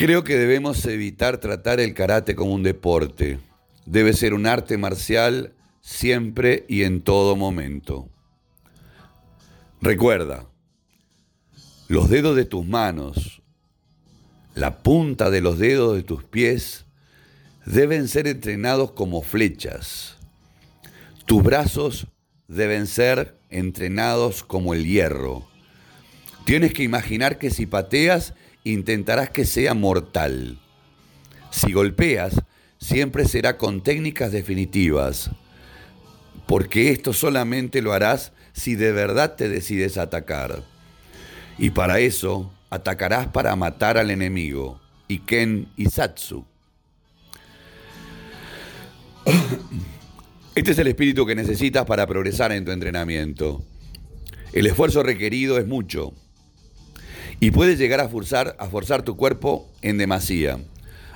[0.00, 3.38] Creo que debemos evitar tratar el karate como un deporte.
[3.84, 5.52] Debe ser un arte marcial
[5.82, 8.08] siempre y en todo momento.
[9.82, 10.46] Recuerda,
[11.88, 13.42] los dedos de tus manos,
[14.54, 16.86] la punta de los dedos de tus pies
[17.66, 20.16] deben ser entrenados como flechas.
[21.26, 22.06] Tus brazos
[22.48, 25.46] deben ser entrenados como el hierro.
[26.46, 28.32] Tienes que imaginar que si pateas,
[28.64, 30.58] intentarás que sea mortal.
[31.50, 32.40] Si golpeas,
[32.78, 35.30] siempre será con técnicas definitivas,
[36.46, 40.64] porque esto solamente lo harás si de verdad te decides atacar.
[41.58, 46.44] Y para eso atacarás para matar al enemigo, Iken Isatsu.
[50.52, 53.62] Este es el espíritu que necesitas para progresar en tu entrenamiento.
[54.52, 56.12] El esfuerzo requerido es mucho
[57.40, 60.58] y puedes llegar a forzar, a forzar tu cuerpo en demasía.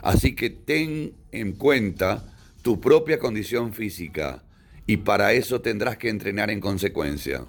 [0.03, 2.25] Así que ten en cuenta
[2.63, 4.43] tu propia condición física
[4.87, 7.45] y para eso tendrás que entrenar en consecuencia.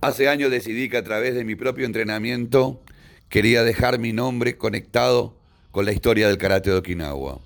[0.00, 2.82] Hace años decidí que a través de mi propio entrenamiento
[3.28, 5.36] quería dejar mi nombre conectado
[5.70, 7.40] con la historia del karate de Okinawa.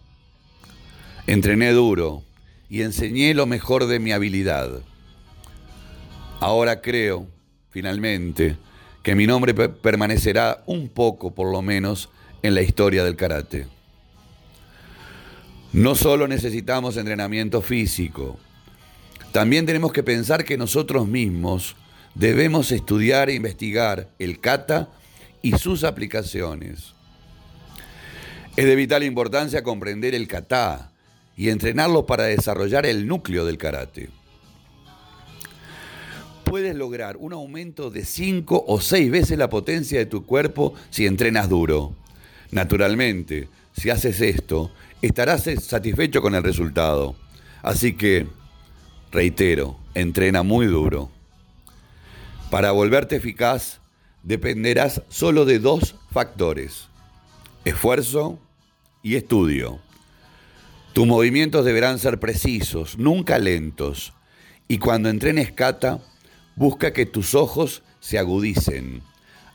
[1.27, 2.23] Entrené duro
[2.69, 4.81] y enseñé lo mejor de mi habilidad.
[6.41, 7.27] Ahora creo,
[7.71, 8.57] finalmente,
[9.07, 12.09] que mi nombre permanecerá un poco, por lo menos,
[12.43, 13.69] en la historia del karate.
[15.73, 18.37] No solo necesitamos entrenamiento físico,
[19.31, 21.77] También tenemos que pensar que nosotros mismos
[22.17, 24.89] debemos estudiar e investigar el kata
[25.41, 26.95] y sus aplicaciones.
[28.57, 30.91] Es de vital importancia comprender el kata
[31.37, 34.09] y entrenarlo para desarrollar el núcleo del karate.
[36.47, 41.05] Puedes lograr un aumento de 5 o 6 veces la potencia de tu cuerpo si
[41.05, 41.93] entrenas duro.
[42.53, 44.71] Naturalmente, si haces esto,
[45.03, 47.17] estarás satisfecho con el resultado.
[47.63, 48.29] Así que,
[49.11, 51.11] reitero, entrena muy duro.
[52.49, 53.81] Para volverte eficaz,
[54.23, 56.87] dependerás solo de dos factores,
[57.65, 58.39] esfuerzo
[59.03, 59.81] y estudio.
[60.93, 64.13] Tus movimientos deberán ser precisos, nunca lentos,
[64.69, 66.01] y cuando entrenes kata,
[66.57, 69.03] busca que tus ojos se agudicen.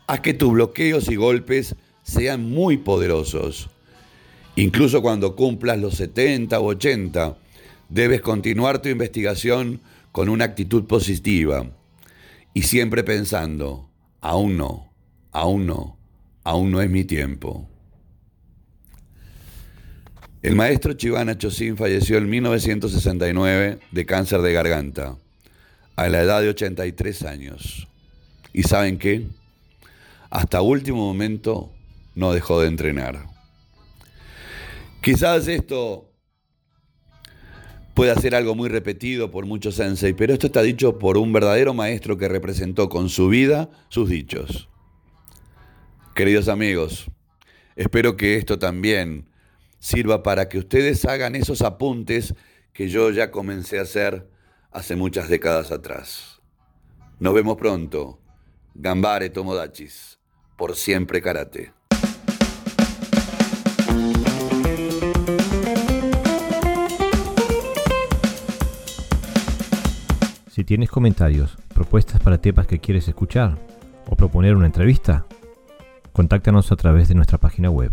[0.07, 3.69] Haz que tus bloqueos y golpes sean muy poderosos.
[4.56, 7.38] Incluso cuando cumplas los 70 o 80,
[7.90, 11.65] debes continuar tu investigación con una actitud positiva
[12.53, 14.91] y siempre pensando, aún no,
[15.32, 15.98] aún no,
[16.44, 17.68] aún no es mi tiempo.
[20.41, 25.18] El maestro Chivana Chosin falleció en 1969 de cáncer de garganta,
[25.95, 27.88] a la edad de 83 años.
[28.53, 29.27] ¿Y saben qué?
[30.30, 31.72] Hasta último momento
[32.15, 33.26] no dejó de entrenar.
[35.01, 36.11] Quizás esto
[37.93, 41.73] puede ser algo muy repetido por muchos sensei, pero esto está dicho por un verdadero
[41.73, 44.69] maestro que representó con su vida sus dichos.
[46.15, 47.09] Queridos amigos,
[47.76, 49.30] espero que esto también
[49.80, 52.35] sirva para que ustedes hagan esos apuntes
[52.73, 54.30] que yo ya comencé a hacer
[54.72, 56.41] hace muchas décadas atrás.
[57.19, 58.19] Nos vemos pronto.
[58.73, 60.19] Gambare Tomodachis,
[60.57, 61.73] por siempre karate.
[70.49, 73.57] Si tienes comentarios, propuestas para temas que quieres escuchar
[74.07, 75.26] o proponer una entrevista,
[76.14, 77.91] contáctanos a través de nuestra página web.